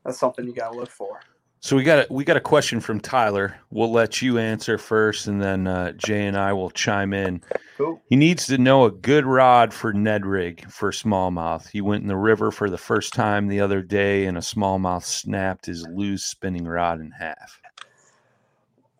that's 0.06 0.18
something 0.18 0.46
you 0.46 0.54
got 0.54 0.72
to 0.72 0.78
look 0.78 0.90
for. 0.90 1.20
So 1.60 1.74
we 1.74 1.82
got 1.82 1.98
a, 1.98 2.12
we 2.12 2.22
got 2.24 2.36
a 2.36 2.40
question 2.40 2.80
from 2.80 3.00
Tyler. 3.00 3.56
We'll 3.70 3.90
let 3.90 4.22
you 4.22 4.38
answer 4.38 4.78
first, 4.78 5.26
and 5.26 5.42
then 5.42 5.66
uh, 5.66 5.92
Jay 5.92 6.26
and 6.26 6.36
I 6.36 6.52
will 6.52 6.70
chime 6.70 7.12
in. 7.12 7.42
Cool. 7.76 8.00
He 8.08 8.14
needs 8.14 8.46
to 8.46 8.58
know 8.58 8.84
a 8.84 8.90
good 8.90 9.26
rod 9.26 9.74
for 9.74 9.92
Ned 9.92 10.24
rig 10.24 10.70
for 10.70 10.92
smallmouth. 10.92 11.68
He 11.68 11.80
went 11.80 12.02
in 12.02 12.08
the 12.08 12.16
river 12.16 12.52
for 12.52 12.70
the 12.70 12.78
first 12.78 13.14
time 13.14 13.48
the 13.48 13.60
other 13.60 13.82
day, 13.82 14.26
and 14.26 14.38
a 14.38 14.40
smallmouth 14.40 15.02
snapped 15.02 15.66
his 15.66 15.84
Lew's 15.88 16.24
spinning 16.24 16.66
rod 16.66 17.00
in 17.00 17.10
half. 17.10 17.58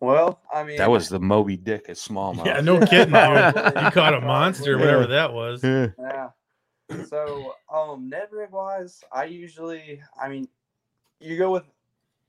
Well, 0.01 0.41
I 0.53 0.63
mean, 0.63 0.77
That 0.77 0.91
was 0.91 1.07
the 1.09 1.19
Moby 1.19 1.57
Dick 1.57 1.87
of 1.89 1.95
smallmouth. 1.95 2.45
Yeah, 2.45 2.59
no 2.59 2.79
kidding, 2.79 3.13
dude. 3.13 3.13
You 3.83 3.91
caught 3.91 4.13
a 4.13 4.21
monster, 4.21 4.77
whatever 4.77 5.07
that 5.07 5.31
was. 5.31 5.63
Yeah. 5.63 5.87
Yeah. 5.99 6.29
So, 7.05 7.53
um, 7.73 8.09
Ned 8.09 8.27
rig 8.31 8.51
wise, 8.51 9.03
I 9.11 9.25
usually, 9.25 10.01
I 10.21 10.29
mean, 10.29 10.47
you 11.19 11.37
go 11.37 11.51
with, 11.51 11.63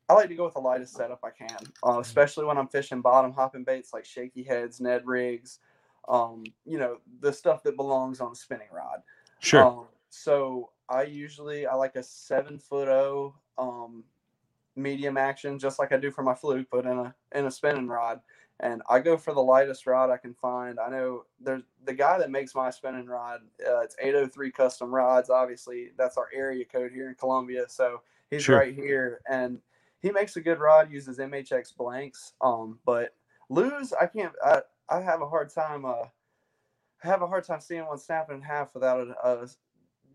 I 0.09 0.15
like 0.15 0.29
to 0.29 0.35
go 0.35 0.45
with 0.45 0.55
the 0.55 0.61
lightest 0.61 0.95
setup 0.95 1.21
I 1.23 1.31
can, 1.31 1.59
uh, 1.87 2.01
especially 2.01 2.47
when 2.47 2.59
I'm 2.59 2.69
fishing 2.69 3.01
bottom 3.01 3.33
hopping 3.33 3.65
baits 3.65 3.93
like 3.93 4.05
shaky 4.05 4.43
heads, 4.43 4.81
Ned 4.81 5.07
rigs, 5.07 5.59
um, 6.09 6.45
you 6.65 6.79
know, 6.79 6.99
the 7.21 7.33
stuff 7.33 7.63
that 7.65 7.77
belongs 7.77 8.21
on 8.21 8.33
a 8.33 8.35
spinning 8.35 8.69
rod. 8.73 9.03
Sure. 9.41 9.65
Um, 9.65 9.87
so 10.09 10.71
I 10.89 11.03
usually 11.03 11.67
I 11.67 11.75
like 11.75 11.97
a 11.97 12.03
seven 12.03 12.59
foot 12.59 12.89
oh 12.89 13.35
um, 13.59 14.05
medium 14.75 15.17
action, 15.17 15.59
just 15.59 15.79
like 15.79 15.93
I 15.93 15.99
do 15.99 16.11
for 16.11 16.23
my 16.23 16.35
fluke, 16.35 16.69
but 16.71 16.87
in 16.87 16.99
a 16.99 17.15
in 17.35 17.47
a 17.47 17.51
spinning 17.51 17.89
rod. 17.89 18.21
And 18.61 18.83
I 18.89 18.99
go 18.99 19.17
for 19.17 19.33
the 19.33 19.43
lightest 19.43 19.87
rod 19.87 20.11
I 20.11 20.17
can 20.17 20.35
find. 20.35 20.81
I 20.81 20.89
know 20.89 21.27
there's 21.41 21.63
the 21.85 21.95
guy 21.95 22.19
that 22.19 22.31
makes 22.31 22.57
my 22.57 22.71
spinning 22.71 23.07
rod. 23.07 23.41
Uh, 23.65 23.81
it's 23.81 23.95
803 24.01 24.51
Custom 24.51 24.93
Rods. 24.93 25.31
Obviously, 25.31 25.91
that's 25.97 26.17
our 26.17 26.29
area 26.35 26.65
code 26.65 26.91
here 26.91 27.09
in 27.09 27.15
Columbia. 27.15 27.67
So 27.69 28.01
he's 28.31 28.43
Sure. 28.43 28.59
right 28.59 28.75
here, 28.75 29.21
and 29.29 29.61
he 30.01 30.11
makes 30.11 30.37
a 30.37 30.41
good 30.41 30.59
rod. 30.59 30.91
Uses 30.91 31.19
MHX 31.19 31.77
blanks. 31.77 32.35
Um, 32.41 32.79
but 32.85 33.15
Lew's, 33.49 33.93
I 33.93 34.07
can't. 34.07 34.33
I 34.45 34.63
I 34.89 35.01
have 35.01 35.23
a 35.23 35.29
hard 35.29 35.51
time. 35.51 35.85
Uh, 35.85 36.05
have 37.03 37.23
a 37.23 37.27
hard 37.27 37.45
time 37.45 37.61
seeing 37.61 37.87
one 37.87 37.99
snapping 37.99 38.37
in 38.37 38.43
half 38.43 38.75
without 38.75 39.07
a, 39.07 39.29
a 39.29 39.49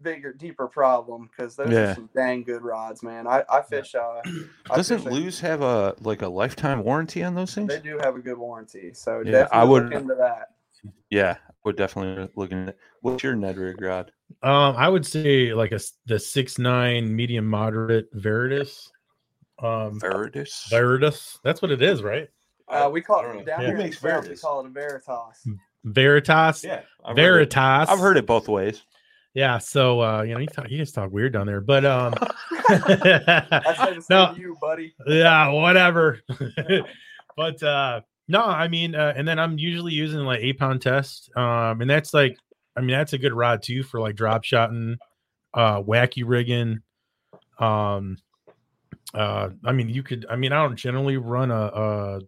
bigger, 0.01 0.33
deeper 0.33 0.67
problem 0.67 1.29
because 1.31 1.55
those 1.55 1.71
Yeah. 1.71 1.91
are 1.91 1.95
some 1.95 2.09
dang 2.13 2.43
good 2.43 2.61
rods, 2.61 3.01
man. 3.03 3.25
I, 3.25 3.43
I 3.49 3.61
fish. 3.61 3.95
Uh, 3.95 4.21
I 4.69 4.75
Doesn't 4.75 4.99
fish 4.99 5.11
Lew's 5.11 5.39
have 5.41 5.61
a 5.61 5.95
like 6.01 6.21
a 6.21 6.27
lifetime 6.27 6.83
warranty 6.83 7.23
on 7.23 7.35
those 7.35 7.53
things? 7.55 7.69
They 7.69 7.79
do 7.79 7.97
have 8.01 8.15
a 8.15 8.19
good 8.19 8.37
warranty, 8.37 8.93
so 8.93 9.19
Yeah, 9.19 9.31
definitely 9.31 9.57
I 9.59 9.63
would- 9.63 9.83
look 9.85 9.93
into 9.93 10.15
that. 10.15 10.52
Yeah, 11.09 11.37
we're 11.63 11.73
definitely 11.73 12.29
looking 12.35 12.69
at. 12.69 12.77
What's 13.01 13.23
your 13.23 13.35
Ned 13.35 13.57
rig 13.57 13.81
rod? 13.81 14.11
Um, 14.41 14.75
I 14.77 14.89
would 14.89 15.05
say 15.05 15.53
like 15.53 15.71
a 15.71 15.79
the 16.05 16.19
six 16.19 16.57
nine 16.57 17.15
medium 17.15 17.45
moderate 17.47 18.09
Veritas. 18.13 18.91
Um, 19.61 19.99
Veritas. 19.99 20.65
Veritas. 20.69 21.39
That's 21.43 21.61
what 21.61 21.71
it 21.71 21.81
is, 21.81 22.01
right? 22.01 22.27
Uh, 22.67 22.89
we 22.91 23.01
call 23.01 23.19
I 23.19 23.21
don't 23.23 23.35
know. 23.35 23.41
it 23.41 23.45
down 23.45 23.61
Yeah. 23.61 23.67
here 23.67 23.77
makes 23.77 23.99
the 23.99 24.09
South, 24.09 24.27
We 24.27 24.35
call 24.35 24.59
it 24.61 24.65
a 24.65 24.69
Veritas. 24.69 25.47
Veritas. 25.85 26.63
Yeah, 26.63 26.81
I've 27.05 27.15
heard 27.15 27.19
it- 27.19 27.21
Veritas. 27.53 27.89
I've 27.89 27.99
heard 27.99 28.17
it 28.17 28.25
both 28.25 28.47
ways. 28.47 28.81
Yeah. 29.33 29.57
So 29.59 30.01
uh, 30.01 30.21
you 30.23 30.33
know, 30.33 30.39
you, 30.39 30.47
talk, 30.47 30.69
you 30.69 30.77
just 30.77 30.95
talk 30.95 31.11
weird 31.11 31.33
down 31.33 31.45
there, 31.47 31.61
but 31.61 31.85
um, 31.85 32.13
I 32.51 33.73
said 33.77 33.95
the 33.97 34.01
same 34.01 34.05
no, 34.09 34.33
you, 34.37 34.57
buddy. 34.61 34.93
yeah, 35.05 35.49
whatever. 35.49 36.19
but 37.37 37.61
uh 37.63 38.01
no, 38.27 38.41
I 38.41 38.67
mean, 38.67 38.95
uh, 38.95 39.13
and 39.15 39.27
then 39.27 39.39
I'm 39.39 39.57
usually 39.57 39.93
using 39.93 40.19
like 40.21 40.39
eight 40.41 40.57
pound 40.57 40.81
test, 40.81 41.29
um, 41.35 41.81
and 41.81 41.89
that's 41.89 42.13
like, 42.13 42.37
I 42.75 42.81
mean, 42.81 42.91
that's 42.91 43.13
a 43.13 43.17
good 43.17 43.33
rod 43.33 43.61
too 43.61 43.83
for 43.83 43.99
like 43.99 44.15
drop 44.15 44.43
shotting, 44.43 44.97
uh, 45.53 45.81
wacky 45.81 46.23
rigging. 46.25 46.81
Um, 47.59 48.17
uh, 49.13 49.49
I 49.63 49.71
mean, 49.73 49.89
you 49.89 50.03
could, 50.03 50.25
I 50.29 50.35
mean, 50.35 50.51
I 50.51 50.63
don't 50.63 50.75
generally 50.75 51.17
run 51.17 51.51
a 51.51 51.55
a, 51.55 52.19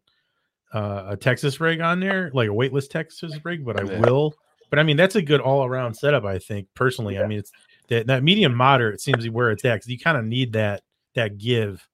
a, 0.73 1.05
a 1.11 1.17
Texas 1.17 1.59
rig 1.59 1.81
on 1.81 1.99
there, 1.99 2.29
like 2.33 2.49
a 2.49 2.53
weightless 2.53 2.87
Texas 2.87 3.37
rig, 3.43 3.65
but 3.65 3.77
I 3.77 3.83
Yeah. 3.83 3.99
will. 3.99 4.35
But 4.69 4.79
I 4.79 4.83
mean, 4.83 4.97
that's 4.97 5.15
a 5.15 5.21
good 5.21 5.41
all 5.41 5.63
around 5.65 5.93
setup, 5.93 6.25
I 6.25 6.39
think 6.39 6.67
personally. 6.75 7.17
I 7.17 7.25
mean, 7.25 7.39
it's 7.39 7.51
that, 7.89 8.07
that 8.07 8.23
medium 8.23 8.53
moderate 8.53 8.99
seems 8.99 9.23
to 9.23 9.29
be 9.29 9.29
where 9.29 9.51
it's 9.51 9.63
at 9.63 9.75
because 9.75 9.87
you 9.89 9.99
kind 9.99 10.17
of 10.17 10.25
need 10.25 10.53
that 10.53 10.81
that 11.13 11.37
give. 11.37 11.87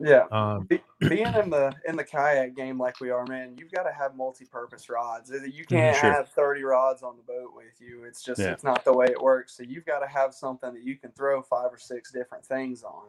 Yeah. 0.00 0.24
Um, 0.30 0.68
being 1.00 1.34
in 1.34 1.50
the 1.50 1.72
in 1.86 1.96
the 1.96 2.04
kayak 2.04 2.54
game 2.56 2.78
like 2.78 3.00
we 3.00 3.10
are, 3.10 3.26
man, 3.26 3.56
you've 3.58 3.70
got 3.70 3.82
to 3.82 3.92
have 3.92 4.16
multi-purpose 4.16 4.88
rods. 4.88 5.30
You 5.30 5.64
can't 5.64 5.96
sure. 5.96 6.10
have 6.10 6.28
thirty 6.30 6.62
rods 6.62 7.02
on 7.02 7.16
the 7.16 7.22
boat 7.22 7.52
with 7.54 7.80
you. 7.80 8.04
It's 8.04 8.22
just 8.22 8.40
Yeah. 8.40 8.52
it's 8.52 8.64
not 8.64 8.84
the 8.84 8.92
way 8.92 9.06
it 9.06 9.20
works. 9.20 9.56
So 9.56 9.62
you've 9.62 9.84
got 9.84 9.98
to 10.00 10.06
have 10.06 10.34
something 10.34 10.72
that 10.72 10.82
you 10.82 10.96
can 10.96 11.10
throw 11.12 11.42
five 11.42 11.72
or 11.72 11.78
six 11.78 12.10
different 12.12 12.44
things 12.44 12.82
on. 12.82 13.08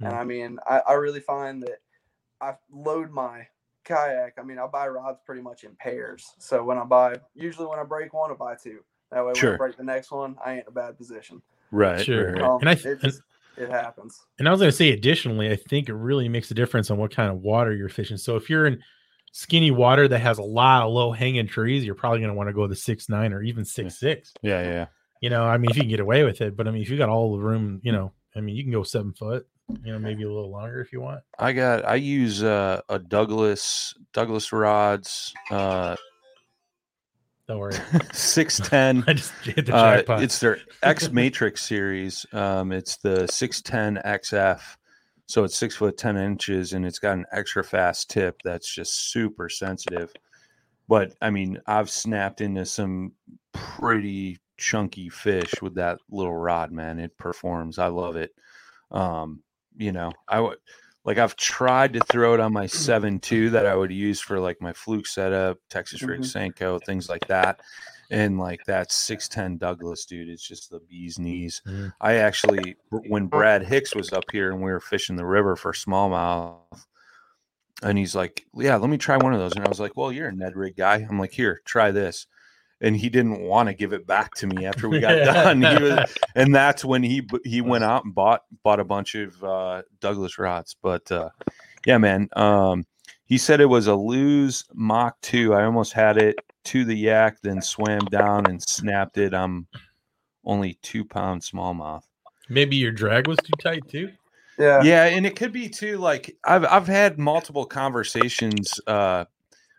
And 0.00 0.12
I 0.12 0.24
mean, 0.24 0.58
I, 0.66 0.80
I 0.80 0.92
really 0.94 1.20
find 1.20 1.62
that 1.62 1.80
I 2.40 2.54
load 2.70 3.10
my 3.10 3.46
kayak. 3.84 4.34
I 4.38 4.42
mean, 4.42 4.58
I 4.58 4.66
buy 4.66 4.88
rods 4.88 5.20
pretty 5.24 5.40
much 5.40 5.64
in 5.64 5.74
pairs. 5.76 6.34
So 6.38 6.62
when 6.64 6.76
I 6.78 6.84
buy, 6.84 7.16
usually 7.34 7.66
when 7.66 7.78
I 7.78 7.84
break 7.84 8.12
one, 8.12 8.30
I 8.30 8.34
buy 8.34 8.56
two. 8.56 8.80
That 9.10 9.24
way, 9.24 9.32
when 9.40 9.54
I 9.54 9.56
break 9.56 9.76
the 9.76 9.84
next 9.84 10.10
one, 10.10 10.36
I 10.44 10.52
ain't 10.52 10.62
in 10.62 10.68
a 10.68 10.70
bad 10.72 10.98
position. 10.98 11.40
Right. 11.70 12.04
Sure. 12.04 12.32
right, 12.32 12.40
right. 12.40 12.50
Um, 12.50 12.60
And 12.60 12.68
I 12.68 12.72
it, 12.72 12.82
th- 12.82 13.00
just, 13.00 13.22
it 13.56 13.70
happens. 13.70 14.20
And 14.38 14.48
I 14.48 14.50
was 14.50 14.60
going 14.60 14.70
to 14.70 14.76
say, 14.76 14.90
additionally, 14.90 15.50
I 15.50 15.56
think 15.56 15.88
it 15.88 15.94
really 15.94 16.28
makes 16.28 16.50
a 16.50 16.54
difference 16.54 16.90
on 16.90 16.98
what 16.98 17.14
kind 17.14 17.30
of 17.30 17.38
water 17.38 17.74
you're 17.74 17.88
fishing. 17.88 18.16
So 18.16 18.36
if 18.36 18.50
you're 18.50 18.66
in 18.66 18.82
skinny 19.32 19.70
water 19.70 20.08
that 20.08 20.18
has 20.20 20.38
a 20.38 20.42
lot 20.42 20.82
of 20.82 20.92
low 20.92 21.12
hanging 21.12 21.46
trees, 21.46 21.84
you're 21.84 21.94
probably 21.94 22.20
going 22.20 22.30
to 22.30 22.36
want 22.36 22.48
to 22.48 22.54
go 22.54 22.66
the 22.66 22.76
six 22.76 23.08
nine 23.08 23.32
or 23.32 23.42
even 23.42 23.64
six 23.64 23.98
six. 23.98 24.32
Yeah, 24.42 24.62
yeah. 24.62 24.86
You 25.20 25.30
know, 25.30 25.44
I 25.44 25.56
mean, 25.56 25.70
if 25.70 25.76
you 25.76 25.82
can 25.82 25.90
get 25.90 26.00
away 26.00 26.24
with 26.24 26.40
it, 26.40 26.56
but 26.56 26.68
I 26.68 26.70
mean, 26.70 26.82
if 26.82 26.90
you 26.90 26.98
got 26.98 27.08
all 27.08 27.36
the 27.36 27.42
room, 27.42 27.80
you 27.82 27.92
know, 27.92 28.12
I 28.34 28.40
mean, 28.40 28.54
you 28.54 28.62
can 28.62 28.72
go 28.72 28.82
seven 28.82 29.12
foot. 29.12 29.46
You 29.82 29.92
know, 29.92 29.98
maybe 29.98 30.22
a 30.22 30.28
little 30.28 30.50
longer 30.50 30.80
if 30.80 30.92
you 30.92 31.00
want. 31.00 31.22
I 31.40 31.52
got 31.52 31.84
I 31.84 31.96
use 31.96 32.42
uh, 32.42 32.82
a 32.88 33.00
Douglas 33.00 33.94
Douglas 34.12 34.52
rods 34.52 35.34
uh 35.50 35.96
Don't 37.48 37.58
worry. 37.58 37.74
610 38.12 39.04
I 39.08 39.12
just 39.12 39.32
hit 39.44 39.66
the 39.66 39.76
Uh, 39.76 40.02
it's 40.20 40.40
their 40.40 40.58
X 40.82 41.10
Matrix 41.10 41.62
series. 41.62 42.26
Um, 42.32 42.72
it's 42.72 42.96
the 42.96 43.26
610 43.28 44.02
XF. 44.04 44.60
So 45.26 45.44
it's 45.44 45.56
six 45.56 45.76
foot 45.76 45.96
10 45.96 46.16
inches 46.16 46.72
and 46.72 46.86
it's 46.86 46.98
got 46.98 47.16
an 47.18 47.26
extra 47.32 47.62
fast 47.62 48.10
tip 48.10 48.40
that's 48.44 48.72
just 48.72 49.10
super 49.10 49.48
sensitive. 49.48 50.12
But 50.88 51.14
I 51.20 51.30
mean, 51.30 51.60
I've 51.66 51.90
snapped 51.90 52.40
into 52.40 52.64
some 52.64 53.12
pretty 53.52 54.38
chunky 54.56 55.08
fish 55.08 55.52
with 55.60 55.74
that 55.74 55.98
little 56.10 56.36
rod, 56.36 56.72
man. 56.72 56.98
It 56.98 57.16
performs. 57.18 57.78
I 57.78 57.88
love 57.88 58.16
it. 58.16 58.30
Um, 58.90 59.42
you 59.76 59.92
know, 59.92 60.12
I 60.28 60.40
would 60.40 60.58
like 61.06 61.18
I've 61.18 61.36
tried 61.36 61.94
to 61.94 62.00
throw 62.00 62.34
it 62.34 62.40
on 62.40 62.52
my 62.52 62.66
seven 62.66 63.20
two 63.20 63.50
that 63.50 63.64
I 63.64 63.74
would 63.74 63.92
use 63.92 64.20
for 64.20 64.38
like 64.40 64.60
my 64.60 64.72
fluke 64.72 65.06
setup, 65.06 65.58
Texas 65.70 66.02
rig 66.02 66.20
Mhm. 66.20 66.52
Senko, 66.52 66.84
things 66.84 67.08
like 67.08 67.26
that. 67.28 67.60
And 68.10 68.38
like 68.38 68.60
that 68.66 68.92
610 68.92 69.58
Douglas, 69.58 70.04
dude, 70.04 70.28
it's 70.28 70.46
just 70.46 70.70
the 70.70 70.80
bee's 70.80 71.18
knees. 71.18 71.62
Mhm. 71.66 71.92
I 72.00 72.14
actually, 72.16 72.76
when 72.90 73.26
Brad 73.26 73.64
Hicks 73.64 73.94
was 73.94 74.12
up 74.12 74.24
here 74.30 74.50
and 74.52 74.60
we 74.60 74.70
were 74.70 74.80
fishing 74.80 75.16
the 75.16 75.24
river 75.26 75.56
for 75.56 75.72
smallmouth, 75.72 76.84
and 77.82 77.98
he's 77.98 78.14
like, 78.14 78.44
Yeah, 78.54 78.76
let 78.76 78.90
me 78.90 78.98
try 78.98 79.16
one 79.16 79.32
of 79.32 79.38
those. 79.38 79.54
And 79.54 79.64
I 79.64 79.68
was 79.68 79.80
like, 79.80 79.96
Well, 79.96 80.10
you're 80.12 80.28
a 80.28 80.32
Ned 80.32 80.56
rig 80.56 80.76
guy. 80.76 81.06
I'm 81.08 81.18
like, 81.18 81.32
Here, 81.32 81.62
try 81.64 81.90
this. 81.92 82.26
And 82.80 82.94
he 82.96 83.08
didn't 83.08 83.40
want 83.40 83.68
to 83.68 83.74
give 83.74 83.92
it 83.94 84.06
back 84.06 84.34
to 84.34 84.46
me 84.46 84.66
after 84.66 84.88
we 84.88 85.00
got 85.00 85.14
done. 85.24 85.62
He 85.62 85.82
was, 85.82 86.14
and 86.34 86.54
that's 86.54 86.84
when 86.84 87.02
he 87.02 87.26
he 87.44 87.60
went 87.62 87.84
out 87.84 88.04
and 88.04 88.14
bought 88.14 88.42
bought 88.62 88.80
a 88.80 88.84
bunch 88.84 89.14
of 89.14 89.42
uh, 89.42 89.82
Douglas 90.00 90.38
rods. 90.38 90.76
But 90.82 91.10
uh, 91.10 91.30
yeah, 91.86 91.96
man, 91.96 92.28
um, 92.36 92.84
he 93.24 93.38
said 93.38 93.60
it 93.60 93.66
was 93.66 93.86
a 93.86 93.94
Lew's 93.96 94.64
Mach 94.74 95.18
two. 95.22 95.54
I 95.54 95.64
almost 95.64 95.94
had 95.94 96.18
it 96.18 96.36
to 96.64 96.84
the 96.84 96.94
yak, 96.94 97.38
then 97.42 97.62
swam 97.62 98.04
down 98.10 98.44
and 98.46 98.62
snapped 98.62 99.16
it. 99.16 99.32
I'm 99.32 99.66
only 100.44 100.74
two 100.82 101.04
pound 101.04 101.40
smallmouth. 101.42 102.02
maybe 102.50 102.76
your 102.76 102.92
drag 102.92 103.26
was 103.26 103.38
too 103.38 103.52
tight 103.62 103.88
too. 103.88 104.10
Yeah. 104.58 104.82
Yeah, 104.82 105.04
and 105.04 105.26
it 105.26 105.34
could 105.36 105.52
be 105.52 105.68
too. 105.68 105.98
Like 105.98 106.36
I've 106.44 106.64
I've 106.66 106.86
had 106.86 107.18
multiple 107.18 107.64
conversations 107.66 108.78
uh, 108.86 109.24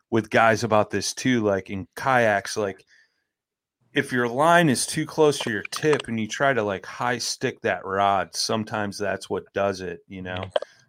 with 0.10 0.30
guys 0.30 0.64
about 0.64 0.89
this 0.89 1.14
too. 1.14 1.41
Like 1.41 1.70
in 1.70 1.88
kayaks, 1.95 2.58
like 2.58 2.86
if 3.93 4.12
your 4.12 4.28
line 4.28 4.70
is 4.70 4.86
too 4.86 5.05
close 5.05 5.39
to 5.39 5.49
your 5.49 5.64
tip 5.64 6.08
and 6.08 6.20
you 6.20 6.28
try 6.28 6.53
to 6.53 6.64
like 6.64 6.86
high 6.86 7.18
stick 7.18 7.60
that 7.62 7.86
rod, 7.86 8.36
sometimes 8.36 8.97
that's 8.97 9.30
what 9.30 9.51
does 9.53 9.82
it. 9.82 10.01
You 10.08 10.22
know, 10.22 10.43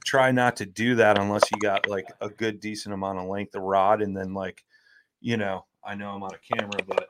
try 0.04 0.30
not 0.30 0.56
to 0.56 0.66
do 0.66 0.94
that 0.96 1.18
unless 1.18 1.42
you 1.50 1.60
got 1.60 1.88
like 1.88 2.06
a 2.20 2.28
good 2.28 2.60
decent 2.60 2.94
amount 2.94 3.18
of 3.18 3.28
length 3.28 3.54
of 3.54 3.62
rod, 3.62 4.02
and 4.02 4.16
then 4.16 4.34
like, 4.34 4.62
you 5.20 5.36
know, 5.36 5.64
I 5.84 5.94
know 5.94 6.10
I'm 6.10 6.22
on 6.22 6.32
a 6.34 6.56
camera, 6.56 6.80
but 6.86 7.08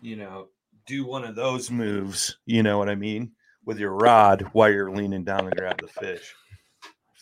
you 0.00 0.16
know, 0.16 0.48
do 0.86 1.06
one 1.06 1.24
of 1.24 1.34
those 1.34 1.70
moves. 1.70 2.38
You 2.46 2.62
know 2.62 2.78
what 2.78 2.88
I 2.88 2.94
mean? 2.94 3.32
With 3.64 3.80
your 3.80 3.92
rod 3.92 4.42
while 4.52 4.70
you're 4.70 4.92
leaning 4.92 5.24
down 5.24 5.44
to 5.44 5.50
grab 5.50 5.80
the 5.80 5.88
fish. 5.88 6.34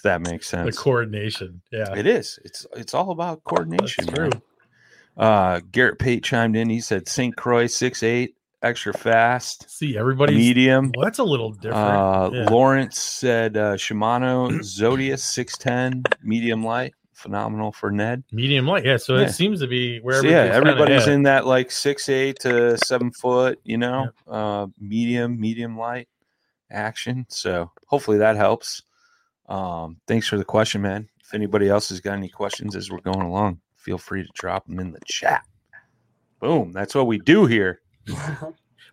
That 0.04 0.20
makes 0.20 0.48
sense. 0.48 0.76
The 0.76 0.80
coordination. 0.80 1.60
Yeah. 1.72 1.92
It 1.96 2.06
is. 2.06 2.38
It's 2.44 2.66
it's 2.76 2.94
all 2.94 3.10
about 3.10 3.38
That's 3.38 3.44
coordination. 3.44 4.06
true. 4.06 4.30
man. 4.30 4.42
Uh, 5.16 5.60
Garrett 5.72 5.98
Pate 5.98 6.22
chimed 6.22 6.56
in. 6.56 6.68
He 6.70 6.80
said 6.80 7.08
St. 7.08 7.36
Croix 7.36 7.66
six 7.66 8.02
eight, 8.02 8.36
extra 8.62 8.92
fast, 8.92 9.70
See, 9.70 9.96
everybody 9.96 10.34
medium. 10.34 10.90
well, 10.96 11.04
that's 11.04 11.18
a 11.20 11.24
little 11.24 11.52
different. 11.52 11.74
Uh, 11.76 12.30
Yeah. 12.32 12.48
Lawrence 12.50 12.98
said 13.00 13.56
uh, 13.56 13.74
Shimano 13.74 14.62
Zodias 14.64 15.22
six 15.24 15.56
ten, 15.56 16.02
medium 16.22 16.64
light, 16.64 16.94
phenomenal 17.12 17.70
for 17.72 17.90
Ned. 17.92 18.24
Medium 18.32 18.66
light. 18.66 18.84
Yeah. 18.84 18.96
So 18.96 19.16
Yeah. 19.16 19.26
it 19.26 19.30
seems 19.32 19.60
to 19.60 19.66
be 19.68 20.00
where 20.00 20.20
So 20.20 20.26
yeah, 20.28 20.38
everybody's 20.38 20.54
kinda 20.64 20.70
everybody's 20.82 21.06
at. 21.06 21.12
in 21.14 21.22
that 21.22 21.46
like 21.46 21.70
six 21.70 22.08
eight 22.08 22.40
to 22.40 22.76
seven 22.78 23.10
foot, 23.12 23.60
you 23.64 23.78
know, 23.78 24.08
uh, 24.28 24.66
medium, 24.80 25.40
medium 25.40 25.78
light 25.78 26.08
action. 26.70 27.24
So 27.28 27.70
hopefully 27.86 28.18
that 28.18 28.36
helps. 28.36 28.82
Um, 29.48 29.98
thanks 30.06 30.26
for 30.28 30.36
the 30.38 30.44
question, 30.44 30.82
man. 30.82 31.08
If 31.20 31.34
anybody 31.34 31.68
else 31.68 31.88
has 31.90 32.00
got 32.00 32.14
any 32.14 32.28
questions 32.28 32.76
as 32.76 32.90
we're 32.90 33.00
going 33.00 33.22
along, 33.22 33.60
feel 33.76 33.98
free 33.98 34.22
to 34.22 34.28
drop 34.34 34.66
them 34.66 34.78
in 34.80 34.92
the 34.92 35.00
chat. 35.06 35.42
Boom, 36.40 36.72
that's 36.72 36.94
what 36.94 37.06
we 37.06 37.18
do 37.18 37.46
here. 37.46 37.80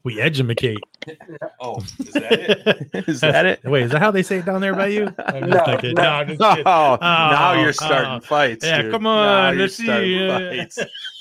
We 0.04 0.20
educate. 0.20 0.80
Oh, 1.60 1.78
is 2.00 2.14
that 2.14 2.32
it? 2.32 3.08
Is 3.08 3.22
that 3.22 3.46
it? 3.46 3.64
Wait, 3.64 3.84
is 3.84 3.92
that 3.92 4.02
how 4.02 4.10
they 4.10 4.24
say 4.24 4.38
it 4.38 4.46
down 4.46 4.60
there 4.62 4.74
by 4.74 4.88
you? 4.88 5.14
I'm 5.28 5.48
No, 5.48 5.64
thinking. 5.64 5.94
no. 5.94 6.02
No, 6.02 6.10
I'm 6.10 6.28
just 6.28 6.42
Oh, 6.42 6.54
kidding. 6.56 6.66
now 6.66 7.52
Oh, 7.52 7.62
you're 7.62 7.74
starting 7.74 8.12
oh. 8.14 8.20
fights. 8.20 8.66
Yeah, 8.66 8.82
dude. 8.82 8.92
come 8.92 9.04
Now 9.04 9.48
on, 9.50 9.54
you're 9.54 9.62
let's 9.64 9.76
see, 9.76 9.84
starting 9.84 10.28
fights. 10.28 10.80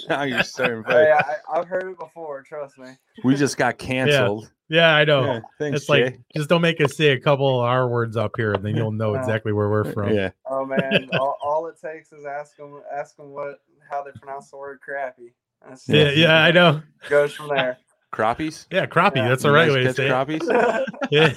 Now 0.08 0.22
you're 0.22 0.42
starting 0.42 0.82
Hey, 0.84 1.12
fights. 1.14 1.28
I, 1.52 1.58
I've 1.58 1.66
heard 1.68 1.90
it 1.92 1.98
before. 1.98 2.42
Trust 2.42 2.78
me. 2.78 2.92
We 3.22 3.36
just 3.36 3.58
got 3.58 3.76
canceled. 3.76 4.50
Yeah, 4.70 4.94
I 4.94 5.04
know. 5.04 5.24
Yeah, 5.24 5.40
thanks, 5.58 5.80
it's 5.80 5.88
like 5.88 6.20
just 6.34 6.48
don't 6.48 6.62
make 6.62 6.80
us 6.80 6.96
say 6.96 7.08
a 7.08 7.20
couple 7.20 7.60
of 7.60 7.66
our 7.66 7.88
words 7.88 8.16
up 8.16 8.32
here, 8.36 8.52
and 8.52 8.64
then 8.64 8.76
you'll 8.76 8.92
know 8.92 9.14
exactly 9.16 9.52
where 9.52 9.68
we're 9.68 9.92
from. 9.92 10.14
Yeah. 10.14 10.30
Oh 10.46 10.64
man, 10.64 11.08
all, 11.18 11.36
all 11.42 11.66
it 11.66 11.74
takes 11.84 12.12
is 12.12 12.24
ask 12.24 12.56
them, 12.56 12.80
ask 12.96 13.16
them 13.16 13.30
what 13.30 13.60
how 13.90 14.04
they 14.04 14.12
pronounce 14.12 14.50
the 14.50 14.56
word 14.58 14.78
crappy. 14.80 15.34
That's 15.68 15.88
Yeah, 15.88 16.02
it. 16.04 16.16
yeah, 16.18 16.42
I 16.42 16.52
know. 16.52 16.82
Goes 17.10 17.32
from 17.34 17.48
there. 17.48 17.78
Crappies? 18.12 18.66
Yeah, 18.70 18.86
crappie. 18.86 19.16
Yeah. 19.16 19.28
That's 19.28 19.42
the 19.42 19.48
You 19.50 19.54
right 19.54 19.70
way 19.70 19.80
to 19.80 19.86
catch 19.86 19.96
say 19.96 20.06
it. 20.06 20.10
crappies? 20.10 20.86
Yeah. 21.10 21.34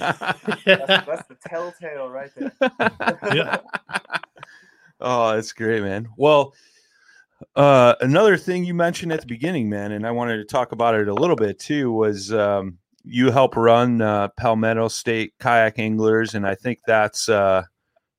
That's, 0.64 1.06
that's 1.06 1.28
the 1.28 1.36
telltale 1.46 2.08
right 2.08 2.30
there. 2.36 2.52
Yeah. 3.34 3.58
oh, 5.00 5.34
that's 5.34 5.52
great, 5.52 5.82
man. 5.82 6.08
Well, 6.16 6.52
uh, 7.56 7.94
another 8.00 8.36
thing 8.36 8.64
you 8.64 8.74
mentioned 8.74 9.12
at 9.12 9.20
the 9.20 9.26
beginning, 9.26 9.68
man, 9.68 9.92
and 9.92 10.06
I 10.06 10.10
wanted 10.12 10.38
to 10.38 10.44
talk 10.44 10.72
about 10.72 10.94
it 10.94 11.08
a 11.08 11.14
little 11.14 11.36
bit 11.36 11.58
too, 11.58 11.92
was 11.92 12.32
um, 12.32 12.78
you 13.04 13.30
help 13.30 13.56
run 13.56 14.00
uh, 14.00 14.28
Palmetto 14.36 14.88
State 14.88 15.34
Kayak 15.38 15.78
Anglers, 15.78 16.34
and 16.34 16.46
I 16.46 16.54
think 16.54 16.78
that's 16.86 17.28
uh, 17.28 17.62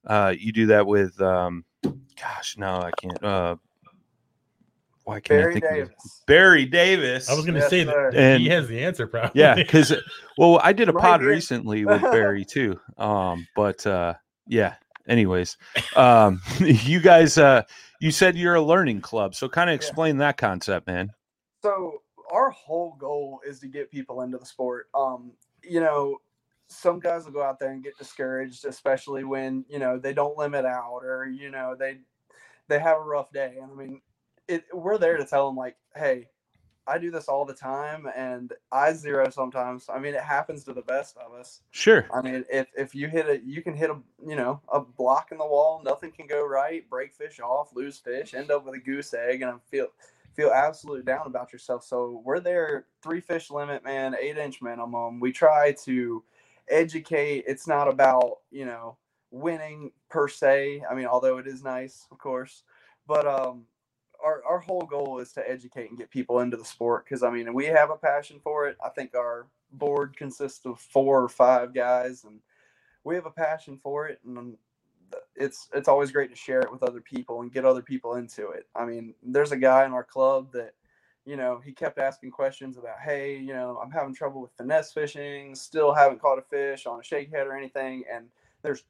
uh, 0.06 0.32
you 0.38 0.52
do 0.52 0.66
that 0.66 0.86
with, 0.86 1.20
um, 1.20 1.64
gosh, 2.20 2.56
no, 2.56 2.80
I 2.80 2.90
can't. 3.00 3.22
Uh, 3.22 3.56
why 5.04 5.20
can't 5.20 5.38
I 5.38 5.42
Barry 5.42 5.52
think 5.54 5.64
of 5.64 5.70
Davis. 5.70 6.22
Barry 6.26 6.64
Davis? 6.66 7.28
I 7.30 7.34
was 7.34 7.44
going 7.44 7.54
to 7.54 7.60
Yes, 7.60 7.70
say 7.70 7.84
sir. 7.84 8.10
that 8.12 8.18
And- 8.18 8.42
he 8.42 8.48
has 8.48 8.66
the 8.68 8.82
answer, 8.84 9.06
probably. 9.06 9.40
yeah 9.40 9.54
because 9.54 9.92
well 10.36 10.58
i 10.64 10.72
did 10.72 10.88
a 10.88 10.92
Right 10.92 11.00
pod 11.02 11.20
here. 11.20 11.30
recently 11.30 11.84
with 11.86 12.02
barry 12.02 12.44
too 12.44 12.78
um 12.98 13.46
but 13.54 13.86
uh 13.86 14.14
yeah 14.48 14.74
anyways 15.08 15.56
um 15.94 16.40
you 16.60 16.98
guys 17.00 17.38
uh 17.38 17.62
you 18.00 18.10
said 18.10 18.36
you're 18.36 18.56
a 18.56 18.62
learning 18.62 19.00
club 19.00 19.34
so 19.36 19.48
kind 19.48 19.70
of 19.70 19.74
Yeah. 19.74 19.76
explain 19.76 20.16
that 20.18 20.36
concept 20.38 20.88
man 20.88 21.12
So 21.62 22.02
our 22.30 22.50
whole 22.50 22.96
goal 22.98 23.40
is 23.46 23.60
to 23.60 23.68
get 23.68 23.90
people 23.90 24.22
into 24.22 24.38
the 24.38 24.46
sport. 24.46 24.88
Um, 24.94 25.32
you 25.62 25.80
know, 25.80 26.18
some 26.68 26.98
guys 27.00 27.24
will 27.24 27.32
go 27.32 27.42
out 27.42 27.58
there 27.58 27.72
and 27.72 27.82
get 27.82 27.96
discouraged, 27.98 28.64
especially 28.64 29.24
when 29.24 29.64
you 29.68 29.78
know 29.78 29.98
they 29.98 30.12
don't 30.12 30.36
limit 30.36 30.64
out 30.64 31.00
or 31.02 31.26
you 31.26 31.50
know 31.50 31.76
they 31.78 31.98
they 32.68 32.78
have 32.78 32.98
a 32.98 33.04
rough 33.04 33.32
day. 33.32 33.56
And 33.60 33.70
I 33.70 33.74
mean, 33.74 34.00
it, 34.48 34.64
we're 34.72 34.98
there 34.98 35.16
to 35.16 35.24
tell 35.24 35.46
them 35.46 35.56
like, 35.56 35.76
hey, 35.94 36.28
I 36.88 36.98
do 36.98 37.10
this 37.10 37.26
all 37.28 37.44
the 37.44 37.54
time, 37.54 38.06
and 38.16 38.52
I 38.70 38.92
zero 38.92 39.28
sometimes. 39.30 39.86
I 39.92 39.98
mean, 39.98 40.14
it 40.14 40.20
happens 40.20 40.62
to 40.64 40.72
the 40.72 40.82
best 40.82 41.16
of 41.16 41.32
us. 41.32 41.62
sure 41.72 42.06
I 42.12 42.20
mean, 42.22 42.44
if 42.50 42.68
if 42.76 42.94
you 42.94 43.08
hit 43.08 43.28
a, 43.28 43.40
you 43.44 43.62
can 43.62 43.74
hit 43.74 43.90
a, 43.90 43.96
you 44.24 44.36
know, 44.36 44.60
a 44.72 44.80
block 44.80 45.32
in 45.32 45.38
the 45.38 45.46
wall. 45.46 45.82
Nothing 45.84 46.12
can 46.12 46.26
go 46.26 46.46
right. 46.46 46.88
Break 46.88 47.14
fish 47.14 47.40
off, 47.40 47.74
lose 47.74 47.98
fish, 47.98 48.34
end 48.34 48.50
up 48.50 48.64
with 48.64 48.74
a 48.74 48.78
goose 48.78 49.12
egg, 49.14 49.42
and 49.42 49.50
I 49.50 49.54
feel 49.68 49.88
feel 50.36 50.50
absolutely 50.50 51.02
down 51.02 51.26
about 51.26 51.52
yourself. 51.52 51.84
So 51.84 52.22
we're 52.24 52.40
there, 52.40 52.86
three 53.02 53.20
fish 53.20 53.50
limit, 53.50 53.82
man, 53.82 54.14
eight 54.20 54.38
inch 54.38 54.62
minimum. 54.62 55.18
We 55.18 55.32
try 55.32 55.72
to 55.84 56.22
educate. 56.68 57.44
It's 57.46 57.66
not 57.66 57.88
about 57.88 58.38
you 58.50 58.66
know 58.66 58.98
winning 59.30 59.90
per 60.08 60.28
se. 60.28 60.82
I 60.88 60.94
mean, 60.94 61.06
although 61.06 61.38
it 61.38 61.46
is 61.46 61.64
nice, 61.64 62.06
of 62.10 62.18
course, 62.18 62.62
but 63.06 63.26
um. 63.26 63.64
Our, 64.24 64.42
our 64.48 64.58
whole 64.60 64.80
goal 64.80 65.18
is 65.18 65.32
to 65.34 65.48
educate 65.48 65.90
and 65.90 65.98
get 65.98 66.10
people 66.10 66.40
into 66.40 66.56
the 66.56 66.64
sport 66.64 67.04
because 67.04 67.22
I 67.22 67.30
mean 67.30 67.52
we 67.52 67.66
have 67.66 67.90
a 67.90 67.96
passion 67.96 68.40
for 68.42 68.66
it. 68.66 68.78
I 68.82 68.88
think 68.88 69.14
our 69.14 69.46
board 69.72 70.16
consists 70.16 70.64
of 70.64 70.80
four 70.80 71.22
or 71.22 71.28
five 71.28 71.74
guys, 71.74 72.24
and 72.24 72.40
we 73.04 73.14
have 73.14 73.26
a 73.26 73.30
passion 73.30 73.76
for 73.76 74.08
it, 74.08 74.20
and 74.24 74.56
it's 75.34 75.68
it's 75.74 75.88
always 75.88 76.10
great 76.10 76.30
to 76.30 76.36
share 76.36 76.60
it 76.60 76.72
with 76.72 76.82
other 76.82 77.00
people 77.00 77.42
and 77.42 77.52
get 77.52 77.64
other 77.64 77.82
people 77.82 78.14
into 78.16 78.50
it. 78.50 78.66
I 78.74 78.84
mean, 78.84 79.14
there's 79.22 79.52
a 79.52 79.56
guy 79.56 79.84
in 79.84 79.92
our 79.92 80.04
club 80.04 80.52
that, 80.52 80.74
you 81.24 81.36
know, 81.36 81.60
he 81.64 81.72
kept 81.72 81.98
asking 81.98 82.30
questions 82.30 82.76
about, 82.78 83.00
hey, 83.02 83.36
you 83.36 83.52
know, 83.52 83.78
I'm 83.82 83.90
having 83.90 84.14
trouble 84.14 84.40
with 84.40 84.52
finesse 84.56 84.92
fishing, 84.92 85.54
still 85.54 85.92
haven't 85.92 86.20
caught 86.20 86.38
a 86.38 86.42
fish 86.42 86.86
on 86.86 87.00
a 87.00 87.02
shakehead 87.02 87.46
or 87.46 87.56
anything, 87.56 88.04
and 88.10 88.26
there's 88.62 88.84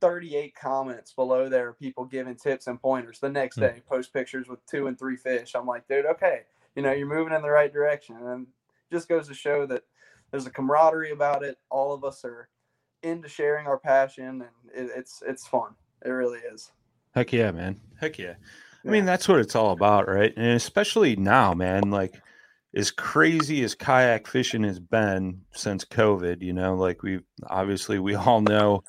38 0.00 0.54
comments 0.54 1.12
below 1.14 1.48
there, 1.48 1.72
people 1.72 2.04
giving 2.04 2.36
tips 2.36 2.66
and 2.66 2.80
pointers. 2.80 3.18
The 3.18 3.30
next 3.30 3.56
Hmm. 3.56 3.62
day, 3.62 3.82
post 3.88 4.12
pictures 4.12 4.48
with 4.48 4.64
two 4.66 4.88
and 4.88 4.98
three 4.98 5.16
fish. 5.16 5.54
I'm 5.54 5.66
like, 5.66 5.88
dude, 5.88 6.06
okay, 6.06 6.42
you 6.74 6.82
know, 6.82 6.92
you're 6.92 7.06
moving 7.06 7.32
in 7.34 7.42
the 7.42 7.50
right 7.50 7.72
direction, 7.72 8.16
and 8.16 8.46
just 8.92 9.08
goes 9.08 9.26
to 9.28 9.34
show 9.34 9.66
that 9.66 9.84
there's 10.30 10.46
a 10.46 10.50
camaraderie 10.50 11.12
about 11.12 11.42
it. 11.42 11.58
All 11.70 11.92
of 11.94 12.04
us 12.04 12.24
are 12.24 12.48
into 13.06 13.28
sharing 13.28 13.66
our 13.66 13.78
passion, 13.78 14.42
and 14.42 14.42
it, 14.74 14.90
it's 14.96 15.22
it's 15.26 15.46
fun. 15.46 15.74
It 16.04 16.10
really 16.10 16.40
is. 16.40 16.72
Heck 17.14 17.32
yeah, 17.32 17.50
man. 17.50 17.80
Heck 17.98 18.18
yeah. 18.18 18.34
I 18.84 18.88
mean, 18.88 19.04
that's 19.04 19.26
what 19.26 19.40
it's 19.40 19.56
all 19.56 19.72
about, 19.72 20.08
right? 20.08 20.32
And 20.36 20.52
especially 20.52 21.16
now, 21.16 21.54
man, 21.54 21.90
like 21.90 22.14
as 22.74 22.90
crazy 22.90 23.64
as 23.64 23.74
kayak 23.74 24.28
fishing 24.28 24.62
has 24.62 24.78
been 24.78 25.40
since 25.52 25.84
COVID, 25.84 26.40
you 26.40 26.52
know, 26.52 26.76
like 26.76 27.02
we 27.02 27.20
obviously 27.48 27.98
we 27.98 28.14
all 28.14 28.40
know 28.42 28.84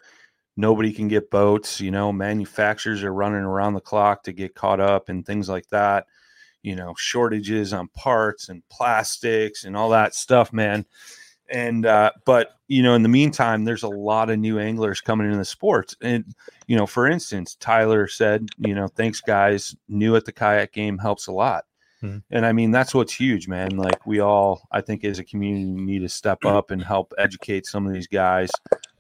nobody 0.55 0.91
can 0.91 1.07
get 1.07 1.32
boats, 1.32 1.80
you 1.80 1.89
know, 1.89 2.11
manufacturers 2.11 3.03
are 3.03 3.13
running 3.13 3.41
around 3.41 3.74
the 3.74 3.82
clock 3.82 4.24
to 4.24 4.34
get 4.34 4.55
caught 4.55 4.80
up 4.80 5.09
and 5.09 5.26
things 5.26 5.49
like 5.49 5.68
that. 5.70 6.05
You 6.63 6.76
know, 6.76 6.93
shortages 6.97 7.72
on 7.74 7.88
parts 7.89 8.49
and 8.49 8.61
plastics 8.70 9.63
and 9.63 9.78
all 9.78 9.89
that 9.91 10.13
stuff, 10.13 10.51
man. 10.51 10.86
And 11.49 11.85
uh, 11.85 12.11
but 12.25 12.55
you 12.67 12.83
know, 12.83 12.93
in 12.95 13.03
the 13.03 13.09
meantime, 13.09 13.63
there's 13.63 13.83
a 13.83 13.87
lot 13.87 14.29
of 14.29 14.37
new 14.39 14.59
anglers 14.59 14.99
coming 14.99 15.25
into 15.27 15.37
the 15.37 15.45
sports. 15.45 15.95
And, 16.01 16.25
you 16.67 16.75
know, 16.75 16.85
for 16.85 17.07
instance, 17.07 17.55
Tyler 17.61 18.07
said, 18.09 18.49
you 18.57 18.75
know, 18.75 18.89
thanks 18.89 19.21
guys, 19.21 19.73
new 19.87 20.17
at 20.17 20.25
the 20.25 20.33
kayak 20.33 20.73
game 20.73 20.97
helps 20.97 21.27
a 21.27 21.31
lot. 21.31 21.63
Mhm. 22.03 22.21
And 22.29 22.45
I 22.45 22.51
mean, 22.51 22.71
that's 22.71 22.93
what's 22.93 23.13
huge, 23.13 23.47
man. 23.47 23.77
Like 23.77 24.05
we 24.05 24.19
all, 24.19 24.67
I 24.73 24.81
think 24.81 25.05
as 25.05 25.17
a 25.17 25.23
community 25.23 25.63
need 25.81 25.99
to 25.99 26.09
step 26.09 26.43
up 26.43 26.71
and 26.71 26.83
help 26.83 27.13
educate 27.17 27.65
some 27.65 27.87
of 27.87 27.93
these 27.93 28.07
guys. 28.07 28.51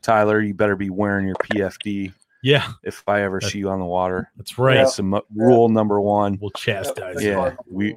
Tyler, 0.01 0.39
you 0.41 0.53
better 0.53 0.77
be 0.77 0.89
wearing 0.89 1.25
your 1.27 1.35
PFD 1.35 2.13
Yeah, 2.43 2.71
if 2.83 3.03
I 3.07 3.23
ever 3.23 3.41
see 3.41 3.57
you 3.59 3.69
on 3.69 3.79
the 3.79 3.85
water. 3.85 4.31
that's 4.37 4.57
right. 4.57 4.75
That's 4.75 4.95
some 4.95 5.19
rule 5.35 5.67
number 5.67 5.99
one. 5.99 6.37
We'll 6.39 6.51
chastise. 6.51 7.21
Yeah. 7.21 7.29
you. 7.29 7.31
Yeah, 7.31 7.55
we 7.69 7.95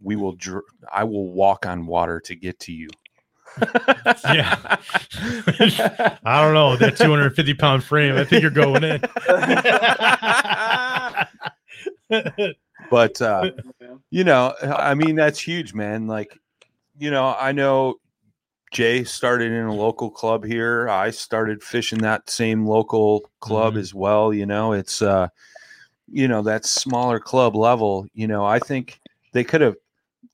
we 0.00 0.14
will. 0.16 0.32
Dr- 0.32 0.62
I 0.92 1.02
will 1.04 1.30
walk 1.32 1.66
on 1.66 1.84
water 1.86 2.20
to 2.20 2.34
get 2.36 2.60
to 2.60 2.72
you. 2.72 2.88
Yeah. 4.24 4.76
I 6.24 6.42
don't 6.42 6.54
know 6.54 6.76
that 6.76 6.96
250 6.96 7.54
pound 7.54 7.84
frame. 7.84 8.16
I 8.16 8.24
think 8.24 8.42
you're 8.42 8.50
going 8.50 8.84
in. 8.84 9.00
but 12.90 13.20
uh, 13.22 13.50
you 14.10 14.24
know, 14.24 14.54
I 14.62 14.94
mean, 14.94 15.16
that's 15.16 15.40
huge, 15.40 15.74
man. 15.74 16.06
Like, 16.06 16.38
you 16.98 17.10
know, 17.10 17.34
I 17.38 17.52
know 17.52 17.96
Jay 18.72 19.04
started 19.04 19.52
in 19.52 19.64
a 19.66 19.74
local 19.74 20.10
club 20.10 20.44
here. 20.44 20.88
I 20.88 21.10
started 21.10 21.62
fishing 21.62 21.98
that 22.00 22.28
same 22.28 22.66
local 22.66 23.30
club 23.40 23.74
Mhm. 23.74 23.78
as 23.78 23.94
well. 23.94 24.34
You 24.34 24.46
know, 24.46 24.72
it's 24.72 25.00
uh, 25.02 25.28
you 26.10 26.28
know, 26.28 26.42
that 26.42 26.64
smaller 26.64 27.20
club 27.20 27.56
level. 27.56 28.06
You 28.14 28.26
know, 28.26 28.44
I 28.44 28.58
think 28.58 29.00
they 29.32 29.44
could 29.44 29.60
have. 29.60 29.76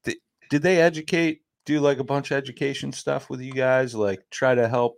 Did 0.05 0.62
they 0.62 0.81
educate? 0.81 1.43
Do 1.71 1.79
like 1.79 2.01
a 2.01 2.05
bunch 2.05 2.33
of 2.33 2.37
education 2.37 2.91
stuff 2.91 3.31
with 3.31 3.41
you 3.41 3.53
guys? 3.53 3.95
Like, 3.95 4.25
try 4.31 4.57
to 4.57 4.68
help 4.68 4.97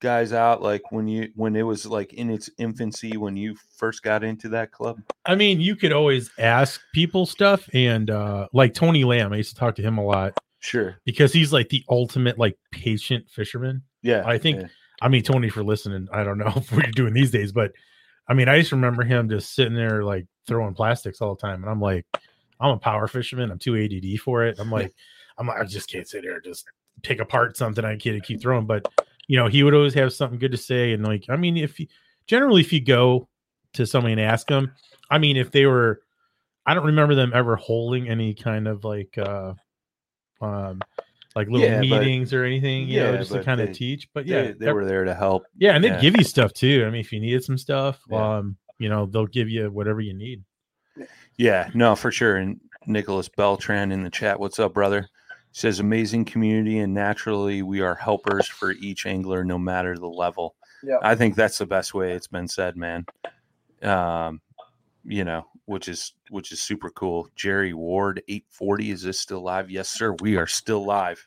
guys 0.00 0.32
out 0.32 0.62
like 0.62 0.82
when 0.92 1.08
you 1.08 1.28
when 1.34 1.56
it 1.56 1.62
was 1.62 1.84
like 1.84 2.12
in 2.12 2.30
its 2.30 2.48
infancy 2.58 3.16
when 3.16 3.36
you 3.36 3.56
first 3.76 4.04
got 4.04 4.22
into 4.24 4.48
that 4.48 4.70
club 4.70 5.00
I 5.26 5.34
mean, 5.34 5.60
you 5.60 5.74
could 5.74 5.92
always 5.92 6.30
ask 6.38 6.80
people 6.94 7.26
stuff, 7.26 7.68
and 7.74 8.08
uh 8.08 8.46
like 8.52 8.72
Tony 8.72 9.02
Lamb, 9.02 9.32
I 9.32 9.36
used 9.38 9.50
to 9.50 9.56
talk 9.56 9.74
to 9.76 9.82
him 9.82 9.98
a 9.98 10.04
lot 10.04 10.38
sure 10.60 10.96
because 11.04 11.32
he's 11.32 11.52
like 11.52 11.70
the 11.70 11.84
ultimate 11.90 12.38
like 12.38 12.56
patient 12.70 13.28
fisherman. 13.28 13.82
yeah 14.02 14.22
I 14.24 14.38
think- 14.38 14.60
yeah. 14.60 14.68
I 15.00 15.08
mean, 15.08 15.24
Tony, 15.24 15.48
for 15.48 15.64
listening, 15.64 16.06
I 16.12 16.22
don't 16.22 16.38
know 16.38 16.50
what 16.70 16.70
you're 16.84 16.92
doing 16.92 17.14
these 17.14 17.32
days, 17.32 17.50
but 17.50 17.72
I 18.28 18.34
mean, 18.34 18.48
I 18.48 18.60
just 18.60 18.70
remember 18.70 19.02
him 19.02 19.28
just 19.28 19.52
sitting 19.56 19.74
there 19.74 20.04
like 20.04 20.26
throwing 20.46 20.74
plastics 20.74 21.20
all 21.20 21.34
the 21.34 21.40
time, 21.40 21.62
and 21.64 21.70
I'm 21.70 21.80
like, 21.80 22.06
I'm 22.60 22.70
a 22.70 22.78
power 22.78 23.08
fisherman. 23.08 23.50
I'm 23.50 23.58
too 23.58 23.74
ADD 23.76 24.20
for 24.20 24.44
it. 24.44 24.60
I'm 24.60 24.70
like, 24.70 24.92
I'm 25.38 25.46
like, 25.46 25.60
I 25.60 25.64
just 25.64 25.90
can't 25.90 26.06
sit 26.08 26.22
here 26.24 26.34
and 26.34 26.44
just 26.44 26.64
pick 27.02 27.20
apart 27.20 27.56
something 27.56 27.84
I 27.84 27.96
can't 27.96 28.22
keep 28.24 28.40
throwing. 28.40 28.66
But 28.66 28.86
you 29.28 29.36
know, 29.38 29.48
he 29.48 29.62
would 29.62 29.74
always 29.74 29.94
have 29.94 30.12
something 30.12 30.38
good 30.38 30.52
to 30.52 30.58
say, 30.58 30.92
and 30.92 31.04
like, 31.04 31.24
I 31.28 31.36
mean, 31.36 31.56
if 31.56 31.78
you 31.80 31.86
generally 32.26 32.60
if 32.60 32.72
you 32.72 32.80
go 32.80 33.28
to 33.74 33.86
somebody 33.86 34.12
and 34.12 34.20
ask 34.20 34.46
them, 34.48 34.72
I 35.10 35.18
mean, 35.18 35.36
if 35.36 35.50
they 35.50 35.66
were, 35.66 36.02
I 36.66 36.74
don't 36.74 36.84
remember 36.86 37.14
them 37.14 37.32
ever 37.34 37.56
holding 37.56 38.08
any 38.08 38.34
kind 38.34 38.68
of 38.68 38.84
like, 38.84 39.16
uh 39.18 39.54
um. 40.40 40.80
Like 41.34 41.48
little 41.48 41.66
Yeah, 41.66 41.76
but- 41.78 42.02
meetings 42.02 42.34
or 42.34 42.44
anything, 42.44 42.88
you 42.88 43.00
know, 43.00 43.16
just 43.16 43.30
to 43.30 43.38
but 43.38 43.46
kind 43.46 43.58
of 43.62 43.72
teach. 43.72 44.06
But 44.12 44.26
yeah, 44.26 44.42
yeah, 44.42 44.52
they, 44.58 44.70
were 44.70 44.84
there 44.84 45.04
to 45.04 45.14
help. 45.14 45.44
yeah, 45.56 45.74
and 45.74 45.82
they 45.82 45.88
Yeah. 45.88 45.98
give 45.98 46.14
you 46.14 46.24
stuff 46.24 46.52
too. 46.52 46.84
I 46.86 46.90
mean, 46.90 47.00
if 47.00 47.10
you 47.10 47.20
needed 47.20 47.42
some 47.42 47.56
stuff, 47.56 47.98
Yeah. 48.10 48.36
um, 48.36 48.58
you 48.78 48.90
know, 48.90 49.06
they'll 49.06 49.24
give 49.26 49.48
you 49.48 49.70
whatever 49.70 50.02
you 50.02 50.12
need. 50.12 50.42
Yeah, 51.38 51.70
no, 51.72 51.96
for 51.96 52.12
sure. 52.12 52.36
And 52.36 52.60
Nicholas 52.86 53.30
Beltran 53.30 53.92
in 53.92 54.02
the 54.02 54.10
chat, 54.10 54.38
what's 54.38 54.58
up, 54.58 54.74
brother? 54.74 55.08
He 55.52 55.58
says 55.58 55.80
amazing 55.80 56.24
community, 56.24 56.78
and 56.78 56.94
naturally 56.94 57.62
we 57.62 57.80
are 57.80 57.94
helpers 57.94 58.48
for 58.48 58.72
each 58.72 59.06
angler, 59.06 59.44
no 59.44 59.58
matter 59.58 59.96
the 59.96 60.06
level. 60.06 60.54
Yeah. 60.82 60.96
I 61.02 61.14
think 61.14 61.36
that's 61.36 61.58
the 61.58 61.66
best 61.66 61.94
way 61.94 62.12
it's 62.12 62.26
been 62.26 62.48
said, 62.48 62.76
man. 62.76 63.04
Um, 63.82 64.40
you 65.04 65.24
know, 65.24 65.46
which 65.66 65.88
is 65.88 66.14
which 66.30 66.52
is 66.52 66.62
super 66.62 66.90
cool. 66.90 67.28
Jerry 67.36 67.74
Ward, 67.74 68.22
eight 68.28 68.46
forty. 68.48 68.90
Is 68.90 69.02
this 69.02 69.20
still 69.20 69.42
live? 69.42 69.70
Yes, 69.70 69.88
sir. 69.88 70.16
We 70.20 70.36
are 70.36 70.46
still 70.46 70.84
live. 70.84 71.26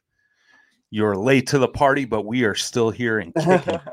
You're 0.89 1.15
late 1.15 1.47
to 1.47 1.59
the 1.59 1.67
party, 1.67 2.05
but 2.05 2.25
we 2.25 2.43
are 2.45 2.55
still 2.55 2.89
here 2.89 3.19
and 3.19 3.33
kicking. 3.33 3.79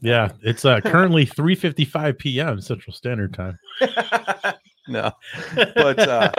Yeah, 0.00 0.30
it's 0.40 0.64
uh, 0.64 0.80
currently 0.80 1.26
3:55 1.26 2.18
p.m. 2.18 2.62
Central 2.62 2.94
Standard 2.94 3.34
Time. 3.34 3.58
no, 4.88 5.12
but 5.54 5.98
uh, 5.98 6.32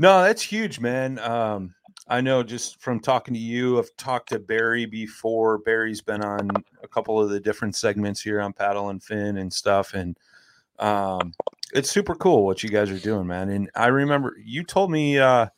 no, 0.00 0.22
that's 0.24 0.42
huge, 0.42 0.80
man. 0.80 1.20
Um, 1.20 1.72
I 2.08 2.20
know 2.22 2.42
just 2.42 2.80
from 2.80 3.00
talking 3.00 3.34
to 3.34 3.40
you, 3.40 3.78
I've 3.78 3.94
talked 3.96 4.30
to 4.30 4.38
Barry 4.38 4.86
before. 4.86 5.58
Barry's 5.58 6.00
been 6.00 6.24
on 6.24 6.48
a 6.82 6.88
couple 6.88 7.20
of 7.20 7.28
the 7.28 7.40
different 7.40 7.76
segments 7.76 8.20
here 8.20 8.40
on 8.40 8.52
Paddle 8.54 8.88
and 8.88 9.02
Fin 9.02 9.36
and 9.36 9.52
stuff, 9.52 9.92
and 9.92 10.16
um, 10.78 11.32
it's 11.74 11.90
super 11.90 12.14
cool 12.14 12.46
what 12.46 12.62
you 12.62 12.70
guys 12.70 12.90
are 12.90 12.98
doing, 12.98 13.26
man. 13.26 13.50
And 13.50 13.70
I 13.74 13.88
remember 13.88 14.36
you 14.42 14.64
told 14.64 14.90
me 14.90 15.18
uh, 15.18 15.48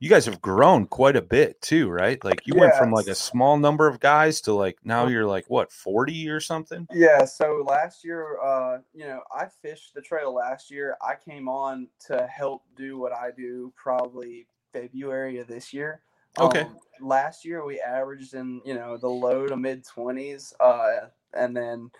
you 0.00 0.08
guys 0.08 0.24
have 0.26 0.40
grown 0.40 0.86
quite 0.86 1.16
a 1.16 1.22
bit 1.22 1.60
too, 1.60 1.90
right? 1.90 2.22
Like 2.24 2.46
you 2.46 2.54
went 2.54 2.74
from 2.76 2.92
like 2.92 3.08
a 3.08 3.14
small 3.14 3.58
number 3.58 3.86
of 3.86 4.00
guys 4.00 4.40
to 4.42 4.54
like 4.54 4.78
now 4.84 5.08
you're 5.08 5.26
like 5.26 5.44
what 5.48 5.72
forty 5.72 6.30
or 6.30 6.40
something. 6.40 6.86
Yeah, 6.92 7.24
so 7.24 7.64
last 7.66 8.04
year, 8.04 8.40
uh, 8.40 8.78
you 8.94 9.06
know, 9.06 9.20
I 9.34 9.46
fished 9.60 9.92
the 9.94 10.00
trail 10.00 10.32
last 10.32 10.70
year. 10.70 10.96
I 11.02 11.14
came 11.16 11.48
on 11.48 11.88
to 12.06 12.26
help 12.26 12.62
do 12.76 12.96
what 12.96 13.12
I 13.12 13.30
do 13.36 13.72
probably 13.76 14.46
February 14.72 15.38
of 15.38 15.46
this 15.46 15.72
year. 15.72 16.00
Okay. 16.38 16.62
Um, 16.62 16.76
last 17.00 17.44
year 17.44 17.64
we 17.64 17.80
averaged 17.80 18.34
in, 18.34 18.60
you 18.64 18.74
know, 18.74 18.96
the 18.96 19.08
low 19.08 19.46
to 19.46 19.56
mid 19.56 19.84
20s. 19.84 20.52
Uh, 20.60 21.08
and 21.34 21.56
then, 21.56 21.90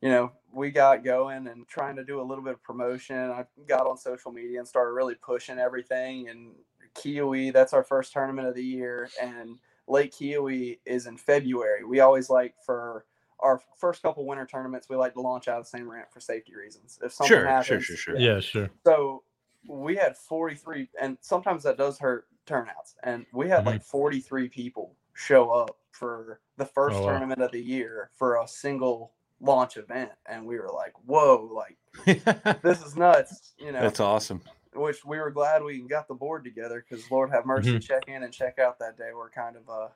you 0.00 0.08
know, 0.08 0.32
we 0.52 0.70
got 0.70 1.04
going 1.04 1.46
and 1.46 1.66
trying 1.68 1.96
to 1.96 2.04
do 2.04 2.20
a 2.20 2.22
little 2.22 2.44
bit 2.44 2.54
of 2.54 2.62
promotion. 2.62 3.16
I 3.16 3.44
got 3.66 3.86
on 3.86 3.96
social 3.96 4.32
media 4.32 4.58
and 4.58 4.68
started 4.68 4.92
really 4.92 5.14
pushing 5.14 5.58
everything. 5.58 6.28
And 6.28 6.52
Keowee, 6.94 7.52
that's 7.52 7.72
our 7.72 7.84
first 7.84 8.12
tournament 8.12 8.48
of 8.48 8.54
the 8.54 8.64
year. 8.64 9.08
And 9.20 9.58
Lake 9.86 10.12
Keowee 10.12 10.78
is 10.84 11.06
in 11.06 11.16
February. 11.16 11.84
We 11.84 12.00
always 12.00 12.30
like 12.30 12.54
for 12.64 13.04
our 13.40 13.60
first 13.76 14.02
couple 14.02 14.26
winter 14.26 14.46
tournaments, 14.46 14.88
we 14.88 14.96
like 14.96 15.14
to 15.14 15.20
launch 15.20 15.48
out 15.48 15.58
of 15.58 15.64
the 15.64 15.70
same 15.70 15.88
ramp 15.88 16.08
for 16.12 16.20
safety 16.20 16.54
reasons. 16.54 16.98
If 17.02 17.12
something 17.12 17.36
Sure, 17.36 17.46
happens, 17.46 17.66
sure, 17.66 17.80
sure, 17.80 17.96
sure. 17.96 18.18
Yeah, 18.18 18.40
sure. 18.40 18.70
So 18.84 19.22
we 19.68 19.94
had 19.94 20.16
43, 20.16 20.88
and 21.00 21.18
sometimes 21.20 21.62
that 21.62 21.76
does 21.76 21.98
hurt 21.98 22.26
turnouts. 22.46 22.96
And 23.02 23.26
we 23.32 23.48
had 23.48 23.62
Mhm. 23.64 23.66
like 23.66 23.82
43 23.82 24.48
people 24.48 24.96
show 25.14 25.50
up 25.50 25.76
for 25.92 26.40
the 26.56 26.64
first 26.64 26.96
Oh, 26.96 27.00
wow. 27.02 27.06
tournament 27.10 27.42
of 27.42 27.52
the 27.52 27.60
year 27.62 28.10
for 28.16 28.36
a 28.40 28.48
single 28.48 29.12
launch 29.40 29.76
event. 29.76 30.10
And 30.26 30.46
we 30.46 30.58
were 30.58 30.70
like, 30.70 30.94
whoa, 31.04 31.50
like 31.52 31.76
this 32.62 32.82
is 32.84 32.96
nuts, 32.96 33.54
you 33.58 33.72
know. 33.72 33.80
That's 33.80 34.00
awesome. 34.00 34.40
Which 34.74 35.04
we 35.04 35.18
were 35.18 35.30
glad 35.30 35.62
we 35.62 35.80
got 35.82 36.08
the 36.08 36.14
board 36.14 36.44
together 36.44 36.84
because 36.88 37.10
Lord 37.10 37.30
have 37.30 37.44
mercy, 37.46 37.72
Mhm. 37.78 37.82
check 37.82 38.08
in 38.08 38.22
and 38.22 38.32
check 38.32 38.58
out 38.58 38.78
that 38.78 38.96
day 38.96 39.12
were 39.12 39.30
kind 39.30 39.56
of 39.56 39.68
uh 39.68 39.88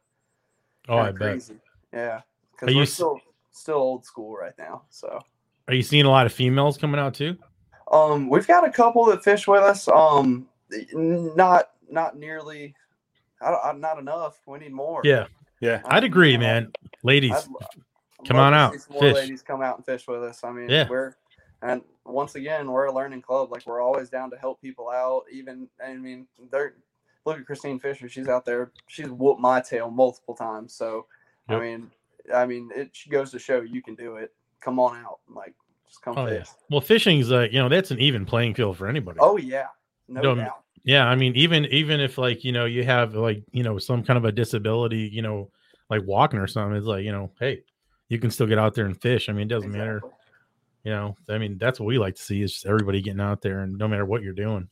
Oh, 0.89 1.05
bet. 1.05 1.15
crazy. 1.17 1.61
Yeah. 1.93 2.23
Because 2.53 2.75
we're 2.75 2.85
still 2.87 3.21
still 3.53 3.77
old 3.77 4.05
school 4.05 4.35
right 4.37 4.57
now. 4.59 4.85
So 4.91 5.21
Are 5.69 5.75
you 5.75 5.83
seeing 5.83 6.05
a 6.05 6.11
lot 6.11 6.27
of 6.27 6.33
females 6.33 6.77
coming 6.77 7.01
out 7.01 7.15
too? 7.15 7.37
Um, 7.93 8.29
we've 8.29 8.47
got 8.47 8.67
a 8.67 8.71
couple 8.71 9.05
that 9.07 9.23
fish 9.23 9.47
with 9.47 9.63
us. 9.63 9.87
Um, 9.89 10.49
not 10.93 11.71
not 11.91 12.17
nearly, 12.17 12.75
I, 13.41 13.53
I, 13.53 13.73
not 13.75 13.99
enough. 13.99 14.41
We 14.47 14.59
need 14.61 14.73
more. 14.73 15.03
Yeah, 15.05 15.27
Yeah. 15.61 15.83
I'd 15.85 16.05
agree, 16.05 16.37
Uh, 16.37 16.41
man. 16.41 16.73
Ladies, 17.03 17.33
I'd 17.33 17.49
lo- 17.49 17.59
I'd 18.21 18.29
come 18.29 18.37
on 18.39 18.55
out, 18.55 18.73
see 18.73 18.79
some 18.79 18.93
more 18.95 19.01
fish. 19.03 19.15
ladies 19.15 19.43
come 19.43 19.61
out 19.63 19.77
and 19.77 19.85
fish 19.85 20.07
with 20.09 20.23
us. 20.23 20.43
I 20.43 20.51
mean, 20.53 20.71
Yeah. 20.71 20.89
we're 20.89 21.15
and 21.61 21.83
once 22.05 22.35
again 22.35 22.71
we're 22.73 22.87
a 22.87 22.93
learning 22.93 23.23
club. 23.23 23.53
Like 23.53 23.67
we're 23.67 23.81
always 23.83 24.09
down 24.09 24.31
to 24.31 24.37
help 24.39 24.61
people 24.61 24.89
out. 24.89 25.25
Even 25.31 25.69
I 25.85 25.95
mean, 25.95 26.27
they're 26.51 26.75
look 27.27 27.39
at 27.39 27.47
Christine 27.47 27.79
Fisher. 27.79 28.09
She's 28.09 28.27
out 28.29 28.45
there. 28.45 28.73
She's 28.89 29.09
whooped 29.11 29.41
my 29.41 29.61
tail 29.61 29.91
multiple 29.91 30.35
times. 30.35 30.75
So 30.75 31.07
Yep. 31.51 31.59
I 31.59 31.61
mean, 31.63 31.91
I 32.35 32.47
mean, 32.47 32.71
it 32.75 32.97
goes 33.11 33.31
to 33.33 33.39
show 33.39 33.61
you 33.61 33.83
can 33.83 33.95
do 33.97 34.17
it. 34.17 34.33
Come 34.61 34.79
on 34.81 34.97
out. 35.05 35.19
Like 35.29 35.55
just 35.93 36.03
come 36.03 36.17
Oh, 36.19 36.27
yeah. 36.27 36.45
well, 36.71 36.81
fishing's 36.81 37.31
like 37.31 37.53
you 37.53 37.59
know 37.59 37.69
that's 37.69 37.91
an 37.91 38.01
even 38.01 38.25
playing 38.25 38.55
field 38.55 38.77
for 38.79 38.89
anybody. 38.89 39.19
Oh 39.21 39.37
yeah, 39.37 39.67
no 40.09 40.23
Don't- 40.23 40.39
doubt. 40.39 40.59
Yeah, 40.85 41.07
I 41.07 41.15
mean, 41.15 41.37
even 41.37 41.67
even 41.67 42.01
if 42.01 42.19
like 42.19 42.43
you 42.43 42.51
know 42.51 42.65
you 42.65 42.83
have 42.83 43.15
like 43.15 43.45
you 43.53 43.63
know 43.63 43.79
some 43.79 44.03
kind 44.03 44.17
of 44.17 44.25
a 44.25 44.33
disability, 44.33 45.09
you 45.13 45.23
know, 45.23 45.51
like 45.91 46.03
walking 46.05 46.41
or 46.41 46.49
something. 46.49 46.77
It's 46.77 46.87
like 46.87 47.05
you 47.05 47.13
know, 47.13 47.31
hey, 47.39 47.63
you 48.09 48.19
can 48.19 48.33
still 48.33 48.49
get 48.49 48.59
out 48.59 48.75
there 48.75 48.87
and 48.87 49.01
fish. 49.01 49.29
I 49.29 49.33
mean, 49.33 49.43
it 49.43 49.49
doesn't 49.49 49.71
matter. 49.71 50.03
You 50.83 50.91
know, 50.91 51.17
I 51.29 51.39
mean, 51.39 51.57
that's 51.59 51.79
what 51.79 51.87
we 51.87 51.99
like 51.99 52.17
to 52.17 52.23
see 52.23 52.43
is 52.43 52.53
just 52.55 52.67
everybody 52.67 53.01
getting 53.01 53.21
out 53.21 53.43
there 53.43 53.61
and 53.61 53.79
no 53.79 53.87
matter 53.87 54.05
what 54.05 54.23
you're 54.23 54.33
doing. 54.33 54.69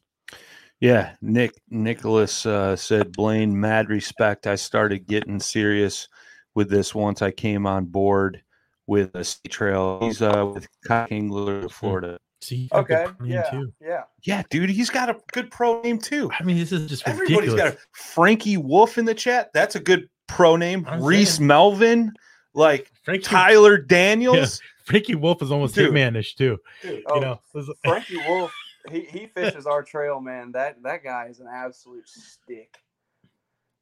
Yeah, 0.81 1.13
Nick 1.23 1.53
Nicholas 1.69 2.45
uh, 2.45 2.75
said 2.75 3.13
Blaine, 3.13 3.61
mad 3.61 3.89
respect. 3.89 4.49
I 4.49 4.57
started 4.57 5.07
getting 5.07 5.39
serious 5.39 6.09
with 6.57 6.69
this 6.71 6.93
once 6.93 7.23
I 7.23 7.31
came 7.31 7.67
on 7.67 7.85
board 7.85 8.43
with 8.91 9.15
a 9.15 9.23
sea 9.23 9.49
trail. 9.49 10.01
He's 10.03 10.21
uh, 10.21 10.51
with 10.53 10.67
Cock 10.87 11.13
Angler 11.13 11.61
of 11.61 11.73
Florida. 11.73 12.19
See, 12.43 12.57
you 12.57 12.69
got 12.71 12.87
good 12.89 12.97
Okay. 12.99 13.13
Yeah. 13.25 13.43
too. 13.51 13.73
Yeah. 13.81 14.03
Yeah, 14.25 14.43
dude, 14.51 14.69
he's 14.71 14.91
got 14.91 15.09
a 15.09 15.17
good 15.33 15.51
pro 15.51 15.81
name 15.83 15.99
too. 15.99 16.29
I 16.39 16.43
mean, 16.43 16.59
this 16.59 16.73
is 16.73 16.89
just 16.89 17.07
Everybody's 17.07 17.53
ridiculous. 17.53 17.75
got 17.75 17.75
a 17.75 17.79
Frankie 17.93 18.57
Wolf 18.57 18.99
in 18.99 19.05
the 19.05 19.15
chat. 19.15 19.51
That's 19.55 19.77
a 19.77 19.81
good 19.81 20.09
pro 20.27 20.57
name. 20.57 20.85
I'm 20.89 21.03
Reese 21.05 21.37
saying. 21.37 21.47
Melvin, 21.47 22.13
like 22.53 22.91
Frankie, 23.05 23.23
Tyler 23.25 23.79
Daniels. 23.79 24.61
Frankie 24.85 25.15
Wolf 25.15 25.41
is 25.43 25.53
almost 25.53 25.77
Dude. 25.77 25.93
Hitmanish 25.93 26.35
too. 26.35 26.59
Oh, 27.07 27.15
You 27.15 27.21
know, 27.21 27.41
Frankie 27.85 28.19
Wolf, 28.29 28.53
he, 28.91 29.01
he 29.03 29.27
fishes 29.35 29.67
our 29.67 29.85
trail, 29.85 30.21
man. 30.21 30.51
That 30.53 30.83
that 30.83 31.05
guy 31.05 31.27
is 31.31 31.39
an 31.39 31.47
absolute 31.53 32.09
stick. 32.09 32.77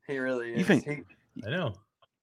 He 0.06 0.18
really 0.18 0.52
is. 0.52 0.60
Even- 0.60 0.82
He- 0.82 1.46
I 1.46 1.50
know. 1.50 1.74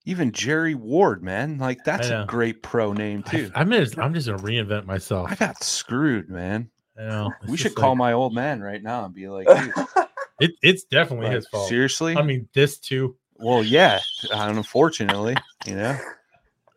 Even 0.05 0.31
Jerry 0.31 0.75
Ward, 0.75 1.23
man. 1.23 1.57
Like 1.57 1.83
that's 1.83 2.09
a 2.09 2.25
great 2.27 2.61
pro 2.61 2.93
name 2.93 3.23
too. 3.23 3.51
I, 3.55 3.61
am 3.61 3.71
just, 3.71 3.97
I'm 3.97 4.13
just 4.13 4.27
gonna 4.27 4.41
reinvent 4.41 4.85
myself. 4.85 5.31
I 5.31 5.35
got 5.35 5.63
screwed, 5.63 6.29
man. 6.29 6.69
I 6.97 7.03
know. 7.03 7.33
We 7.47 7.57
should 7.57 7.75
call 7.75 7.89
like- 7.91 7.97
my 7.97 8.13
old 8.13 8.33
man 8.33 8.61
right 8.61 8.81
now 8.81 9.05
and 9.05 9.13
be 9.13 9.27
like, 9.27 9.47
It, 10.39 10.51
it's 10.61 10.83
definitely 10.83 11.27
like, 11.27 11.35
his 11.37 11.47
fault. 11.47 11.69
seriously? 11.69 12.15
I 12.17 12.21
mean, 12.21 12.47
this 12.53 12.77
too. 12.77 13.15
well, 13.37 13.63
yeah. 13.63 13.99
Unfortunately, 14.31 15.35
you 15.65 15.75
know, 15.75 15.97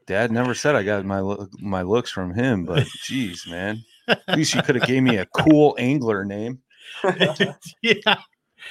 Dad 0.06 0.30
never 0.30 0.54
said 0.54 0.76
I 0.76 0.84
got 0.84 1.04
my 1.04 1.20
loo- 1.20 1.50
my 1.60 1.82
looks 1.82 2.10
from 2.10 2.32
him, 2.32 2.64
but 2.64 2.86
geez, 3.04 3.46
man. 3.48 3.82
At 4.06 4.22
least 4.36 4.54
you 4.54 4.62
could 4.62 4.76
have 4.76 4.86
gave 4.86 5.02
me 5.02 5.16
a 5.16 5.26
cool 5.26 5.74
angler 5.78 6.24
name. 6.24 6.60
yeah, 7.82 8.16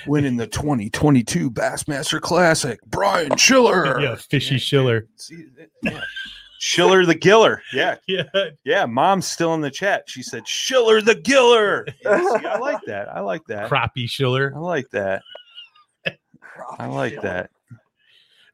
Winning 0.05 0.37
the 0.37 0.47
2022 0.47 1.49
Bassmaster 1.51 2.21
Classic, 2.21 2.79
Brian 2.87 3.35
Schiller. 3.37 3.99
yeah, 4.01 4.15
fishy 4.15 4.57
Schiller. 4.57 5.07
See, 5.15 5.45
yeah. 5.83 6.01
Schiller 6.59 7.05
the 7.05 7.15
Giller. 7.15 7.59
Yeah, 7.73 7.97
Yeah, 8.07 8.23
yeah. 8.63 8.85
Mom's 8.85 9.27
still 9.27 9.53
in 9.53 9.61
the 9.61 9.71
chat. 9.71 10.03
She 10.07 10.23
said 10.23 10.47
Schiller 10.47 11.01
the 11.01 11.15
Giller. 11.15 11.87
Yeah, 12.03 12.19
see, 12.19 12.45
I 12.45 12.57
like 12.57 12.81
that. 12.87 13.09
I 13.09 13.19
like 13.21 13.45
that. 13.47 13.69
crappie 13.69 14.09
Schiller. 14.09 14.53
I 14.55 14.59
like 14.59 14.89
that. 14.91 15.21
I 16.79 16.87
like 16.87 17.21
that. 17.21 17.51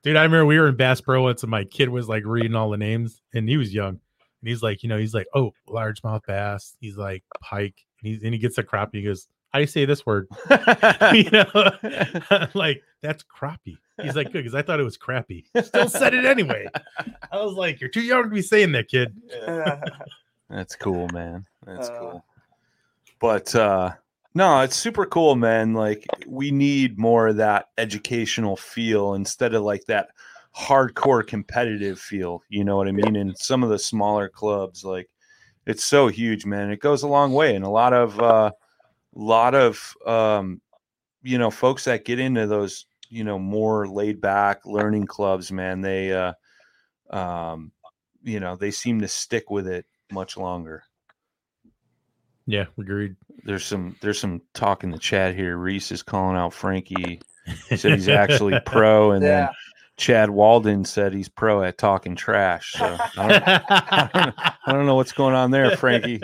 Dude, 0.03 0.17
I 0.17 0.23
remember 0.23 0.45
we 0.45 0.59
were 0.59 0.67
in 0.67 0.75
Bass 0.75 0.99
Pro 0.99 1.23
once 1.23 1.43
and 1.43 1.49
my 1.49 1.63
kid 1.63 1.88
was 1.88 2.09
like 2.09 2.25
reading 2.25 2.55
all 2.55 2.69
the 2.69 2.77
names 2.77 3.21
and 3.34 3.47
he 3.47 3.55
was 3.55 3.73
young. 3.73 3.89
And 3.89 4.49
he's 4.49 4.61
like, 4.61 4.84
you 4.84 4.89
know, 4.89 4.97
he's 4.97 5.13
like, 5.13 5.27
oh, 5.34 5.53
largemouth 5.69 6.25
bass. 6.25 6.75
He's 6.81 6.97
like 6.97 7.23
pike. 7.39 7.86
And, 8.01 8.11
he's, 8.11 8.23
and 8.23 8.34
he 8.34 8.39
gets 8.39 8.57
a 8.57 8.63
crappie. 8.63 8.95
He 8.95 9.03
goes, 9.03 9.29
how 9.54 9.60
do 9.60 9.62
you 9.62 9.68
say 9.68 9.86
this 9.86 10.04
word? 10.06 10.28
you 11.14 11.30
know, 11.30 12.47
like 12.56 12.82
that's 13.01 13.24
crappie. 13.24 13.78
He's 14.01 14.16
like, 14.16 14.32
good, 14.32 14.39
because 14.43 14.56
I 14.56 14.64
thought 14.64 14.80
it 14.80 14.84
was 14.84 14.97
crappy. 14.97 15.45
Still 15.62 15.88
said 15.88 16.16
it 16.16 16.26
anyway. 16.26 16.68
I 17.32 17.43
was 17.43 17.54
like, 17.54 17.80
you're 17.80 17.91
too 17.91 18.01
young 18.01 18.24
to 18.24 18.30
be 18.30 18.41
saying 18.41 18.72
that, 18.72 18.88
kid. 18.88 19.16
That's 20.49 20.76
cool, 20.76 21.08
man. 21.14 21.45
That's 21.66 21.89
Uh, 21.89 21.99
cool. 21.99 22.26
But 23.20 23.56
uh 23.56 23.91
no, 24.36 24.62
it's 24.62 24.76
super 24.76 25.06
cool, 25.06 25.36
man. 25.36 25.76
Like 25.76 26.08
we 26.26 26.49
need 26.49 26.97
more 26.97 27.28
of 27.28 27.36
that 27.38 27.70
educational 27.78 28.58
feel 28.58 29.14
instead 29.14 29.54
of 29.54 29.62
like 29.62 29.86
that 29.86 30.10
hardcore 30.56 31.26
competitive 31.26 31.99
feel. 31.99 32.41
You 32.49 32.64
know 32.64 32.76
what 32.78 32.88
I 32.88 32.91
mean? 32.91 33.16
And 33.16 33.38
some 33.38 33.64
of 33.64 33.70
the 33.70 33.78
smaller 33.80 34.28
clubs, 34.28 34.84
like 34.84 35.08
it's 35.68 35.84
so 35.86 36.08
huge, 36.08 36.45
man. 36.47 36.72
It 36.72 36.80
goes 36.80 37.04
a 37.04 37.08
long 37.08 37.32
way. 37.34 37.56
And 37.56 37.64
a 37.64 37.70
lot 37.70 37.93
of 37.93 38.20
uh 38.20 38.51
lot 39.16 39.55
of 39.55 39.93
um 40.05 40.61
you 41.22 41.38
know 41.38 41.51
folks 41.51 41.86
that 41.86 42.05
get 42.05 42.20
into 42.20 42.47
those 42.47 42.86
you 43.09 43.24
know 43.24 43.38
more 43.38 43.88
laid 43.88 44.20
back 44.20 44.66
learning 44.66 45.05
clubs 45.05 45.51
man 45.51 45.82
they 45.82 46.11
uh 46.11 46.34
um 47.11 47.72
you 48.24 48.39
know 48.39 48.55
they 48.55 48.72
seem 48.72 48.99
to 49.01 49.07
stick 49.07 49.49
with 49.49 49.68
it 49.68 49.86
much 50.11 50.38
longer 50.38 50.84
Yeah, 52.45 52.66
agreed. 52.78 53.16
there's 53.45 53.66
some 53.66 53.95
there's 54.01 54.20
some 54.20 54.41
talk 54.53 54.84
in 54.84 54.91
the 54.91 54.97
chat 54.97 55.36
here 55.36 55.57
reese 55.57 55.91
is 55.91 56.01
calling 56.03 56.36
out 56.38 56.53
frankie 56.53 57.20
he 57.70 57.78
said 57.78 57.93
he's 57.93 58.09
actually 58.09 58.59
pro 58.66 59.11
and 59.11 59.24
then 59.24 59.43
yeah. 59.43 59.49
Chad 59.96 60.30
walden 60.30 60.84
said 60.84 61.14
he's 61.14 61.30
pro 61.30 61.62
at 61.64 61.78
talking 61.78 62.16
trash 62.16 62.72
so 62.74 62.98
I 63.18 63.28
don't, 63.28 63.44
I 63.48 64.10
don't, 64.14 64.36
I 64.68 64.72
don't 64.74 64.86
know 64.88 64.96
what's 64.96 65.12
going 65.12 65.36
on 65.36 65.52
there 65.52 65.78
frankie 65.78 66.20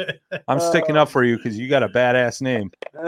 i'm 0.48 0.60
sticking 0.60 0.98
up 0.98 1.08
for 1.10 1.24
you 1.24 1.38
because 1.38 1.58
you 1.58 1.70
got 1.70 1.84
a 1.84 1.90
badass 1.90 2.42
name 2.42 2.72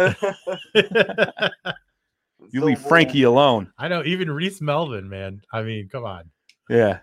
you 2.51 2.59
So 2.59 2.66
leave 2.66 2.80
bull. 2.82 2.89
frankie 2.89 3.24
alone 3.24 3.72
I 3.78 3.88
know, 3.88 4.03
even 4.03 4.30
Reese 4.32 4.62
Melvin, 4.62 5.09
man. 5.09 5.41
I 5.51 5.64
mean, 5.64 5.89
come 5.89 6.05
on. 6.05 6.30
yeah 6.70 6.99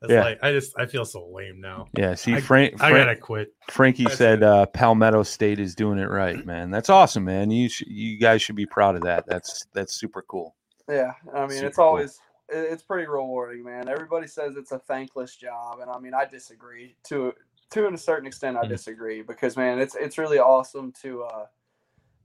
That's 0.00 0.12
Yeah. 0.12 0.24
like 0.24 0.38
I 0.42 0.50
just 0.52 0.76
I 0.78 0.86
feel 0.86 1.04
so 1.04 1.28
lame 1.32 1.60
now. 1.60 1.86
yeah 1.96 2.14
see 2.14 2.34
I- 2.34 2.40
frank, 2.40 2.74
I 2.82 2.90
Frank 2.90 3.06
gotta 3.06 3.16
quit. 3.16 3.48
Frankie 3.70 4.04
That's 4.04 4.16
said 4.16 4.38
it. 4.38 4.42
uh, 4.44 4.66
Palmetto 4.66 5.22
State 5.22 5.60
is 5.60 5.74
doing 5.76 5.98
it 5.98 6.10
right, 6.10 6.44
man. 6.44 6.70
That's 6.70 6.90
awesome, 6.90 7.24
man. 7.24 7.50
You 7.52 7.68
sh- 7.68 7.84
you 7.86 8.18
guys 8.18 8.42
should 8.42 8.56
be 8.56 8.66
proud 8.66 8.96
of 8.96 9.02
that. 9.02 9.24
That's 9.26 9.66
that's 9.72 9.94
super 9.94 10.22
cool. 10.28 10.56
Yeah, 10.88 11.12
I 11.32 11.42
mean, 11.42 11.50
Super 11.50 11.66
it's 11.68 11.78
always 11.78 12.10
it- 12.10 12.16
it's 12.52 12.82
pretty 12.82 13.06
rewarding, 13.06 13.64
man. 13.64 13.88
Everybody 13.88 14.26
says 14.26 14.56
it's 14.56 14.72
a 14.72 14.78
thankless 14.78 15.36
job, 15.36 15.80
and 15.80 15.90
I 15.90 15.98
mean, 15.98 16.14
I 16.14 16.24
disagree 16.24 16.96
to 17.04 17.32
to 17.70 17.88
a 17.88 17.96
certain 17.98 18.26
extent. 18.26 18.56
I 18.56 18.64
Mhm. 18.64 18.68
disagree 18.68 19.22
because 19.22 19.56
man, 19.56 19.78
it's 19.78 19.94
it's 19.94 20.18
really 20.18 20.38
awesome 20.38 20.92
to 21.02 21.22
uh 21.24 21.46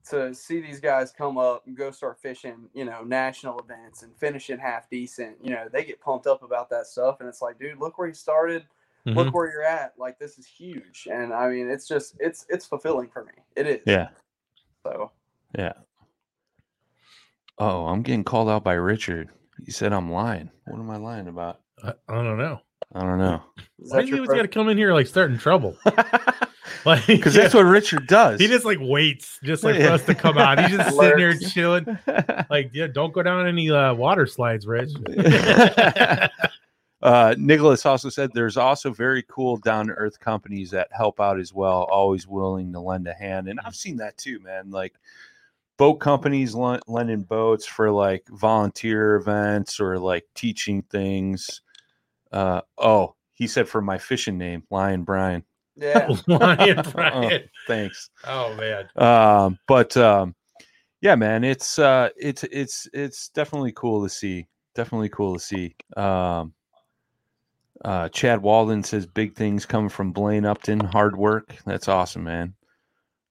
to 0.09 0.34
see 0.34 0.61
these 0.61 0.80
guys 0.80 1.11
come 1.11 1.38
up 1.38 1.67
and 1.67 1.75
go 1.75 1.91
start 1.91 2.17
fishing, 2.19 2.69
you 2.73 2.86
know, 2.86 3.03
national 3.03 3.59
events 3.59 4.03
and 4.03 4.15
finishing 4.17 4.57
half 4.57 4.89
decent. 4.89 5.38
You 5.43 5.49
know, 5.51 5.67
they 5.69 5.84
get 5.84 5.99
pumped 5.99 6.28
up 6.28 6.43
about 6.43 6.69
that 6.69 6.88
stuff, 6.88 7.19
and 7.19 7.28
it's 7.28 7.41
like, 7.41 7.59
dude, 7.59 7.78
look 7.80 7.97
where 7.97 8.07
you 8.07 8.13
started. 8.13 8.65
Mhm. 9.05 9.15
Look 9.15 9.34
where 9.34 9.51
you're 9.51 9.63
at. 9.63 9.97
Like 9.97 10.17
this 10.19 10.38
is 10.38 10.45
huge, 10.45 11.07
and 11.11 11.34
I 11.34 11.49
mean, 11.49 11.69
it's 11.69 11.88
just 11.88 12.15
it's 12.19 12.45
it's 12.49 12.65
fulfilling 12.65 13.09
for 13.09 13.23
me. 13.25 13.34
It 13.55 13.67
is. 13.67 13.82
Yeah, 13.86 14.09
So 14.84 15.11
yeah. 15.57 15.73
Oh, 17.59 17.88
I'm 17.88 18.01
getting 18.03 18.23
called 18.23 18.49
out 18.49 18.63
by 18.63 18.73
Richard. 18.73 19.30
He 19.66 19.72
said 19.72 19.93
I'm 19.93 20.12
lying. 20.12 20.49
What 20.66 20.80
am 20.80 20.89
I 20.89 20.97
lying 20.97 21.28
about? 21.28 21.62
I, 21.84 21.93
I 22.08 22.16
don't 22.16 22.38
know. 22.38 22.62
I 22.93 23.01
don't 23.01 23.18
know. 23.18 23.41
is 23.80 23.91
Why 23.91 23.97
that 23.97 24.03
do 24.03 24.08
you 24.10 24.16
your 24.16 24.24
always 24.26 24.36
got 24.38 24.41
to 24.43 24.47
come 24.47 24.70
in 24.70 24.78
here 24.78 24.93
like 24.93 25.08
starting 25.08 25.38
trouble? 25.38 25.78
Like, 26.86 27.05
Because 27.08 27.34
that's 27.34 27.53
what 27.53 27.64
Richard 27.64 28.08
does. 28.08 28.39
he 28.39 28.47
just 28.47 28.64
like 28.64 28.78
waits, 28.80 29.39
just 29.43 29.64
like 29.64 29.76
for 29.76 29.88
us 29.89 30.05
to 30.05 30.16
come 30.16 30.38
out. 30.38 30.60
He's 30.60 30.78
just 30.78 30.95
sitting 30.97 31.18
there 31.18 31.38
chilling. 31.38 31.97
Like, 32.49 32.72
yeah, 32.74 32.88
don't 32.88 33.14
go 33.14 33.24
down 33.24 33.45
any 33.45 33.70
uh, 33.72 33.93
water 33.93 34.26
slides, 34.26 34.66
Rich. 34.66 34.91
uh, 37.01 37.36
Nicholas 37.38 37.86
also 37.86 38.10
said 38.10 38.32
there's 38.34 38.58
also 38.58 38.91
very 38.91 39.24
cool 39.24 39.58
down 39.58 39.88
to 39.88 39.93
earth 39.93 40.20
companies 40.20 40.72
that 40.72 40.88
help 40.91 41.20
out 41.20 41.39
as 41.39 41.53
well, 41.53 41.84
always 41.91 42.28
willing 42.28 42.72
to 42.74 42.80
lend 42.80 43.08
a 43.08 43.14
hand. 43.14 43.47
And 43.49 43.60
I've 43.66 43.76
seen 43.76 43.97
that 43.97 44.18
too, 44.18 44.39
man. 44.39 44.70
Like 44.72 44.93
boat 45.78 45.95
companies 45.95 46.55
lend, 46.55 46.82
lending 46.88 47.23
boats 47.23 47.65
for 47.65 47.91
like 47.91 48.28
volunteer 48.30 49.15
events 49.15 49.80
or 49.80 49.97
like 49.99 50.25
teaching 50.36 50.82
things. 50.84 51.61
Uh, 52.32 52.61
oh, 52.78 53.15
he 53.34 53.47
said 53.47 53.67
for 53.69 53.82
my 53.82 53.97
fishing 53.97 54.38
name, 54.38 54.63
Lion 54.69 55.03
Brian. 55.03 55.43
Yeah. 55.75 56.11
Lion 56.28 56.82
Brian. 56.91 57.43
Thanks. 57.67 58.09
Oh 58.25 58.55
man. 58.55 58.89
um 58.95 59.59
but 59.67 59.95
um 59.95 60.34
yeah 61.01 61.13
man 61.13 61.43
it's 61.43 61.78
uh 61.78 62.09
it's 62.17 62.43
it's 62.45 62.89
it's 62.93 63.30
definitely 63.30 63.71
cool 63.73 64.03
to 64.03 64.09
see 64.09 64.47
definitely 64.73 65.09
cool 65.09 65.36
to 65.36 65.39
see 65.39 65.75
um 65.95 66.51
uh 67.86 68.09
chad 68.09 68.41
walden 68.41 68.84
says 68.84 69.05
big 69.05 69.36
things 69.36 69.65
come 69.67 69.88
from 69.88 70.11
blaine 70.11 70.45
upton 70.45 70.80
hard 70.80 71.15
work 71.15 71.55
that's 71.65 71.88
awesome 71.88 72.23
man 72.23 72.55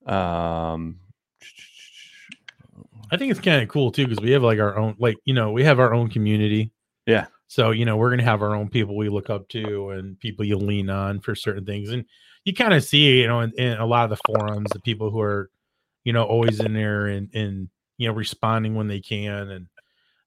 um 0.07 1.01
I 3.11 3.17
think 3.17 3.31
it's 3.31 3.41
kind 3.41 3.63
of 3.63 3.69
cool 3.69 3.93
too 3.93 4.07
because 4.07 4.23
we 4.23 4.33
have 4.33 4.43
like 4.43 4.59
our 4.59 4.77
own, 4.77 4.97
like 4.99 5.17
you 5.25 5.35
know, 5.35 5.53
we 5.53 5.65
have 5.65 5.79
our 5.79 5.95
own 5.95 6.09
community. 6.09 6.73
Yeah. 7.07 7.27
So 7.49 7.71
you 7.71 7.85
know, 7.85 7.97
we're 7.97 8.11
gonna 8.11 8.25
have 8.25 8.43
our 8.43 8.55
own 8.55 8.69
people 8.69 8.97
we 8.97 9.09
look 9.09 9.31
up 9.31 9.49
to 9.51 9.91
and 9.91 10.19
people 10.19 10.45
you 10.45 10.57
lean 10.57 10.91
on 10.91 11.21
for 11.21 11.35
certain 11.35 11.65
things, 11.65 11.91
and 11.91 12.05
you 12.45 12.55
kind 12.55 12.75
of 12.75 12.85
see, 12.85 13.21
you 13.21 13.27
know, 13.27 13.41
in, 13.41 13.53
in 13.59 13.79
a 13.79 13.87
lot 13.87 14.05
of 14.05 14.11
the 14.11 14.23
forums, 14.27 14.71
the 14.73 14.81
people 14.81 15.11
who 15.11 15.21
are, 15.21 15.51
you 16.05 16.13
know, 16.13 16.25
always 16.25 16.61
in 16.61 16.75
there 16.75 17.07
and 17.07 17.29
and 17.35 17.69
you 17.99 18.09
know 18.09 18.15
responding 18.15 18.75
when 18.75 18.89
they 18.89 19.01
can, 19.01 19.51
and 19.51 19.67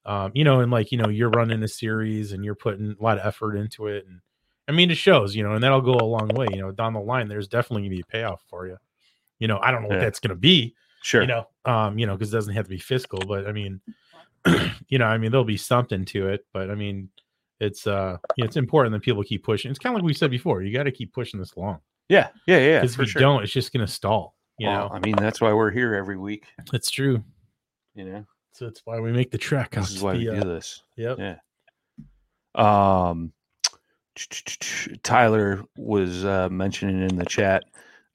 um, 0.05 0.32
you 0.34 0.43
know, 0.43 0.61
and 0.61 0.71
like 0.71 0.91
you 0.91 0.97
know, 0.97 1.09
you're 1.09 1.30
running 1.30 1.61
a 1.63 1.67
series 1.67 2.32
and 2.32 2.45
you're 2.45 2.55
putting 2.55 2.95
a 2.97 3.03
lot 3.03 3.17
of 3.17 3.25
effort 3.25 3.55
into 3.55 3.88
it, 3.88 4.05
and 4.07 4.21
I 4.69 4.71
mean, 4.71 4.89
it 4.89 4.97
shows, 4.97 5.36
you 5.36 5.43
know, 5.43 5.53
and 5.53 5.63
that'll 5.63 5.82
go 5.82 5.93
a 5.93 6.05
long 6.05 6.30
way. 6.30 6.47
You 6.51 6.61
know, 6.61 6.71
down 6.71 6.93
the 6.93 7.01
line, 7.01 7.27
there's 7.27 7.47
definitely 7.49 7.84
gonna 7.84 7.95
be 7.95 8.01
a 8.01 8.11
payoff 8.11 8.41
for 8.49 8.67
you. 8.67 8.77
You 9.39 9.47
know, 9.47 9.59
I 9.61 9.71
don't 9.71 9.82
know 9.82 9.89
what 9.89 9.99
that's 9.99 10.19
gonna 10.19 10.36
be 10.36 10.75
sure 11.02 11.22
you 11.22 11.28
know 11.28 11.47
um 11.66 11.97
you 11.97 12.06
know 12.06 12.16
because 12.16 12.34
it 12.34 12.38
doesn't 12.38 12.54
have 12.54 12.66
to 12.66 12.70
be 12.70 12.78
fiscal 12.78 13.20
but 13.28 13.47
i 13.47 13.52
mean 13.52 13.80
you 14.88 14.97
know 14.97 15.06
i 15.06 15.18
mean 15.18 15.32
there'll 15.32 15.43
be 15.45 15.58
something 15.58 16.06
to 16.06 16.28
it 16.30 16.45
but 16.54 16.70
i 16.70 16.76
mean 16.76 17.10
it's 17.60 17.88
uh 17.88 18.18
you 18.38 18.43
know, 18.43 18.47
it's 18.47 18.56
important 18.58 18.93
that 18.93 19.02
people 19.02 19.22
keep 19.22 19.43
pushing. 19.43 19.70
It's 19.70 19.80
kind 19.80 19.93
of 19.93 19.97
like 20.02 20.06
we 20.06 20.14
said 20.14 20.32
before. 20.32 20.62
You 20.64 20.72
got 20.72 20.84
to 20.84 20.91
keep 20.91 21.12
pushing 21.14 21.41
this 21.41 21.52
along 21.56 21.80
Yeah, 22.08 22.30
yeah, 22.47 22.58
yeah. 22.60 22.80
because 22.80 22.93
if 22.93 23.00
you 23.00 23.06
sure. 23.08 23.20
don't, 23.20 23.43
it's 23.43 23.52
just 23.52 23.74
gonna 23.74 23.86
stall. 23.86 24.38
You 24.58 24.68
Well, 24.68 24.88
know, 24.88 24.95
I 24.95 25.00
mean, 25.00 25.18
that's 25.18 25.41
why 25.41 25.52
we're 25.52 25.70
here 25.70 25.93
every 25.93 26.18
week. 26.18 26.45
it's 26.72 26.89
true. 26.89 27.22
You 27.95 28.06
know, 28.06 28.26
So 28.54 28.64
that's 28.66 28.82
why 28.86 29.02
we 29.02 29.12
make 29.12 29.30
the 29.32 29.38
trek. 29.38 29.72
this 29.72 29.91
is 29.91 30.02
why 30.02 30.14
we 30.14 30.24
do 30.24 30.32
uh, 30.38 30.43
this. 30.45 30.84
Yep. 30.95 31.18
Yeah. 31.20 31.36
Um, 32.56 33.34
Tyler 35.04 35.64
was 35.78 36.24
uh, 36.26 36.47
mentioning 36.50 37.02
in 37.10 37.16
the 37.18 37.26
chat. 37.26 37.64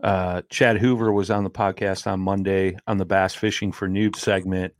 Uh, 0.04 0.42
Chad 0.50 0.76
Hoover 0.78 1.12
was 1.12 1.30
on 1.30 1.44
the 1.44 1.50
podcast 1.50 2.06
on 2.06 2.20
Monday 2.20 2.76
on 2.86 2.98
the 2.98 3.06
Bass 3.06 3.34
Fishing 3.34 3.72
for 3.72 3.88
Noob 3.88 4.16
segment, 4.16 4.74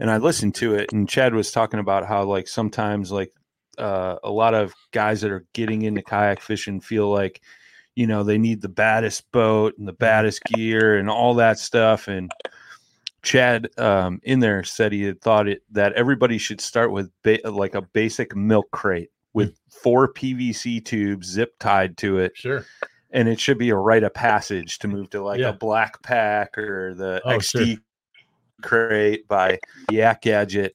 and 0.00 0.10
I 0.10 0.16
listened 0.16 0.56
to 0.56 0.74
it. 0.74 0.92
And 0.92 1.08
Chad 1.08 1.34
was 1.34 1.52
talking 1.52 1.78
about 1.78 2.04
how 2.04 2.24
like 2.24 2.48
sometimes 2.48 3.12
like 3.12 3.32
uh, 3.78 4.16
a 4.24 4.30
lot 4.30 4.54
of 4.54 4.74
guys 4.90 5.20
that 5.20 5.30
are 5.30 5.46
getting 5.52 5.82
into 5.82 6.02
kayak 6.02 6.40
fishing 6.40 6.80
feel 6.80 7.08
like 7.08 7.40
you 7.94 8.08
know 8.08 8.24
they 8.24 8.38
need 8.38 8.60
the 8.60 8.68
baddest 8.68 9.30
boat 9.30 9.78
and 9.78 9.86
the 9.86 9.92
baddest 9.92 10.42
gear 10.44 10.98
and 10.98 11.08
all 11.08 11.34
that 11.34 11.58
stuff 11.60 12.08
and 12.08 12.32
Chad 13.22 13.68
um, 13.78 14.20
in 14.22 14.40
there 14.40 14.64
said 14.64 14.92
he 14.92 15.02
had 15.02 15.20
thought 15.20 15.48
it 15.48 15.62
that 15.70 15.92
everybody 15.92 16.38
should 16.38 16.60
start 16.60 16.90
with 16.90 17.10
ba- 17.22 17.40
like 17.44 17.74
a 17.74 17.82
basic 17.82 18.34
milk 18.34 18.66
crate 18.72 19.10
with 19.32 19.56
four 19.70 20.12
PVC 20.12 20.84
tubes 20.84 21.28
zip 21.28 21.54
tied 21.60 21.96
to 21.98 22.18
it, 22.18 22.32
Sure. 22.36 22.64
And 23.10 23.28
it 23.28 23.38
should 23.40 23.58
be 23.58 23.70
a 23.70 23.76
rite 23.76 24.02
of 24.02 24.12
passage 24.14 24.78
to 24.80 24.88
move 24.88 25.10
to 25.10 25.22
like 25.22 25.40
Yeah. 25.40 25.48
a 25.50 25.52
black 25.52 26.02
pack 26.02 26.56
or 26.58 26.94
the 26.94 27.20
Oh, 27.24 27.30
XD 27.38 27.66
sure. 27.66 27.76
crate 28.62 29.26
by 29.28 29.58
Yak 29.90 30.22
Gadget. 30.22 30.74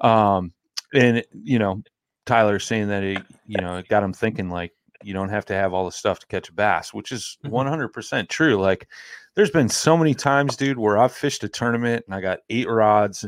Um, 0.00 0.52
and 0.94 1.24
you 1.32 1.58
know, 1.58 1.82
Tyler's 2.26 2.64
saying 2.64 2.88
that 2.88 3.02
it, 3.02 3.22
you 3.46 3.60
know, 3.60 3.76
it 3.78 3.88
got 3.88 4.02
him 4.02 4.12
thinking 4.12 4.48
like 4.50 4.72
you 5.02 5.12
don't 5.12 5.30
have 5.30 5.44
to 5.46 5.54
have 5.54 5.72
all 5.74 5.84
the 5.84 5.90
stuff 5.92 6.20
to 6.20 6.26
catch 6.26 6.48
a 6.48 6.52
bass, 6.52 6.94
which 6.94 7.10
is 7.10 7.36
Mhm. 7.44 7.50
100% 7.50 8.28
true. 8.28 8.56
Like 8.56 8.86
there's 9.34 9.50
been 9.50 9.68
so 9.68 9.96
many 9.96 10.14
times, 10.14 10.56
dude, 10.56 10.78
where 10.78 10.96
I've 10.98 11.12
fished 11.12 11.42
a 11.42 11.48
tournament 11.48 12.04
and 12.06 12.14
I 12.14 12.20
got 12.20 12.40
eight 12.50 12.68
rods 12.68 13.24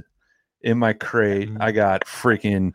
in 0.61 0.79
my 0.79 0.93
crate. 0.93 1.51
Mhm. 1.51 1.57
I 1.61 1.73
got 1.73 2.05
freaking 2.05 2.75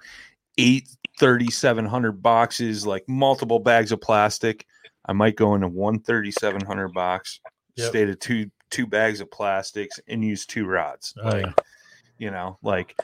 eight 0.57 0.89
3700 1.19 2.21
boxes, 2.21 2.85
like 2.85 3.07
multiple 3.07 3.59
bags 3.59 3.91
of 3.93 4.01
plastic. 4.01 4.65
I 5.09 5.13
might 5.13 5.35
go 5.35 5.55
into 5.55 5.67
one 5.67 5.99
3700 6.01 6.93
box, 6.93 7.39
Yep. 7.77 7.89
stay 7.89 8.05
to 8.05 8.15
two 8.15 8.51
two 8.69 8.85
bags 8.85 9.21
of 9.21 9.31
plastics 9.31 9.99
and 10.07 10.23
use 10.23 10.45
two 10.45 10.67
rods. 10.67 11.15
Oh, 11.23 11.29
like, 11.29 11.45
yeah. 11.47 11.53
you 12.19 12.29
know, 12.29 12.59
like 12.61 12.95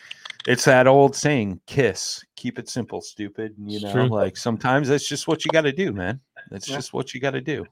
it's 0.48 0.66
that 0.66 0.86
old 0.86 1.16
saying, 1.16 1.60
kiss, 1.66 2.24
keep 2.36 2.60
it 2.60 2.70
simple, 2.70 3.02
stupid. 3.02 3.56
You 3.58 3.78
It's 3.78 3.84
know, 3.86 3.92
true. 3.94 4.08
like 4.08 4.38
sometimes 4.38 4.88
that's 4.88 5.08
just 5.10 5.28
what 5.28 5.44
you 5.44 5.50
got 5.52 5.62
to 5.62 5.72
do, 5.72 5.92
man. 5.92 6.20
That's 6.52 6.70
Yeah. 6.70 6.76
just 6.76 6.94
what 6.94 7.16
you 7.16 7.20
got 7.20 7.32
to 7.32 7.42
do. 7.42 7.66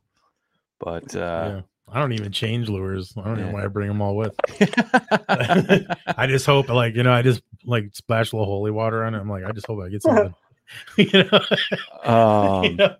But 0.79 1.15
uh 1.15 1.19
yeah. 1.57 1.61
I 1.89 1.99
don't 1.99 2.13
even 2.13 2.31
change 2.31 2.69
lures. 2.69 3.13
I 3.17 3.25
don't 3.25 3.37
yeah. 3.37 3.45
know 3.45 3.51
why 3.51 3.65
I 3.65 3.67
bring 3.67 3.89
them 3.89 4.01
all 4.01 4.15
with. 4.15 4.33
I 6.17 6.25
just 6.27 6.47
hope, 6.47 6.69
like 6.69 6.95
you 6.95 7.03
know, 7.03 7.13
I 7.13 7.21
just 7.21 7.43
like 7.65 7.89
splash 7.93 8.31
a 8.31 8.35
little 8.37 8.51
holy 8.51 8.71
water 8.71 9.03
on 9.03 9.13
it. 9.13 9.19
I'm 9.19 9.29
like, 9.29 9.43
I 9.43 9.51
just 9.51 9.67
hope 9.67 9.79
I 9.83 9.89
get 9.89 10.01
something. 10.07 10.33
you 10.97 11.25
know? 11.25 12.11
um, 12.11 12.63
You 12.63 12.75
know? 12.77 12.95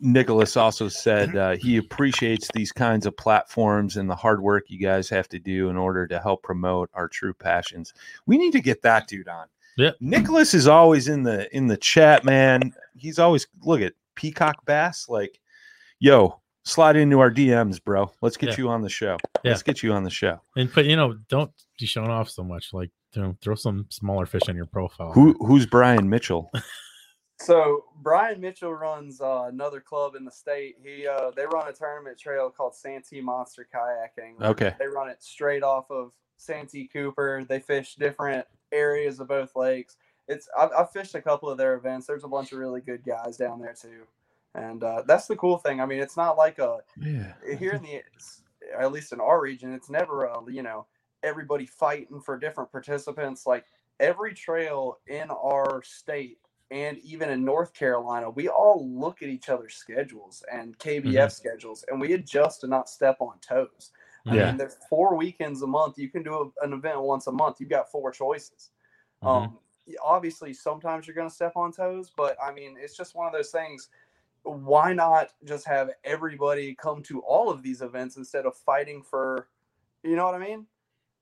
Nicholas 0.00 0.56
also 0.56 0.88
said 0.88 1.34
uh, 1.36 1.56
he 1.56 1.76
appreciates 1.76 2.48
these 2.54 2.72
kinds 2.72 3.06
of 3.06 3.16
platforms 3.16 3.96
and 3.96 4.08
the 4.10 4.14
hard 4.14 4.42
work 4.42 4.64
you 4.68 4.78
guys 4.78 5.08
have 5.08 5.28
to 5.28 5.38
do 5.38 5.68
in 5.70 5.76
order 5.76 6.06
to 6.06 6.18
help 6.20 6.42
promote 6.42 6.90
our 6.94 7.08
true 7.08 7.32
passions. 7.34 7.92
We 8.26 8.36
need 8.38 8.52
to 8.52 8.60
get 8.60 8.82
that 8.82 9.08
dude 9.08 9.28
on. 9.28 9.46
Yeah. 9.76 9.90
Nicholas 10.00 10.54
is 10.54 10.66
always 10.66 11.08
in 11.08 11.22
the 11.22 11.54
in 11.54 11.66
the 11.66 11.76
chat, 11.76 12.24
man. 12.24 12.72
He's 12.96 13.18
always 13.18 13.46
look 13.62 13.80
at 13.80 13.92
Peacock 14.14 14.64
Bass, 14.64 15.06
like, 15.08 15.38
yo, 15.98 16.40
slide 16.64 16.96
into 16.96 17.20
our 17.20 17.30
DMs, 17.30 17.82
bro. 17.82 18.10
Let's 18.22 18.36
get 18.36 18.50
Yeah. 18.50 18.56
you 18.58 18.68
on 18.70 18.80
the 18.82 18.88
show. 18.88 19.18
Yeah. 19.44 19.50
Let's 19.50 19.62
get 19.62 19.82
you 19.82 19.92
on 19.92 20.02
the 20.02 20.10
show. 20.10 20.40
And 20.56 20.70
but 20.74 20.86
you 20.86 20.96
know, 20.96 21.16
don't 21.28 21.50
be 21.78 21.86
showing 21.86 22.10
off 22.10 22.30
so 22.30 22.42
much. 22.42 22.72
Like, 22.72 22.90
you 23.12 23.22
know, 23.22 23.36
throw 23.42 23.54
some 23.54 23.86
smaller 23.90 24.24
fish 24.26 24.48
on 24.48 24.56
your 24.56 24.66
profile. 24.66 25.12
Who 25.12 25.34
who's 25.40 25.66
Brian 25.66 26.08
Mitchell? 26.08 26.50
So 27.38 27.84
Brian 28.02 28.40
Mitchell 28.40 28.72
runs 28.72 29.20
uh, 29.20 29.44
another 29.48 29.80
club 29.80 30.14
in 30.14 30.24
the 30.24 30.30
state. 30.30 30.76
He 30.82 31.06
uh, 31.06 31.30
they 31.36 31.44
run 31.46 31.68
a 31.68 31.72
tournament 31.72 32.18
trail 32.18 32.50
called 32.50 32.74
Santee 32.74 33.20
Monster 33.20 33.66
Kayaking. 33.72 34.40
Okay. 34.40 34.74
They 34.78 34.86
run 34.86 35.08
it 35.08 35.22
straight 35.22 35.62
off 35.62 35.90
of 35.90 36.12
Santee 36.38 36.88
Cooper. 36.90 37.44
They 37.46 37.60
fish 37.60 37.96
different 37.96 38.46
areas 38.72 39.20
of 39.20 39.28
both 39.28 39.54
lakes. 39.54 39.96
It's 40.28 40.48
I've, 40.58 40.70
I've 40.76 40.90
fished 40.90 41.14
a 41.14 41.20
couple 41.20 41.50
of 41.50 41.58
their 41.58 41.74
events. 41.74 42.06
There's 42.06 42.24
a 42.24 42.28
bunch 42.28 42.52
of 42.52 42.58
really 42.58 42.80
good 42.80 43.04
guys 43.04 43.36
down 43.36 43.60
there 43.60 43.74
too, 43.80 44.04
and 44.54 44.82
uh, 44.82 45.02
that's 45.06 45.26
the 45.26 45.36
cool 45.36 45.58
thing. 45.58 45.80
I 45.80 45.86
mean, 45.86 46.00
it's 46.00 46.16
not 46.16 46.38
like 46.38 46.58
a 46.58 46.78
Yeah. 47.00 47.34
here 47.58 47.72
in 47.72 47.82
the 47.82 48.02
at 48.78 48.92
least 48.92 49.12
in 49.12 49.20
our 49.20 49.40
region, 49.40 49.72
it's 49.72 49.90
never 49.90 50.24
a 50.24 50.38
you 50.50 50.62
know 50.62 50.86
everybody 51.22 51.66
fighting 51.66 52.20
for 52.20 52.38
different 52.38 52.72
participants. 52.72 53.46
Like 53.46 53.66
every 54.00 54.32
trail 54.34 54.98
in 55.06 55.30
our 55.30 55.82
state 55.84 56.38
and 56.70 56.98
even 56.98 57.30
in 57.30 57.44
North 57.44 57.72
Carolina, 57.74 58.28
we 58.28 58.48
all 58.48 58.88
look 58.88 59.22
at 59.22 59.28
each 59.28 59.48
other's 59.48 59.74
schedules 59.74 60.42
and 60.50 60.76
KBF 60.78 61.30
schedules, 61.30 61.84
and 61.88 62.00
we 62.00 62.14
adjust 62.14 62.62
to 62.62 62.66
not 62.66 62.88
step 62.88 63.18
on 63.20 63.38
toes. 63.40 63.92
I 64.26 64.34
Yeah. 64.34 64.46
mean, 64.46 64.56
there's 64.56 64.76
four 64.88 65.14
weekends 65.14 65.62
a 65.62 65.66
month. 65.66 65.98
You 65.98 66.08
can 66.08 66.24
do 66.24 66.52
a, 66.60 66.64
an 66.64 66.72
event 66.72 67.00
once 67.00 67.28
a 67.28 67.32
month. 67.32 67.60
You've 67.60 67.70
got 67.70 67.90
four 67.90 68.10
choices. 68.10 68.70
Um, 69.22 69.58
obviously, 70.02 70.52
sometimes 70.52 71.06
you're 71.06 71.14
going 71.14 71.28
to 71.28 71.34
step 71.34 71.52
on 71.56 71.72
toes, 71.72 72.10
but 72.16 72.36
I 72.42 72.52
mean, 72.52 72.76
it's 72.78 72.96
just 72.96 73.14
one 73.14 73.26
of 73.26 73.32
those 73.32 73.50
things. 73.50 73.88
Why 74.42 74.92
not 74.92 75.30
just 75.44 75.66
have 75.66 75.90
everybody 76.04 76.74
come 76.74 77.02
to 77.04 77.20
all 77.20 77.50
of 77.50 77.62
these 77.62 77.82
events 77.82 78.16
instead 78.16 78.46
of 78.46 78.56
fighting 78.56 79.02
for, 79.02 79.48
you 80.02 80.16
know 80.16 80.24
what 80.24 80.34
I 80.34 80.38
mean? 80.38 80.66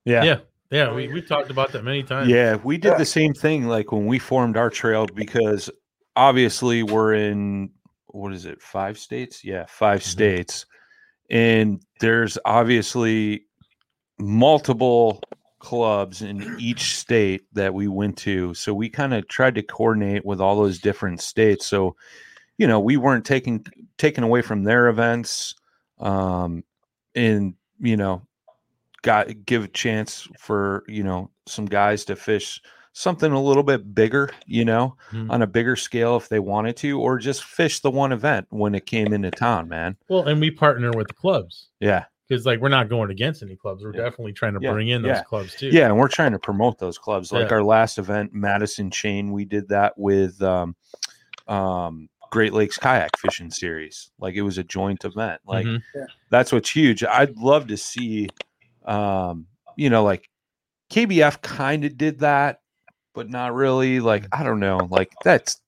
Yeah. 0.06 0.24
Yeah, 0.24 0.40
yeah, 0.70 0.92
we 0.92 1.08
we 1.08 1.22
talked 1.22 1.50
about 1.50 1.72
that 1.72 1.84
many 1.84 2.02
times. 2.02 2.28
Yeah, 2.28 2.56
we 2.56 2.78
did 2.78 2.92
Yeah. 2.92 2.98
the 2.98 3.06
same 3.06 3.32
thing 3.34 3.66
like 3.66 3.92
when 3.92 4.06
we 4.06 4.18
formed 4.18 4.56
our 4.56 4.70
trail 4.70 5.06
because 5.06 5.70
obviously 6.16 6.82
we're 6.82 7.14
in 7.14 7.70
what 8.08 8.32
is 8.32 8.44
it, 8.46 8.62
five 8.62 8.96
states? 8.98 9.44
Yeah, 9.44 9.66
5 9.68 10.00
Mhm. 10.00 10.04
states. 10.04 10.66
And 11.30 11.82
there's 12.00 12.38
obviously 12.44 13.46
multiple 14.18 15.20
clubs 15.58 16.22
in 16.22 16.54
each 16.60 16.94
state 16.96 17.42
that 17.54 17.74
we 17.74 17.88
went 17.88 18.16
to. 18.18 18.54
So 18.54 18.72
we 18.74 18.88
kind 18.88 19.14
of 19.14 19.26
tried 19.28 19.54
to 19.56 19.62
coordinate 19.62 20.24
with 20.24 20.40
all 20.40 20.56
those 20.56 20.78
different 20.78 21.20
states. 21.22 21.66
So, 21.66 21.96
you 22.58 22.66
know, 22.66 22.78
we 22.80 22.96
weren't 22.96 23.24
taking 23.24 23.64
taken 23.98 24.24
away 24.24 24.42
from 24.42 24.64
their 24.64 24.88
events. 24.88 25.54
Um 25.98 26.64
and 27.14 27.54
you 27.80 27.96
know, 27.96 28.22
got 29.04 29.44
give 29.44 29.62
a 29.64 29.68
chance 29.68 30.26
for 30.38 30.82
you 30.88 31.04
know 31.04 31.30
some 31.46 31.66
guys 31.66 32.04
to 32.06 32.16
fish 32.16 32.60
something 32.94 33.32
a 33.32 33.40
little 33.42 33.62
bit 33.62 33.94
bigger 33.94 34.30
you 34.46 34.64
know 34.64 34.96
Mhm. 35.12 35.30
on 35.30 35.42
a 35.42 35.46
bigger 35.46 35.76
scale 35.76 36.16
if 36.16 36.28
they 36.28 36.38
wanted 36.40 36.76
to 36.78 36.98
or 37.00 37.18
just 37.18 37.44
fish 37.44 37.80
the 37.80 37.90
one 37.90 38.12
event 38.12 38.46
when 38.50 38.74
it 38.74 38.86
came 38.86 39.12
into 39.12 39.30
town 39.30 39.68
man 39.68 39.96
Well, 40.08 40.24
and 40.26 40.40
we 40.40 40.50
partner 40.50 40.90
with 40.96 41.08
the 41.08 41.14
clubs 41.14 41.68
yeah 41.80 42.04
because 42.26 42.46
like 42.46 42.60
we're 42.60 42.70
not 42.70 42.88
going 42.88 43.10
against 43.10 43.42
any 43.42 43.54
clubs. 43.56 43.84
We're 43.84 43.92
Yeah. 43.94 44.04
definitely 44.04 44.32
trying 44.32 44.54
to 44.54 44.60
Yeah, 44.62 44.72
bring 44.72 44.88
in 44.88 45.02
those 45.02 45.16
yeah. 45.18 45.22
clubs 45.24 45.54
too. 45.54 45.68
yeah 45.68 45.86
and 45.86 45.98
we're 45.98 46.08
trying 46.08 46.32
to 46.32 46.38
promote 46.38 46.78
those 46.78 46.96
clubs 46.96 47.30
like 47.32 47.50
Yeah. 47.50 47.56
our 47.56 47.62
last 47.62 47.98
event 47.98 48.32
madison 48.32 48.90
chain 48.90 49.30
we 49.32 49.44
did 49.44 49.68
that 49.68 49.92
with 49.98 50.40
um 50.42 50.74
um 51.46 52.08
great 52.30 52.52
lakes 52.54 52.78
kayak 52.78 53.16
fishing 53.18 53.50
series 53.50 54.10
like 54.18 54.34
it 54.34 54.42
was 54.42 54.56
a 54.58 54.64
joint 54.64 55.04
event 55.04 55.40
like 55.46 55.66
Mhm. 55.66 55.82
that's 56.30 56.50
what's 56.52 56.70
huge 56.70 57.04
i'd 57.04 57.36
love 57.36 57.66
to 57.68 57.76
see 57.76 58.28
um 58.84 59.46
you 59.76 59.90
know 59.90 60.04
like 60.04 60.28
kbf 60.90 61.40
kind 61.42 61.84
of 61.84 61.96
did 61.96 62.20
that 62.20 62.60
but 63.14 63.30
not 63.30 63.54
really 63.54 64.00
like 64.00 64.26
i 64.32 64.42
don't 64.42 64.60
know 64.60 64.86
like 64.90 65.12
that's 65.24 65.60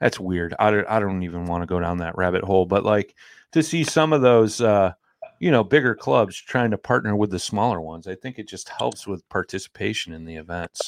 that's 0.00 0.20
weird 0.20 0.54
i 0.58 0.70
don't, 0.70 0.86
I 0.88 1.00
don't 1.00 1.22
even 1.22 1.46
want 1.46 1.62
to 1.62 1.66
go 1.66 1.80
down 1.80 1.98
that 1.98 2.16
rabbit 2.16 2.44
hole 2.44 2.66
but 2.66 2.84
like 2.84 3.14
to 3.52 3.62
see 3.62 3.84
some 3.84 4.12
of 4.12 4.22
those 4.22 4.60
uh 4.60 4.92
you 5.38 5.50
know 5.50 5.62
bigger 5.62 5.94
clubs 5.94 6.36
trying 6.36 6.70
to 6.70 6.78
partner 6.78 7.14
with 7.14 7.30
the 7.30 7.38
smaller 7.38 7.80
ones 7.80 8.06
i 8.06 8.14
think 8.14 8.38
it 8.38 8.48
just 8.48 8.68
helps 8.68 9.06
with 9.06 9.28
participation 9.28 10.12
in 10.12 10.24
the 10.24 10.36
events. 10.36 10.80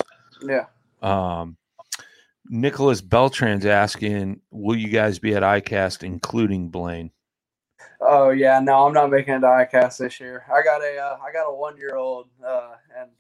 Yeah. 0.43 0.67
um 1.03 1.57
nicholas 2.49 3.03
beltran's 3.03 3.67
asking 3.67 4.41
will 4.51 4.77
you 4.77 4.89
guys 4.89 5.19
be 5.19 5.35
at 5.35 5.43
icast 5.43 6.03
including 6.03 6.71
blaine 6.71 7.11
Oh 8.01 8.31
yeah, 8.31 8.61
no, 8.61 8.87
I'm 8.87 8.93
not 8.93 9.11
making 9.11 9.35
a 9.35 9.41
ICAST 9.41 9.99
this 9.99 10.21
year. 10.21 10.45
I 10.53 10.63
got 10.63 10.83
a 10.83 10.99
uh, 10.99 11.19
I 11.23 11.33
got 11.33 11.49
a 11.51 11.55
one 11.55 11.77
year 11.77 11.97
old, 11.97 12.29
uh, 12.47 12.73
and 12.99 13.11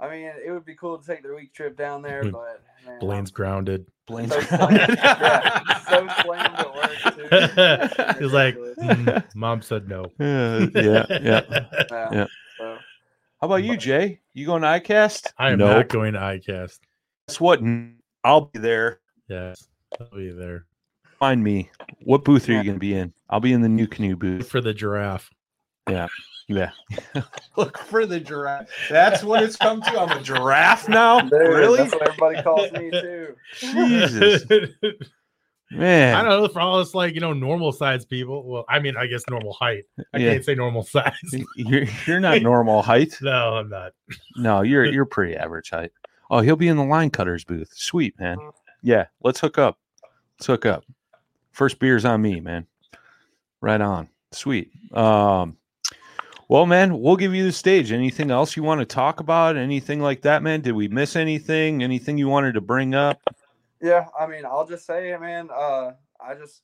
I 0.00 0.10
mean 0.10 0.30
it 0.44 0.50
would 0.50 0.64
be 0.66 0.74
cool 0.74 0.98
to 0.98 1.06
take 1.06 1.22
the 1.22 1.34
week 1.34 1.54
trip 1.54 1.76
down 1.76 2.02
there, 2.02 2.24
Hmm. 2.24 2.30
but 2.30 2.62
man, 2.84 2.98
Blaine's 3.00 3.30
grounded. 3.30 3.86
blaine's 4.06 4.32
So 4.34 4.40
slammed, 4.42 4.76
yeah, 4.98 5.60
so 5.88 6.08
slammed 6.22 6.58
at 6.58 6.74
work 6.74 6.98
too. 7.14 8.18
He's 8.22 8.32
like, 8.32 8.56
"Mm, 8.56 9.24
mom 9.34 9.62
said 9.62 9.88
no. 9.88 10.04
yeah 10.18 10.68
yeah 10.74 11.06
yeah 11.10 11.40
Yeah. 11.90 12.08
Yeah. 12.12 12.26
So, 12.58 12.78
How 13.40 13.46
about 13.46 13.64
you, 13.64 13.76
Jay? 13.78 14.20
You 14.34 14.44
going 14.46 14.62
to 14.62 14.68
ICAST? 14.68 15.32
I 15.38 15.52
am 15.52 15.58
Nope. 15.58 15.68
not 15.76 15.88
going 15.88 16.12
to 16.12 16.18
ICAST. 16.20 16.80
Guess 17.28 17.40
what? 17.40 17.60
I'll 18.24 18.42
be 18.42 18.58
there. 18.58 19.00
Yes, 19.28 19.68
I'll 20.00 20.08
be 20.14 20.30
there 20.30 20.66
Find 21.22 21.44
me. 21.44 21.70
What 22.02 22.24
booth 22.24 22.48
are 22.48 22.52
you 22.52 22.64
going 22.64 22.74
to 22.74 22.80
be 22.80 22.94
in? 22.94 23.12
I'll 23.30 23.38
be 23.38 23.52
in 23.52 23.60
the 23.62 23.68
NuCanoe 23.68 24.18
booth. 24.18 24.48
for 24.48 24.60
the 24.60 24.74
giraffe. 24.74 25.30
Yeah. 25.88 26.08
Yeah. 26.48 26.72
Look 27.56 27.78
for 27.78 28.06
the 28.06 28.18
giraffe. 28.18 28.68
That's 28.90 29.22
what 29.22 29.40
it's 29.44 29.54
come 29.54 29.82
to. 29.82 30.00
I'm 30.00 30.18
a 30.18 30.20
giraffe 30.20 30.88
now. 30.88 31.20
Dude, 31.20 31.30
really? 31.30 31.78
That's 31.78 31.92
what 31.92 32.08
everybody 32.08 32.42
calls 32.42 32.72
me 32.72 32.90
too. 32.90 33.36
Jesus, 33.54 34.42
Man. 35.70 36.16
I 36.16 36.22
don't 36.22 36.42
know 36.42 36.48
for 36.48 36.58
all 36.58 36.80
us 36.80 36.92
like 36.92 37.14
you 37.14 37.20
know 37.20 37.32
normal 37.32 37.70
size 37.70 38.04
people. 38.04 38.42
Well, 38.44 38.64
I 38.68 38.80
mean, 38.80 38.96
I 38.96 39.06
guess 39.06 39.22
normal 39.30 39.52
height. 39.52 39.84
I 40.12 40.18
Yeah. 40.18 40.32
can't 40.32 40.44
say 40.44 40.56
normal 40.56 40.82
size. 40.82 41.14
You're 41.54 41.84
you're 42.04 42.18
not 42.18 42.42
normal 42.42 42.82
height. 42.82 43.16
no, 43.22 43.54
I'm 43.58 43.68
not. 43.68 43.92
No, 44.36 44.62
you're 44.62 44.86
you're 44.86 45.06
pretty 45.06 45.36
average 45.36 45.70
height. 45.70 45.92
Oh, 46.32 46.40
he'll 46.40 46.56
be 46.56 46.66
in 46.66 46.76
the 46.78 46.84
line 46.84 47.10
cutters 47.10 47.44
booth. 47.44 47.70
Sweet, 47.74 48.18
man. 48.18 48.38
Mm. 48.38 48.52
Yeah, 48.82 49.06
let's 49.22 49.38
hook 49.38 49.56
up. 49.56 49.78
Let's 50.40 50.46
hook 50.48 50.66
up. 50.66 50.84
First 51.52 51.78
beer's 51.78 52.04
on 52.04 52.20
me, 52.22 52.40
man. 52.40 52.66
Right 53.60 53.80
on. 53.80 54.08
Sweet. 54.32 54.72
Um 54.92 55.56
well, 56.48 56.66
man, 56.66 57.00
we'll 57.00 57.16
give 57.16 57.34
you 57.34 57.44
the 57.44 57.52
stage. 57.52 57.92
Anything 57.92 58.30
else 58.30 58.58
you 58.58 58.62
want 58.62 58.80
to 58.80 58.84
talk 58.84 59.20
about? 59.20 59.56
Anything 59.56 60.00
like 60.00 60.20
that, 60.20 60.42
man? 60.42 60.60
Did 60.60 60.72
we 60.72 60.86
miss 60.86 61.16
anything? 61.16 61.82
Anything 61.82 62.18
you 62.18 62.28
wanted 62.28 62.52
to 62.52 62.60
bring 62.60 62.94
up? 62.94 63.22
Yeah, 63.80 64.08
I 64.20 64.26
mean, 64.26 64.44
I'll 64.44 64.66
just 64.66 64.84
say, 64.84 65.16
man, 65.18 65.48
uh, 65.50 65.92
I 66.20 66.34
just, 66.34 66.60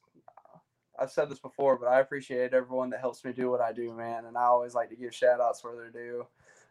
I've 1.01 1.11
said 1.11 1.31
this 1.31 1.39
before, 1.39 1.79
but 1.79 1.87
I 1.87 2.01
appreciate 2.01 2.53
everyone 2.53 2.91
that 2.91 3.01
helps 3.01 3.25
me 3.25 3.33
do 3.33 3.51
what 3.51 3.63
I 3.63 3.73
do, 3.73 3.95
man. 3.95 4.27
And 4.27 4.37
I 4.37 4.43
always 4.43 4.75
like 4.75 4.91
to 4.91 4.97
give 4.97 5.15
shout 5.15 5.41
outs 5.41 5.65
where 5.65 5.75
they're 5.75 5.91
due. 5.91 6.27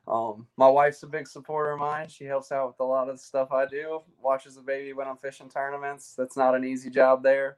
Um, 0.07 0.47
my 0.55 0.69
wife's 0.69 1.01
a 1.01 1.07
big 1.07 1.27
supporter 1.27 1.71
of 1.71 1.79
mine. 1.79 2.09
She 2.09 2.25
helps 2.25 2.51
out 2.51 2.67
with 2.67 2.79
a 2.79 2.83
lot 2.83 3.09
of 3.09 3.15
the 3.15 3.23
stuff 3.23 3.51
I 3.51 3.65
do, 3.65 4.03
watches 4.21 4.55
the 4.55 4.61
baby 4.61 4.93
when 4.93 5.07
I'm 5.07 5.17
fishing 5.17 5.49
tournaments. 5.49 6.13
That's 6.15 6.37
not 6.37 6.55
an 6.55 6.63
easy 6.63 6.89
job 6.91 7.23
there. 7.23 7.57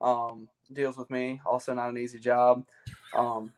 Um, 0.00 0.48
deals 0.72 0.96
with 0.96 1.10
me, 1.10 1.40
also 1.44 1.74
not 1.74 1.90
an 1.90 1.98
easy 1.98 2.18
job. 2.18 2.64
Um, 3.16 3.52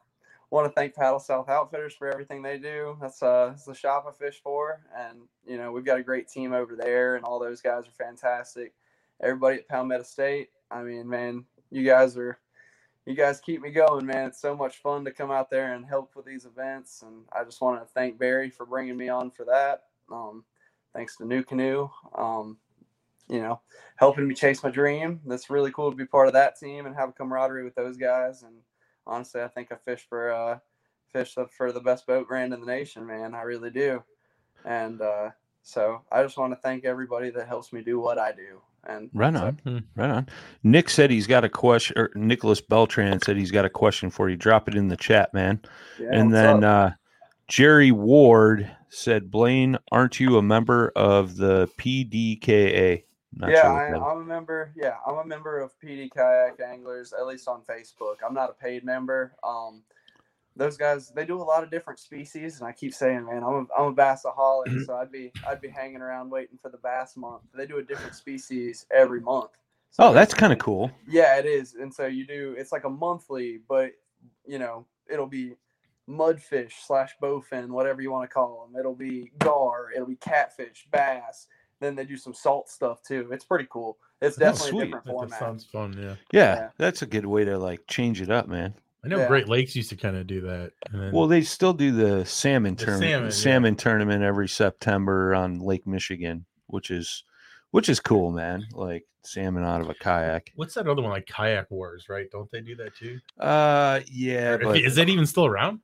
want 0.50 0.66
to 0.66 0.72
thank 0.72 0.94
Paddle 0.94 1.20
South 1.20 1.48
Outfitters 1.48 1.94
for 1.94 2.10
everything 2.10 2.42
they 2.42 2.58
do. 2.58 2.96
That's 3.00 3.22
uh, 3.22 3.48
that's 3.50 3.64
the 3.64 3.74
shop 3.74 4.06
I 4.08 4.12
fish 4.12 4.40
for, 4.42 4.80
and 4.96 5.18
you 5.46 5.56
know 5.56 5.72
we've 5.72 5.84
got 5.84 5.98
a 5.98 6.02
great 6.02 6.28
team 6.28 6.52
over 6.52 6.76
there, 6.76 7.16
and 7.16 7.24
all 7.24 7.38
those 7.38 7.60
guys 7.60 7.86
are 7.86 8.04
fantastic. 8.04 8.74
Everybody 9.22 9.58
at 9.58 9.68
Palmetto 9.68 10.02
State, 10.02 10.50
I 10.70 10.82
mean, 10.82 11.08
man, 11.08 11.44
you 11.70 11.84
guys 11.84 12.16
are, 12.16 12.38
you 13.06 13.14
guys 13.14 13.40
keep 13.40 13.60
me 13.60 13.70
going, 13.70 14.06
man. 14.06 14.28
It's 14.28 14.40
so 14.40 14.56
much 14.56 14.78
fun 14.78 15.04
to 15.04 15.12
come 15.12 15.30
out 15.30 15.50
there 15.50 15.74
and 15.74 15.84
help 15.86 16.16
with 16.16 16.26
these 16.26 16.46
events, 16.46 17.02
and 17.02 17.24
I 17.32 17.44
just 17.44 17.60
want 17.60 17.80
to 17.80 17.92
thank 17.92 18.18
Barry 18.18 18.50
for 18.50 18.66
bringing 18.66 18.96
me 18.96 19.08
on 19.08 19.30
for 19.30 19.44
that. 19.44 19.84
Um, 20.10 20.44
thanks 20.94 21.16
to 21.16 21.24
NuCanoe, 21.24 21.90
um, 22.16 22.56
you 23.30 23.40
know, 23.40 23.60
helping 23.96 24.26
me 24.26 24.34
chase 24.34 24.62
my 24.62 24.70
dream. 24.70 25.20
That's 25.24 25.48
really 25.50 25.70
cool 25.72 25.90
to 25.90 25.96
be 25.96 26.04
part 26.06 26.26
of 26.26 26.32
that 26.34 26.58
team 26.58 26.86
and 26.86 26.94
have 26.96 27.10
a 27.10 27.12
camaraderie 27.12 27.64
with 27.64 27.74
those 27.76 27.96
guys. 27.96 28.42
And 28.42 28.54
honestly, 29.06 29.40
I 29.40 29.48
think 29.48 29.70
I 29.72 29.76
fish 29.76 30.04
for 30.08 30.32
uh, 30.32 30.58
fish 31.12 31.36
for 31.56 31.72
the 31.72 31.80
best 31.80 32.06
boat 32.06 32.28
brand 32.28 32.52
in 32.52 32.60
the 32.60 32.66
nation, 32.66 33.06
man. 33.06 33.34
I 33.34 33.42
really 33.42 33.70
do. 33.70 34.02
And 34.64 35.00
uh, 35.00 35.30
so 35.62 36.02
I 36.10 36.22
just 36.22 36.36
want 36.36 36.52
to 36.52 36.60
thank 36.60 36.84
everybody 36.84 37.30
that 37.30 37.46
helps 37.48 37.72
me 37.72 37.82
do 37.82 38.00
what 38.00 38.18
I 38.18 38.32
do. 38.32 38.60
And 38.84 39.10
Right 39.12 39.34
so- 39.34 39.54
on. 39.66 39.84
Right 39.94 40.10
on. 40.10 40.28
Nick 40.64 40.88
said 40.90 41.10
he's 41.10 41.26
got 41.26 41.44
a 41.44 41.48
question 41.48 41.98
or 41.98 42.10
Nicholas 42.14 42.60
Beltran 42.60 43.20
said 43.22 43.36
he's 43.36 43.50
got 43.52 43.64
a 43.64 43.70
question 43.70 44.10
for 44.10 44.28
you. 44.28 44.36
Drop 44.36 44.68
it 44.68 44.74
in 44.74 44.88
the 44.88 44.96
chat, 44.96 45.32
man. 45.34 45.60
yeah, 46.00 46.08
and 46.12 46.32
then 46.34 46.64
uh, 46.64 46.94
Jerry 47.46 47.92
Ward 47.92 48.70
said, 48.88 49.30
"Blaine, 49.30 49.76
aren't 49.92 50.18
you 50.18 50.38
a 50.38 50.42
member 50.42 50.92
of 50.96 51.36
the 51.36 51.68
PDKA?" 51.78 53.04
Not 53.36 53.50
yeah, 53.50 53.62
sure 53.62 53.96
I, 53.96 54.10
I'm 54.10 54.22
a 54.22 54.24
member. 54.24 54.72
Yeah, 54.76 54.96
I'm 55.06 55.18
a 55.18 55.24
member 55.24 55.60
of 55.60 55.72
PD 55.82 56.10
Kayak 56.10 56.60
Anglers, 56.60 57.12
at 57.12 57.26
least 57.26 57.48
on 57.48 57.62
Facebook. 57.62 58.16
I'm 58.26 58.34
not 58.34 58.50
a 58.50 58.52
paid 58.52 58.84
member. 58.84 59.34
Um, 59.44 59.82
those 60.56 60.76
guys, 60.76 61.10
they 61.10 61.24
do 61.24 61.40
a 61.40 61.42
lot 61.42 61.62
of 61.62 61.70
different 61.70 62.00
species, 62.00 62.58
and 62.58 62.66
I 62.66 62.72
keep 62.72 62.92
saying, 62.92 63.26
man, 63.26 63.42
I'm 63.44 63.54
a, 63.54 63.66
I'm 63.78 63.92
a 63.92 63.94
bassaholic, 63.94 64.84
so 64.84 64.94
I'd 64.94 65.12
be 65.12 65.32
I'd 65.48 65.60
be 65.60 65.68
hanging 65.68 66.02
around 66.02 66.30
waiting 66.30 66.58
for 66.60 66.70
the 66.70 66.78
bass 66.78 67.16
month. 67.16 67.42
They 67.54 67.66
do 67.66 67.78
a 67.78 67.82
different 67.82 68.14
species 68.14 68.84
every 68.90 69.20
month. 69.20 69.50
So 69.92 70.04
oh, 70.04 70.12
that's 70.12 70.34
kind 70.34 70.52
of 70.52 70.58
cool. 70.58 70.90
Yeah, 71.08 71.38
it 71.38 71.46
is. 71.46 71.74
And 71.74 71.92
so 71.92 72.06
you 72.06 72.26
do 72.26 72.54
it's 72.58 72.72
like 72.72 72.84
a 72.84 72.90
monthly, 72.90 73.60
but 73.68 73.92
you 74.46 74.58
know, 74.58 74.86
it'll 75.10 75.26
be 75.26 75.54
mudfish 76.08 76.72
slash 76.84 77.14
bowfin, 77.22 77.68
whatever 77.68 78.02
you 78.02 78.10
want 78.10 78.28
to 78.28 78.32
call 78.32 78.66
them. 78.66 78.78
It'll 78.78 78.94
be 78.94 79.30
gar, 79.38 79.92
it'll 79.94 80.08
be 80.08 80.16
catfish, 80.16 80.86
bass. 80.90 81.46
Then 81.80 81.94
they 81.96 82.04
do 82.04 82.16
some 82.16 82.34
salt 82.34 82.68
stuff 82.68 83.02
too. 83.02 83.28
It's 83.32 83.44
pretty 83.44 83.66
cool. 83.70 83.98
It's 84.20 84.36
definitely 84.36 84.70
sweet. 84.70 84.82
a 84.82 84.84
different 84.86 85.04
That 85.06 85.12
format. 85.12 85.38
sounds 85.38 85.64
fun. 85.64 85.92
Yeah, 85.98 86.14
Yeah, 86.32 86.54
Yeah. 86.54 86.68
that's 86.76 87.02
a 87.02 87.06
good 87.06 87.24
way 87.26 87.44
to 87.44 87.58
like 87.58 87.80
change 87.86 88.20
it 88.20 88.30
up, 88.30 88.48
man. 88.48 88.74
I 89.02 89.08
know 89.08 89.18
Yeah. 89.18 89.28
Great 89.28 89.48
Lakes 89.48 89.74
used 89.74 89.88
to 89.90 89.96
kind 89.96 90.14
of 90.16 90.26
do 90.26 90.42
that. 90.42 90.72
And 90.92 91.00
then, 91.02 91.12
Well, 91.12 91.26
they 91.26 91.40
still 91.40 91.72
do 91.72 91.90
the 91.90 92.24
salmon 92.26 92.74
The 92.74 92.84
tournament, 92.84 93.10
salmon, 93.12 93.32
salmon, 93.32 93.74
yeah. 93.74 93.78
tournament 93.78 94.22
every 94.22 94.46
September 94.48 95.34
on 95.34 95.58
Lake 95.58 95.86
Michigan, 95.86 96.44
which 96.66 96.90
is 96.90 97.24
which 97.70 97.88
is 97.88 97.98
cool, 98.00 98.30
man. 98.32 98.66
Like 98.72 99.06
salmon 99.22 99.62
out 99.64 99.80
of 99.80 99.88
a 99.88 99.94
kayak. 99.94 100.50
what's 100.56 100.74
that 100.74 100.86
other 100.88 101.00
one 101.02 101.12
like 101.12 101.26
Kayak 101.26 101.70
Wars? 101.70 102.08
Right? 102.10 102.28
Don't 102.30 102.50
they 102.50 102.60
do 102.60 102.74
that 102.76 102.94
too? 102.96 103.20
Uh, 103.38 104.00
yeah, 104.10 104.54
Or- 104.54 104.58
but 104.58 104.80
is 104.80 104.96
that 104.96 105.08
even 105.08 105.24
still 105.24 105.46
around? 105.46 105.80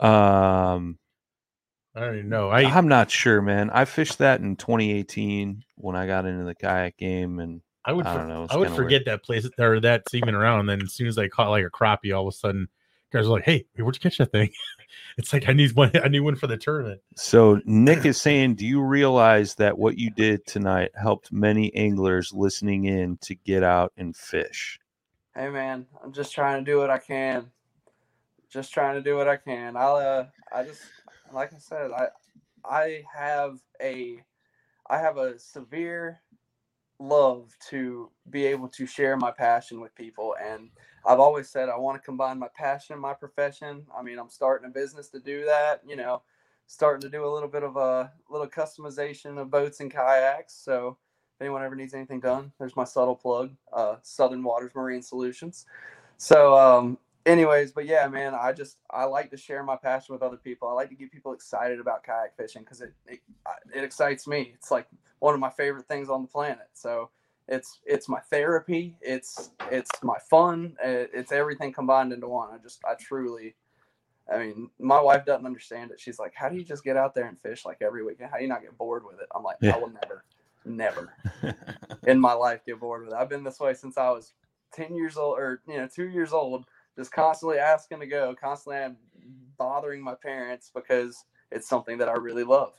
um, 0.00 0.98
I 1.96 2.00
don't 2.00 2.18
even 2.18 2.28
know. 2.28 2.50
I 2.50 2.64
I'm 2.64 2.88
not 2.88 3.10
sure, 3.10 3.40
man. 3.40 3.70
I 3.70 3.86
fished 3.86 4.18
that 4.18 4.40
in 4.40 4.56
2018 4.56 5.64
when 5.76 5.96
I 5.96 6.06
got 6.06 6.26
into 6.26 6.44
the 6.44 6.54
kayak 6.54 6.98
game, 6.98 7.38
and 7.38 7.62
I 7.86 7.92
would 7.92 8.06
I 8.06 8.14
don't 8.14 8.28
know, 8.28 8.46
I 8.50 8.58
would 8.58 8.68
kinda 8.68 8.76
weird. 8.76 8.76
forget 8.76 9.04
that 9.06 9.22
place 9.24 9.48
or 9.58 9.80
that's 9.80 10.12
even 10.12 10.34
around. 10.34 10.60
And 10.60 10.68
then 10.68 10.82
as 10.82 10.92
soon 10.92 11.06
as 11.06 11.16
I 11.16 11.28
caught 11.28 11.48
like 11.48 11.64
a 11.64 11.70
crappie, 11.70 12.14
all 12.14 12.28
of 12.28 12.34
a 12.34 12.36
sudden 12.36 12.68
guys 13.12 13.26
are 13.26 13.30
like, 13.30 13.44
"Hey, 13.44 13.64
where'd 13.76 13.96
you 13.96 14.00
catch 14.00 14.18
that 14.18 14.30
thing?" 14.30 14.50
it's 15.16 15.32
like 15.32 15.48
I 15.48 15.54
need 15.54 15.72
one. 15.72 15.90
I 16.04 16.08
need 16.08 16.20
one 16.20 16.36
for 16.36 16.46
the 16.46 16.58
tournament. 16.58 17.00
So 17.16 17.62
Nick 17.64 18.04
is 18.04 18.20
saying, 18.20 18.56
do 18.56 18.66
you 18.66 18.82
realize 18.82 19.54
that 19.54 19.78
what 19.78 19.96
you 19.96 20.10
did 20.10 20.46
tonight 20.46 20.90
helped 21.00 21.32
many 21.32 21.74
anglers 21.74 22.30
listening 22.34 22.84
in 22.84 23.16
to 23.22 23.34
get 23.34 23.62
out 23.62 23.92
and 23.96 24.14
fish? 24.14 24.78
Hey 25.34 25.48
man, 25.48 25.86
I'm 26.04 26.12
just 26.12 26.34
trying 26.34 26.62
to 26.62 26.70
do 26.70 26.78
what 26.78 26.90
I 26.90 26.98
can. 26.98 27.50
Just 28.50 28.72
trying 28.72 28.96
to 28.96 29.02
do 29.02 29.16
what 29.16 29.28
I 29.28 29.36
can. 29.36 29.76
I'll 29.76 29.96
uh 29.96 30.26
I 30.54 30.62
just 30.62 30.82
like 31.32 31.52
I 31.52 31.58
said, 31.58 31.90
I 31.92 32.08
I 32.64 33.04
have 33.14 33.58
a 33.80 34.22
I 34.88 34.98
have 34.98 35.16
a 35.16 35.38
severe 35.38 36.20
love 36.98 37.54
to 37.68 38.10
be 38.30 38.46
able 38.46 38.68
to 38.68 38.86
share 38.86 39.16
my 39.16 39.30
passion 39.30 39.80
with 39.80 39.94
people 39.94 40.34
and 40.42 40.70
I've 41.06 41.20
always 41.20 41.48
said 41.50 41.68
I 41.68 41.76
want 41.76 42.00
to 42.00 42.04
combine 42.04 42.38
my 42.38 42.48
passion 42.54 42.94
and 42.94 43.02
my 43.02 43.14
profession. 43.14 43.86
I 43.96 44.02
mean, 44.02 44.18
I'm 44.18 44.30
starting 44.30 44.68
a 44.68 44.72
business 44.72 45.08
to 45.10 45.20
do 45.20 45.44
that, 45.44 45.82
you 45.86 45.94
know, 45.94 46.22
starting 46.66 47.02
to 47.02 47.08
do 47.08 47.24
a 47.24 47.32
little 47.32 47.48
bit 47.48 47.62
of 47.62 47.76
a 47.76 48.10
little 48.30 48.48
customization 48.48 49.38
of 49.38 49.50
boats 49.50 49.80
and 49.80 49.92
kayaks. 49.92 50.54
So 50.54 50.96
if 51.36 51.42
anyone 51.42 51.62
ever 51.62 51.76
needs 51.76 51.94
anything 51.94 52.20
done, 52.20 52.50
there's 52.58 52.76
my 52.76 52.84
subtle 52.84 53.14
plug, 53.14 53.54
uh, 53.72 53.96
Southern 54.02 54.42
Waters 54.42 54.72
Marine 54.74 55.02
Solutions. 55.02 55.66
So, 56.16 56.56
um, 56.56 56.98
anyways, 57.26 57.72
but 57.72 57.84
yeah, 57.86 58.06
man, 58.08 58.34
I 58.34 58.52
just 58.52 58.78
I 58.90 59.04
like 59.04 59.30
to 59.32 59.36
share 59.36 59.62
my 59.62 59.76
passion 59.76 60.14
with 60.14 60.22
other 60.22 60.36
people. 60.38 60.68
I 60.68 60.72
like 60.72 60.88
to 60.90 60.94
get 60.94 61.12
people 61.12 61.32
excited 61.32 61.80
about 61.80 62.04
kayak 62.04 62.36
fishing 62.36 62.62
because 62.62 62.80
it, 62.80 62.94
it 63.06 63.20
it 63.74 63.84
excites 63.84 64.26
me. 64.26 64.52
It's 64.54 64.70
like 64.70 64.86
one 65.18 65.34
of 65.34 65.40
my 65.40 65.50
favorite 65.50 65.86
things 65.88 66.08
on 66.08 66.22
the 66.22 66.28
planet. 66.28 66.68
So 66.72 67.10
it's 67.48 67.80
it's 67.84 68.08
my 68.08 68.20
therapy. 68.20 68.96
It's 69.00 69.50
it's 69.70 69.90
my 70.02 70.18
fun. 70.30 70.76
it- 70.82 71.10
It's 71.12 71.32
everything 71.32 71.72
combined 71.72 72.12
into 72.12 72.28
one. 72.28 72.50
I 72.54 72.58
just 72.58 72.82
I 72.84 72.94
truly. 72.94 73.56
I 74.32 74.38
mean, 74.38 74.70
my 74.80 75.00
wife 75.00 75.24
doesn't 75.24 75.46
understand 75.46 75.92
it. 75.92 76.00
She's 76.00 76.18
like, 76.18 76.34
"How 76.34 76.48
do 76.48 76.56
you 76.56 76.64
just 76.64 76.82
get 76.82 76.96
out 76.96 77.14
there 77.14 77.26
and 77.28 77.38
fish 77.40 77.64
like 77.64 77.78
every 77.80 78.02
weekend? 78.04 78.30
How 78.30 78.38
do 78.38 78.42
you 78.42 78.48
not 78.48 78.62
get 78.62 78.76
bored 78.76 79.04
with 79.04 79.20
it?" 79.20 79.28
I'm 79.34 79.44
like, 79.44 79.58
Yeah. 79.60 79.76
"I 79.76 79.78
will 79.78 79.90
never, 79.90 80.24
never 80.64 81.14
in 82.08 82.18
my 82.18 82.32
life 82.32 82.64
get 82.66 82.80
bored 82.80 83.04
with 83.04 83.12
it. 83.12 83.16
I've 83.16 83.28
been 83.28 83.44
this 83.44 83.60
way 83.60 83.72
since 83.74 83.96
I 83.96 84.10
was 84.10 84.32
10 84.72 84.96
years 84.96 85.16
old 85.16 85.38
or, 85.38 85.62
you 85.68 85.76
know, 85.76 85.86
two 85.86 86.08
years 86.08 86.32
old, 86.32 86.66
just 86.96 87.12
constantly 87.12 87.58
asking 87.58 88.00
to 88.00 88.06
go, 88.06 88.34
constantly 88.34 88.96
bothering 89.58 90.02
my 90.02 90.14
parents 90.14 90.70
because 90.74 91.24
it's 91.50 91.68
something 91.68 91.98
that 91.98 92.08
I 92.08 92.14
really 92.14 92.44
love. 92.44 92.72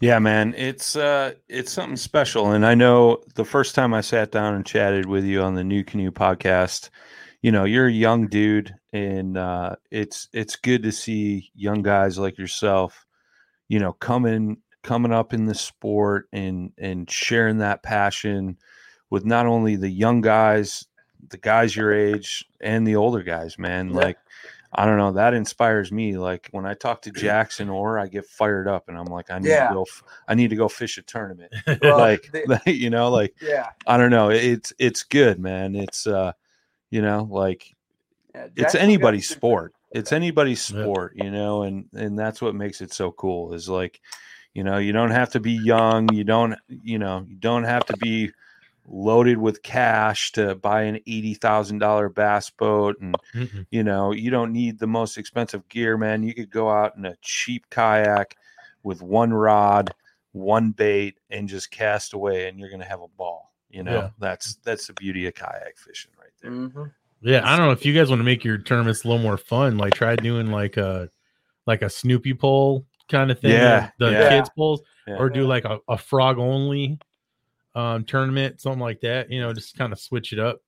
Yeah, 0.00 0.18
man, 0.18 0.54
it's 0.56 0.96
uh 0.96 1.34
it's 1.48 1.72
something 1.72 1.96
special 1.96 2.52
and 2.52 2.66
I 2.66 2.74
know 2.74 3.22
the 3.34 3.44
first 3.44 3.74
time 3.74 3.94
I 3.94 4.00
sat 4.00 4.32
down 4.32 4.54
and 4.54 4.66
chatted 4.66 5.06
with 5.06 5.24
you 5.24 5.42
on 5.42 5.54
the 5.54 5.62
NuCanoe 5.62 6.10
podcast, 6.10 6.90
you 7.40 7.52
know, 7.52 7.64
you're 7.64 7.86
a 7.86 7.92
young 7.92 8.26
dude 8.26 8.74
and 8.92 9.36
uh 9.36 9.76
it's 9.90 10.28
it's 10.32 10.56
good 10.56 10.82
to 10.82 10.92
see 10.92 11.50
young 11.54 11.82
guys 11.82 12.18
like 12.18 12.36
yourself, 12.36 13.06
you 13.68 13.78
know, 13.78 13.92
coming 13.92 14.56
coming 14.82 15.12
up 15.12 15.32
in 15.32 15.46
the 15.46 15.54
sport 15.54 16.28
and 16.32 16.72
and 16.78 17.08
sharing 17.08 17.58
that 17.58 17.84
passion 17.84 18.58
with 19.10 19.24
not 19.24 19.46
only 19.46 19.76
the 19.76 19.90
young 19.90 20.20
guys, 20.20 20.84
the 21.28 21.38
guys 21.38 21.74
your 21.74 21.92
age 21.92 22.44
and 22.60 22.86
the 22.86 22.96
older 22.96 23.22
guys, 23.22 23.58
man. 23.58 23.90
Yeah. 23.90 23.96
Like 23.96 24.18
I 24.74 24.86
don't 24.86 24.96
know. 24.96 25.12
That 25.12 25.34
inspires 25.34 25.92
me. 25.92 26.16
Like 26.16 26.48
when 26.52 26.64
I 26.64 26.72
talk 26.74 27.02
to 27.02 27.10
Jackson 27.10 27.68
or 27.68 27.98
I 27.98 28.06
get 28.06 28.24
fired 28.24 28.66
up 28.66 28.88
and 28.88 28.96
I'm 28.96 29.04
like, 29.06 29.30
I 29.30 29.38
need 29.38 29.50
Yeah. 29.50 29.68
to 29.68 29.74
go. 29.74 29.82
f- 29.82 30.02
I 30.26 30.34
need 30.34 30.48
to 30.48 30.56
go 30.56 30.68
fish 30.68 30.96
a 30.98 31.02
tournament. 31.02 31.52
Well, 31.82 31.98
like, 31.98 32.30
you 32.66 32.88
know, 32.88 33.10
like 33.10 33.34
yeah, 33.40 33.70
I 33.86 33.96
don't 33.98 34.10
know. 34.10 34.30
It's 34.30 34.72
it's 34.78 35.02
good, 35.02 35.38
man. 35.38 35.74
It's 35.74 36.06
uh, 36.06 36.32
you 36.90 37.02
know, 37.02 37.28
like 37.30 37.74
yeah. 38.34 38.46
it's 38.56 38.74
anybody's 38.74 39.28
sport. 39.28 39.74
It's 39.90 40.10
anybody's 40.12 40.62
sport, 40.62 41.12
you 41.16 41.30
know, 41.30 41.64
and 41.64 41.86
and 41.92 42.18
that's 42.18 42.40
what 42.40 42.54
makes 42.54 42.80
it 42.80 42.94
so 42.94 43.12
cool. 43.12 43.52
Is 43.52 43.68
like, 43.68 44.00
you 44.54 44.64
know, 44.64 44.78
you 44.78 44.92
don't 44.92 45.10
have 45.10 45.30
to 45.32 45.40
be 45.40 45.52
young. 45.52 46.10
You 46.14 46.24
don't, 46.24 46.54
you 46.68 46.98
know, 46.98 47.26
you 47.28 47.36
don't 47.36 47.64
have 47.64 47.84
to 47.86 47.96
be 47.98 48.30
loaded 48.86 49.38
with 49.38 49.62
cash 49.62 50.32
to 50.32 50.54
buy 50.56 50.82
an 50.82 50.96
eighty 51.06 51.34
thousand 51.34 51.78
dollar 51.78 52.08
bass 52.08 52.50
boat, 52.50 52.96
and 53.00 53.14
Mhm. 53.34 53.66
you 53.70 53.82
know, 53.84 54.12
you 54.12 54.30
don't 54.30 54.52
need 54.52 54.78
the 54.78 54.86
most 54.86 55.16
expensive 55.18 55.68
gear, 55.68 55.96
man. 55.96 56.22
You 56.22 56.34
could 56.34 56.50
go 56.50 56.70
out 56.70 56.96
in 56.96 57.04
a 57.04 57.16
cheap 57.22 57.68
kayak 57.70 58.36
with 58.82 59.00
one 59.02 59.32
rod, 59.32 59.94
one 60.32 60.70
bait, 60.72 61.18
and 61.30 61.48
just 61.48 61.70
cast 61.70 62.12
away, 62.12 62.48
and 62.48 62.58
you're 62.58 62.70
gonna 62.70 62.84
have 62.84 63.02
a 63.02 63.08
ball. 63.08 63.52
You 63.70 63.82
know, 63.84 63.92
Yeah. 63.94 64.10
that's 64.18 64.56
that's 64.56 64.86
the 64.88 64.92
beauty 64.94 65.26
of 65.26 65.34
kayak 65.34 65.78
fishing, 65.78 66.10
right 66.18 66.30
there. 66.40 66.50
Mhm. 66.50 66.92
Yeah, 67.20 67.42
I 67.44 67.56
don't 67.56 67.66
know 67.66 67.72
if 67.72 67.86
you 67.86 67.94
guys 67.94 68.10
want 68.10 68.18
to 68.20 68.24
make 68.24 68.44
your 68.44 68.58
tournaments 68.58 69.04
a 69.04 69.08
little 69.08 69.22
more 69.22 69.36
fun. 69.36 69.78
Like 69.78 69.94
try 69.94 70.16
doing 70.16 70.48
like 70.50 70.76
a 70.76 71.08
like 71.66 71.82
a 71.82 71.88
Snoopy 71.88 72.34
pole 72.34 72.84
kind 73.08 73.30
of 73.30 73.38
thing. 73.38 73.52
Yeah, 73.52 73.90
the 74.00 74.10
yeah. 74.10 74.28
kids 74.28 74.50
poles, 74.56 74.82
Yeah. 75.06 75.18
or 75.18 75.30
do 75.30 75.46
like 75.46 75.64
a, 75.64 75.78
a 75.88 75.96
frog 75.96 76.38
only 76.38 76.98
um 77.74 78.04
tournament, 78.04 78.60
something 78.60 78.80
like 78.80 79.00
that. 79.00 79.30
You 79.30 79.40
know, 79.40 79.52
just 79.52 79.76
kind 79.76 79.92
of 79.92 79.98
switch 80.00 80.32
it 80.32 80.38
up. 80.38 80.60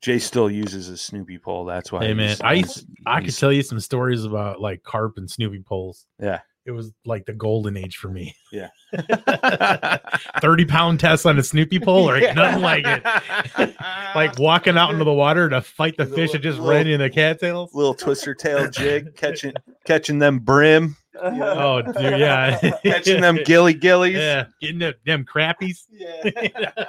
Jay 0.00 0.18
still 0.18 0.50
uses 0.50 0.88
a 0.88 0.96
Snoopy 0.96 1.38
pole. 1.38 1.64
That's 1.66 1.92
why. 1.92 2.04
Hey 2.06 2.14
man, 2.14 2.36
I 2.42 2.54
used, 2.54 2.86
I 3.04 3.20
could 3.20 3.36
tell 3.36 3.52
you 3.52 3.62
some 3.62 3.80
stories 3.80 4.24
about 4.24 4.60
like 4.60 4.82
carp 4.82 5.18
and 5.18 5.30
Snoopy 5.30 5.62
poles. 5.66 6.06
Yeah. 6.18 6.40
It 6.66 6.72
was 6.72 6.92
like 7.04 7.24
the 7.26 7.32
golden 7.32 7.76
age 7.76 7.96
for 7.96 8.08
me. 8.08 8.34
Yeah. 8.52 8.68
30 10.40 10.64
pound 10.66 11.00
test 11.00 11.26
on 11.26 11.38
a 11.38 11.42
Snoopy 11.42 11.80
pole 11.80 12.08
or 12.08 12.16
ain't 12.16 12.36
nothing 12.36 12.62
like 12.62 12.84
it. 12.86 13.74
Like 14.14 14.38
walking 14.40 14.76
out 14.76 14.90
into 14.92 15.04
the 15.04 15.12
water 15.12 15.48
to 15.48 15.60
fight 15.62 15.96
the 15.96 16.02
Little- 16.02 16.16
fish 16.16 16.32
that 16.32 16.40
just 16.42 16.58
little- 16.58 16.72
ran 16.74 16.86
in 16.88 16.98
the 17.00 17.08
cattails. 17.08 17.72
little 17.72 17.94
twister 17.94 18.34
tail 18.34 18.68
jig, 18.68 19.14
catching 19.16 19.52
catching 19.86 20.18
them 20.18 20.40
brim, 20.40 20.96
Oh, 21.18 21.82
dude, 21.82 22.18
yeah. 22.18 22.58
catching 22.84 23.20
them 23.20 23.38
gilly 23.44 23.74
gillies. 23.74 24.16
Yeah, 24.16 24.46
getting 24.60 24.78
them, 24.78 24.94
them 25.04 25.24
crappies. 25.24 25.86
Yeah. 25.90 26.70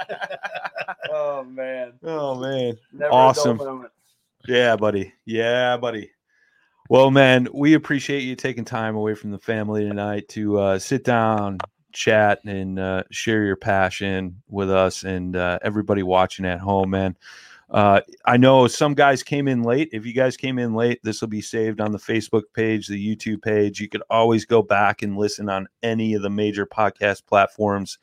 oh 1.11 1.43
man, 1.43 1.93
Oh 2.03 2.35
man. 2.35 2.77
Never 2.93 3.13
Awesome. 3.13 3.87
Yeah, 4.47 4.75
buddy. 4.75 5.13
Yeah, 5.25 5.77
buddy. 5.77 6.11
Well, 6.89 7.09
man, 7.09 7.47
we 7.53 7.73
appreciate 7.73 8.23
you 8.23 8.35
taking 8.35 8.65
time 8.65 8.95
away 8.95 9.15
from 9.15 9.31
the 9.31 9.39
family 9.39 9.87
tonight 9.87 10.27
to 10.29 10.59
uh, 10.59 10.79
sit 10.79 11.05
down, 11.05 11.59
chat, 11.93 12.43
and 12.43 12.79
uh, 12.79 13.03
share 13.11 13.43
your 13.43 13.55
passion 13.55 14.41
with 14.49 14.69
us 14.69 15.03
and 15.03 15.35
uh, 15.35 15.59
everybody 15.61 16.03
watching 16.03 16.45
at 16.45 16.59
home, 16.59 16.89
man. 16.89 17.15
Uh, 17.71 18.01
I 18.25 18.35
know 18.35 18.67
some 18.67 18.93
guys 18.93 19.23
came 19.23 19.47
in 19.47 19.63
late. 19.63 19.89
If 19.93 20.05
you 20.05 20.11
guys 20.11 20.35
came 20.35 20.59
in 20.59 20.75
late, 20.75 20.99
this 21.03 21.21
will 21.21 21.29
be 21.29 21.41
saved 21.41 21.79
on 21.79 21.93
the 21.93 21.97
Facebook 21.97 22.43
page, 22.53 22.87
the 22.87 23.15
YouTube 23.15 23.41
page. 23.41 23.79
You 23.79 23.87
could 23.87 24.03
always 24.09 24.43
go 24.43 24.61
back 24.61 25.01
and 25.01 25.17
listen 25.17 25.47
on 25.47 25.67
any 25.81 26.13
of 26.13 26.21
the 26.21 26.29
major 26.29 26.65
podcast 26.65 27.25
platforms. 27.25 27.97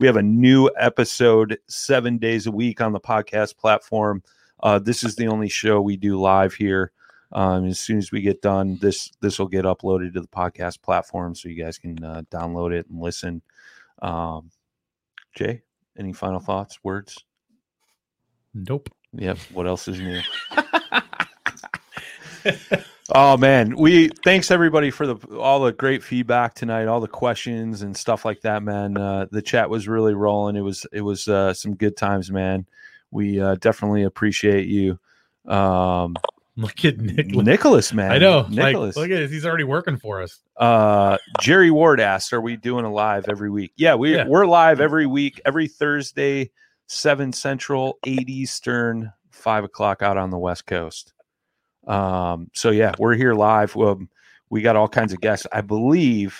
We 0.00 0.08
have 0.08 0.16
a 0.16 0.22
new 0.22 0.68
episode 0.76 1.58
seven 1.68 2.18
days 2.18 2.48
a 2.48 2.50
week 2.50 2.80
on 2.80 2.92
the 2.92 3.00
podcast 3.00 3.56
platform. 3.56 4.24
Uh, 4.60 4.80
this 4.80 5.04
is 5.04 5.14
the 5.14 5.28
only 5.28 5.48
show 5.48 5.80
we 5.80 5.96
do 5.96 6.20
live 6.20 6.52
here. 6.52 6.90
Um, 7.30 7.66
as 7.66 7.78
soon 7.78 7.98
as 7.98 8.10
we 8.10 8.20
get 8.20 8.42
done, 8.42 8.78
this 8.80 9.12
this 9.20 9.38
will 9.38 9.48
get 9.48 9.64
uploaded 9.64 10.12
to 10.14 10.20
the 10.20 10.28
podcast 10.28 10.82
platform, 10.82 11.34
so 11.34 11.48
you 11.48 11.62
guys 11.62 11.78
can 11.78 12.02
uh, 12.02 12.22
download 12.30 12.72
it 12.72 12.86
and 12.88 13.00
listen. 13.00 13.42
Um, 14.02 14.50
Jay, 15.34 15.62
any 15.98 16.12
final 16.12 16.40
thoughts, 16.40 16.78
words? 16.82 17.24
Nope. 18.54 18.88
Yep. 19.16 19.38
What 19.52 19.66
else 19.66 19.86
is 19.88 20.00
new? 20.00 20.20
oh 23.14 23.36
man, 23.36 23.76
we 23.76 24.08
thanks 24.24 24.50
everybody 24.50 24.90
for 24.90 25.06
the 25.06 25.16
all 25.38 25.60
the 25.60 25.72
great 25.72 26.02
feedback 26.02 26.54
tonight, 26.54 26.86
all 26.86 27.00
the 27.00 27.08
questions 27.08 27.82
and 27.82 27.96
stuff 27.96 28.24
like 28.24 28.40
that, 28.42 28.62
man. 28.62 28.96
Uh, 28.96 29.26
the 29.30 29.42
chat 29.42 29.70
was 29.70 29.88
really 29.88 30.14
rolling. 30.14 30.56
It 30.56 30.60
was 30.62 30.86
it 30.92 31.00
was 31.02 31.28
uh, 31.28 31.54
some 31.54 31.74
good 31.74 31.96
times, 31.96 32.30
man. 32.30 32.66
We 33.10 33.40
uh, 33.40 33.54
definitely 33.56 34.02
appreciate 34.02 34.66
you, 34.66 34.98
um, 35.46 36.16
Look 36.56 36.84
at 36.84 36.98
Nick. 36.98 37.28
Nicholas, 37.28 37.92
man. 37.92 38.10
I 38.12 38.18
know. 38.18 38.46
Nicholas. 38.48 38.96
Like, 38.96 39.08
look 39.08 39.16
at 39.16 39.20
this. 39.22 39.30
He's 39.30 39.46
already 39.46 39.64
working 39.64 39.96
for 39.96 40.22
us. 40.22 40.38
uh, 40.56 41.18
Jerry 41.40 41.70
Ward 41.70 42.00
asked, 42.00 42.32
"Are 42.32 42.40
we 42.40 42.56
doing 42.56 42.84
a 42.84 42.92
live 42.92 43.26
every 43.28 43.50
week?" 43.50 43.72
Yeah, 43.76 43.94
we 43.94 44.14
Yeah. 44.16 44.26
we're 44.26 44.46
live 44.46 44.80
every 44.80 45.06
week, 45.06 45.40
every 45.44 45.66
Thursday, 45.68 46.50
seven 46.86 47.32
Central, 47.32 47.98
eight 48.06 48.28
Eastern, 48.28 49.12
five 49.30 49.64
o'clock 49.64 50.02
out 50.02 50.16
on 50.16 50.30
the 50.30 50.38
West 50.38 50.66
Coast. 50.66 51.12
Um, 51.86 52.50
so 52.54 52.70
yeah, 52.70 52.94
we're 52.98 53.14
here 53.14 53.34
live. 53.34 53.76
Um, 53.76 54.08
we 54.50 54.62
got 54.62 54.76
all 54.76 54.88
kinds 54.88 55.12
of 55.12 55.20
guests. 55.20 55.46
I 55.52 55.60
believe 55.60 56.38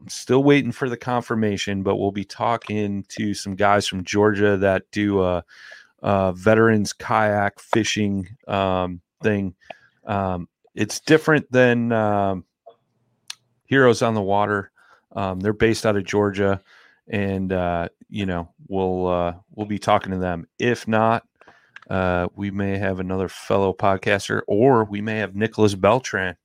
I'm 0.00 0.08
still 0.08 0.42
waiting 0.42 0.72
for 0.72 0.88
the 0.88 0.96
confirmation, 0.96 1.82
but 1.82 1.96
we'll 1.96 2.12
be 2.12 2.24
talking 2.24 3.04
to 3.10 3.34
some 3.34 3.54
guys 3.54 3.86
from 3.86 4.04
Georgia 4.04 4.56
that 4.58 4.90
do 4.92 5.22
a, 5.22 5.44
a 6.02 6.32
veterans 6.36 6.92
kayak 6.92 7.58
fishing 7.58 8.28
um, 8.46 9.00
thing. 9.22 9.54
Um, 10.06 10.48
it's 10.74 11.00
different 11.00 11.50
than 11.50 11.90
um, 11.92 12.44
Heroes 13.64 14.02
on 14.02 14.14
the 14.14 14.20
Water. 14.22 14.70
Um, 15.12 15.40
they're 15.40 15.54
based 15.54 15.86
out 15.86 15.96
of 15.96 16.04
Georgia, 16.04 16.60
and 17.08 17.52
uh, 17.52 17.88
you 18.08 18.26
know 18.26 18.48
we'll 18.68 19.06
uh, 19.06 19.34
we'll 19.54 19.66
be 19.66 19.78
talking 19.78 20.12
to 20.12 20.18
them. 20.18 20.46
If 20.58 20.86
not, 20.88 21.24
uh, 21.90 22.28
we 22.36 22.50
may 22.50 22.78
have 22.78 23.00
another 23.00 23.28
fellow 23.28 23.72
podcaster, 23.72 24.42
or 24.46 24.84
we 24.84 25.00
may 25.00 25.18
have 25.18 25.34
Nicholas 25.34 25.74
Beltran. 25.74 26.36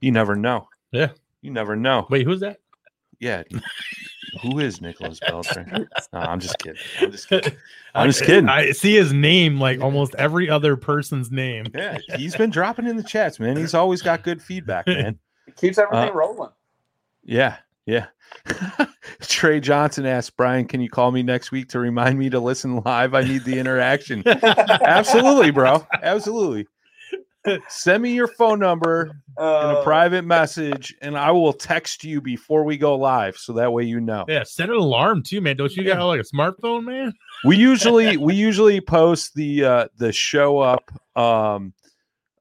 You 0.00 0.12
never 0.12 0.36
know. 0.36 0.68
Yeah. 0.92 1.10
you 1.42 1.50
never 1.50 1.74
know. 1.76 2.06
Wait, 2.10 2.26
who's 2.26 2.40
that? 2.40 2.58
Yeah, 3.18 3.44
who 4.42 4.58
is 4.58 4.82
Nicholas 4.82 5.18
Beltran? 5.20 5.88
No, 6.12 6.20
I'm 6.20 6.38
just 6.38 6.58
kidding. 6.58 6.80
I'm 7.00 7.10
just 7.10 7.28
kidding. 7.28 7.56
I'm 7.94 8.08
just 8.10 8.22
kidding. 8.24 8.48
I 8.48 8.72
see 8.72 8.94
his 8.94 9.12
name 9.12 9.58
like 9.58 9.80
almost 9.80 10.14
every 10.16 10.50
other 10.50 10.76
person's 10.76 11.30
name. 11.30 11.64
Yeah, 11.74 11.98
he's 12.16 12.36
been 12.36 12.50
dropping 12.50 12.86
in 12.86 12.96
the 12.96 13.02
chats, 13.02 13.40
man. 13.40 13.56
He's 13.56 13.72
always 13.74 14.02
got 14.02 14.22
good 14.22 14.42
feedback, 14.42 14.86
man. 14.86 15.18
It 15.48 15.56
keeps 15.56 15.78
everything 15.78 16.10
Uh, 16.10 16.12
rolling. 16.12 16.50
Yeah, 17.24 17.56
yeah. 17.86 18.06
Trey 19.22 19.60
Johnson 19.60 20.04
asked 20.06 20.36
Brian, 20.36 20.66
"Can 20.66 20.80
you 20.80 20.90
call 20.90 21.12
me 21.12 21.22
next 21.22 21.52
week 21.52 21.68
to 21.70 21.78
remind 21.78 22.18
me 22.18 22.28
to 22.30 22.40
listen 22.40 22.82
live? 22.84 23.14
I 23.14 23.22
need 23.22 23.44
the 23.44 23.58
interaction." 23.58 24.22
Absolutely, 24.42 25.50
bro. 25.50 25.86
Absolutely. 26.02 26.66
Send 27.68 28.02
me 28.02 28.12
your 28.12 28.26
phone 28.26 28.58
number 28.58 29.02
in 29.38 29.44
a 29.44 29.78
Uh, 29.78 29.84
private 29.84 30.24
message, 30.24 30.92
and 31.00 31.16
I 31.16 31.30
will 31.30 31.52
text 31.52 32.02
you 32.02 32.20
before 32.20 32.64
we 32.64 32.76
go 32.76 32.96
live, 32.96 33.36
so 33.36 33.52
that 33.52 33.72
way 33.72 33.84
you 33.84 34.00
know. 34.00 34.24
Yeah, 34.26 34.42
set 34.42 34.68
an 34.68 34.74
alarm 34.74 35.22
too, 35.22 35.40
man. 35.40 35.56
Don't 35.56 35.70
you 35.76 35.84
got 35.84 36.04
like 36.04 36.20
a 36.20 36.24
smartphone, 36.24 36.84
man? 36.84 37.12
we 37.44 37.56
usually 37.56 38.16
we 38.16 38.34
usually 38.34 38.80
post 38.80 39.34
the 39.34 39.64
uh 39.64 39.88
the 39.98 40.10
show 40.10 40.58
up 40.58 40.90
um 41.16 41.72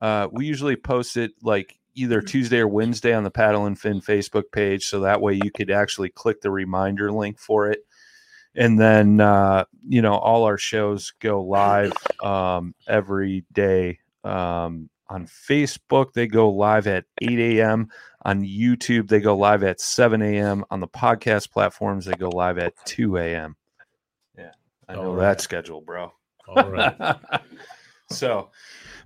uh 0.01 0.27
we 0.31 0.45
usually 0.47 0.75
post 0.75 1.17
it 1.17 1.31
like 1.43 1.77
either 1.95 2.21
tuesday 2.21 2.59
or 2.59 2.67
wednesday 2.67 3.13
on 3.13 3.23
the 3.23 3.31
paddle 3.31 3.65
and 3.65 3.79
fin 3.79 4.01
facebook 4.01 4.43
page 4.51 4.87
so 4.87 4.99
that 4.99 5.21
way 5.21 5.33
you 5.33 5.51
could 5.51 5.71
actually 5.71 6.09
click 6.09 6.41
the 6.41 6.51
reminder 6.51 7.11
link 7.11 7.39
for 7.39 7.69
it. 7.69 7.79
And 8.55 8.79
then 8.79 9.19
uh 9.19 9.65
you 9.87 10.01
know 10.01 10.15
all 10.15 10.43
our 10.43 10.57
shows 10.57 11.13
go 11.19 11.43
live 11.43 11.93
um 12.23 12.73
every 12.87 13.45
day 13.51 13.99
um 14.23 14.89
on 15.07 15.27
facebook. 15.27 16.13
They 16.13 16.27
go 16.27 16.49
live 16.49 16.87
at 16.87 17.05
8 17.21 17.39
a.m 17.39 17.89
on 18.23 18.41
youtube 18.41 19.07
they 19.07 19.19
go 19.19 19.37
live 19.37 19.61
at 19.63 19.79
7 19.79 20.21
a.m 20.21 20.65
on 20.71 20.79
the 20.79 20.87
podcast 20.87 21.51
platforms 21.51 22.05
they 22.05 22.13
go 22.13 22.29
live 22.29 22.57
at 22.57 22.73
2 22.85 23.17
a.m 23.17 23.55
yeah 24.35 24.51
i 24.89 24.95
know 24.95 25.09
All 25.11 25.15
that 25.17 25.41
schedule 25.41 25.81
bro. 25.81 26.11
All 26.47 26.69
right. 26.69 26.95
so, 28.09 28.51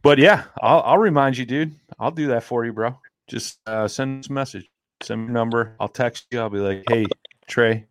but 0.01 0.17
yeah, 0.19 0.45
I'll 0.61 0.81
I'll 0.81 0.97
remind 0.97 1.37
you, 1.37 1.45
dude. 1.45 1.75
I'll 1.99 2.11
do 2.11 2.27
that 2.27 2.43
for 2.43 2.65
you, 2.65 2.73
bro. 2.73 2.97
Just 3.27 3.59
uh, 3.67 3.87
send 3.87 4.23
us 4.23 4.29
a 4.29 4.33
message, 4.33 4.69
send 5.01 5.21
me 5.25 5.29
a 5.29 5.33
number. 5.33 5.75
I'll 5.79 5.87
text 5.87 6.27
you. 6.31 6.39
I'll 6.39 6.49
be 6.49 6.59
like, 6.59 6.83
hey, 6.89 7.05
Trey, 7.47 7.85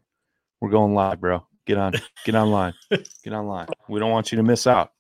we're 0.61 0.71
going 0.71 0.95
live, 0.95 1.21
bro. 1.21 1.47
Get 1.67 1.77
on, 1.79 1.93
get 2.25 2.35
online, 2.35 2.75
get 2.91 3.33
online. 3.33 3.69
We 3.89 4.01
don't 4.01 4.11
want 4.11 4.33
you 4.33 4.37
to 4.37 4.43
miss 4.43 4.67
out. 4.67 4.93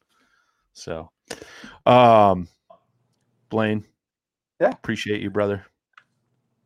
So, 0.74 1.10
um, 1.86 2.46
Blaine, 3.48 3.84
Yeah. 4.60 4.70
appreciate 4.70 5.22
you, 5.22 5.30
brother. 5.30 5.64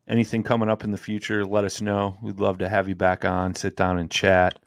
Anything 0.07 0.43
coming 0.43 0.69
up 0.69 0.83
in 0.83 0.91
the 0.91 0.97
future, 0.97 1.45
let 1.45 1.63
us 1.63 1.79
know. 1.81 2.17
We'd 2.21 2.39
love 2.39 2.57
to 2.57 2.67
have 2.67 2.89
you 2.89 2.95
back 2.95 3.23
on, 3.23 3.55
sit 3.55 3.77
down 3.77 3.97
and 3.97 4.11
chat. 4.11 4.59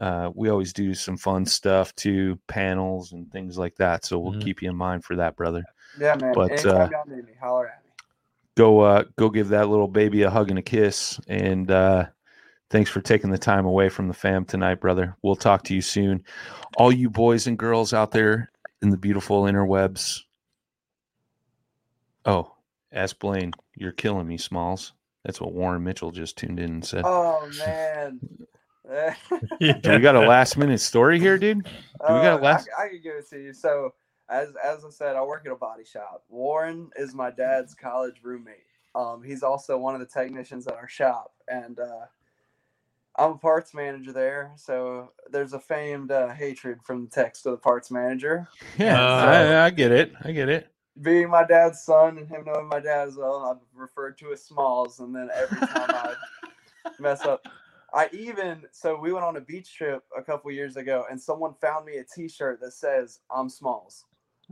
Uh, 0.00 0.30
we 0.34 0.48
always 0.48 0.72
do 0.72 0.94
some 0.94 1.16
fun 1.16 1.46
stuff 1.46 1.94
too, 1.94 2.38
panels 2.48 3.12
and 3.12 3.30
things 3.32 3.56
like 3.58 3.74
that. 3.76 4.04
So 4.04 4.18
we'll 4.18 4.34
Mhm. 4.34 4.42
keep 4.42 4.62
you 4.62 4.70
in 4.70 4.76
mind 4.76 5.04
for 5.04 5.16
that, 5.16 5.36
brother. 5.36 5.64
Yeah, 5.98 6.14
man. 6.16 6.34
But, 6.34 6.64
uh, 6.66 6.88
me, 7.06 7.22
holler 7.40 7.68
at 7.68 7.82
me. 7.84 7.90
Go, 8.56 8.80
uh, 8.80 9.04
go 9.16 9.30
give 9.30 9.48
that 9.48 9.68
little 9.68 9.88
baby 9.88 10.22
a 10.22 10.30
hug 10.30 10.50
and 10.50 10.58
a 10.58 10.62
kiss. 10.62 11.20
And 11.28 11.70
uh, 11.70 12.06
thanks 12.70 12.90
for 12.90 13.00
taking 13.00 13.30
the 13.30 13.38
time 13.38 13.66
away 13.66 13.88
from 13.88 14.08
the 14.08 14.14
fam 14.14 14.44
tonight, 14.44 14.80
brother. 14.80 15.16
We'll 15.22 15.36
talk 15.36 15.62
to 15.64 15.74
you 15.74 15.82
soon. 15.82 16.24
All 16.76 16.92
you 16.92 17.08
boys 17.10 17.46
and 17.46 17.58
girls 17.58 17.92
out 17.92 18.10
there 18.10 18.50
in 18.82 18.90
the 18.90 18.96
beautiful 18.96 19.44
interwebs. 19.44 20.22
Oh, 22.24 22.54
ask 22.92 23.18
Blaine. 23.18 23.52
You're 23.76 23.92
killing 23.92 24.26
me, 24.26 24.36
Smalls. 24.36 24.92
That's 25.24 25.40
what 25.40 25.52
Warren 25.52 25.82
Mitchell 25.82 26.10
just 26.12 26.36
tuned 26.38 26.58
in 26.60 26.70
and 26.70 26.84
said. 26.84 27.04
Oh 27.04 27.48
man. 27.58 28.20
Do 29.60 29.90
we 29.90 29.98
got 29.98 30.14
a 30.16 30.20
last 30.20 30.56
minute 30.56 30.80
story 30.80 31.18
here, 31.18 31.38
dude? 31.38 31.64
Do 31.64 31.70
we 32.00 32.06
got 32.20 32.34
a 32.34 32.36
Uh, 32.36 32.40
last? 32.40 32.68
I, 32.78 32.84
I 32.84 32.88
can 32.88 33.00
give 33.02 33.16
it 33.16 33.28
to 33.30 33.42
you. 33.42 33.52
So, 33.52 33.94
as 34.28 34.48
as 34.64 34.84
I 34.84 34.90
said, 34.90 35.16
I 35.16 35.22
work 35.22 35.44
at 35.46 35.52
a 35.52 35.56
body 35.56 35.84
shop. 35.84 36.24
Warren 36.28 36.90
is 36.96 37.14
my 37.14 37.30
dad's 37.30 37.74
college 37.74 38.16
roommate. 38.22 38.64
Um, 38.94 39.22
he's 39.22 39.42
also 39.42 39.76
one 39.76 39.94
of 39.94 40.00
the 40.00 40.06
technicians 40.06 40.66
at 40.66 40.74
our 40.74 40.88
shop, 40.88 41.32
and 41.48 41.78
uh, 41.78 42.06
I'm 43.16 43.32
a 43.32 43.36
parts 43.38 43.74
manager 43.74 44.12
there. 44.12 44.52
So 44.56 45.10
there's 45.30 45.52
a 45.52 45.60
famed 45.60 46.10
uh, 46.12 46.28
hatred 46.28 46.80
from 46.82 47.04
the 47.04 47.10
text 47.10 47.42
to 47.42 47.50
the 47.50 47.56
parts 47.58 47.90
manager. 47.90 48.46
Yeah, 48.78 49.00
Uh, 49.02 49.24
I, 49.62 49.64
I 49.66 49.70
get 49.70 49.92
it. 49.92 50.12
I 50.22 50.32
get 50.32 50.48
it. 50.48 50.68
Being 51.02 51.28
my 51.28 51.44
dad's 51.44 51.82
son 51.82 52.16
and 52.16 52.26
him 52.26 52.44
knowing 52.46 52.68
my 52.68 52.80
dad 52.80 53.08
as 53.08 53.16
well, 53.16 53.44
I've 53.44 53.78
referred 53.78 54.16
to 54.18 54.32
as 54.32 54.42
Smalls. 54.42 55.00
And 55.00 55.14
then 55.14 55.28
every 55.34 55.58
time 55.66 55.90
I 55.90 56.14
mess 56.98 57.20
up, 57.22 57.46
I 57.96 58.08
even 58.12 58.62
so 58.72 58.96
we 59.00 59.12
went 59.12 59.24
on 59.24 59.36
a 59.36 59.40
beach 59.40 59.74
trip 59.74 60.04
a 60.16 60.22
couple 60.22 60.50
years 60.52 60.76
ago, 60.76 61.06
and 61.10 61.20
someone 61.20 61.54
found 61.60 61.86
me 61.86 61.96
a 61.96 62.04
T-shirt 62.04 62.60
that 62.60 62.72
says 62.72 63.20
"I'm 63.34 63.48
Smalls." 63.48 64.04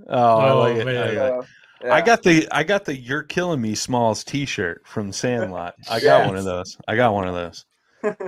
Oh, 0.09 0.39
I 0.39 0.49
Oh, 0.51 0.59
like 0.61 0.77
it. 0.77 0.81
I, 0.81 0.85
man. 0.85 0.97
like 0.97 1.13
it. 1.43 1.49
So, 1.83 1.91
I 1.91 2.01
got 2.01 2.23
the 2.23 2.49
I 2.51 2.63
got 2.65 2.85
the 2.87 2.97
"You're 2.97 3.23
Killing 3.23 3.61
Me" 3.61 3.75
Smalls 3.75 4.25
T-shirt 4.25 4.83
from 4.87 5.13
Sandlot. 5.13 5.75
I 5.91 6.01
got 6.01 6.27
one 6.27 6.37
of 6.37 6.45
those. 6.45 6.79
I 6.89 6.97
got 6.97 7.13
one 7.13 7.29
of 7.29 7.35
those. 7.35 7.67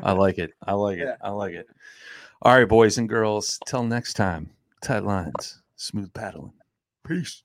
I 0.03 0.13
like 0.13 0.39
it. 0.39 0.51
I 0.63 0.75
like 0.75 0.99
it. 0.99 1.05
Yeah. 1.07 1.17
I 1.23 1.31
like 1.31 1.55
it. 1.55 1.67
All 2.43 2.55
right, 2.55 2.69
boys 2.69 2.99
and 2.99 3.09
girls. 3.09 3.59
Till 3.67 3.85
next 3.85 4.15
time. 4.15 4.51
Tight 4.83 5.05
lines. 5.05 5.63
Smooth 5.77 6.13
paddling. 6.13 6.53
Peace. 7.09 7.43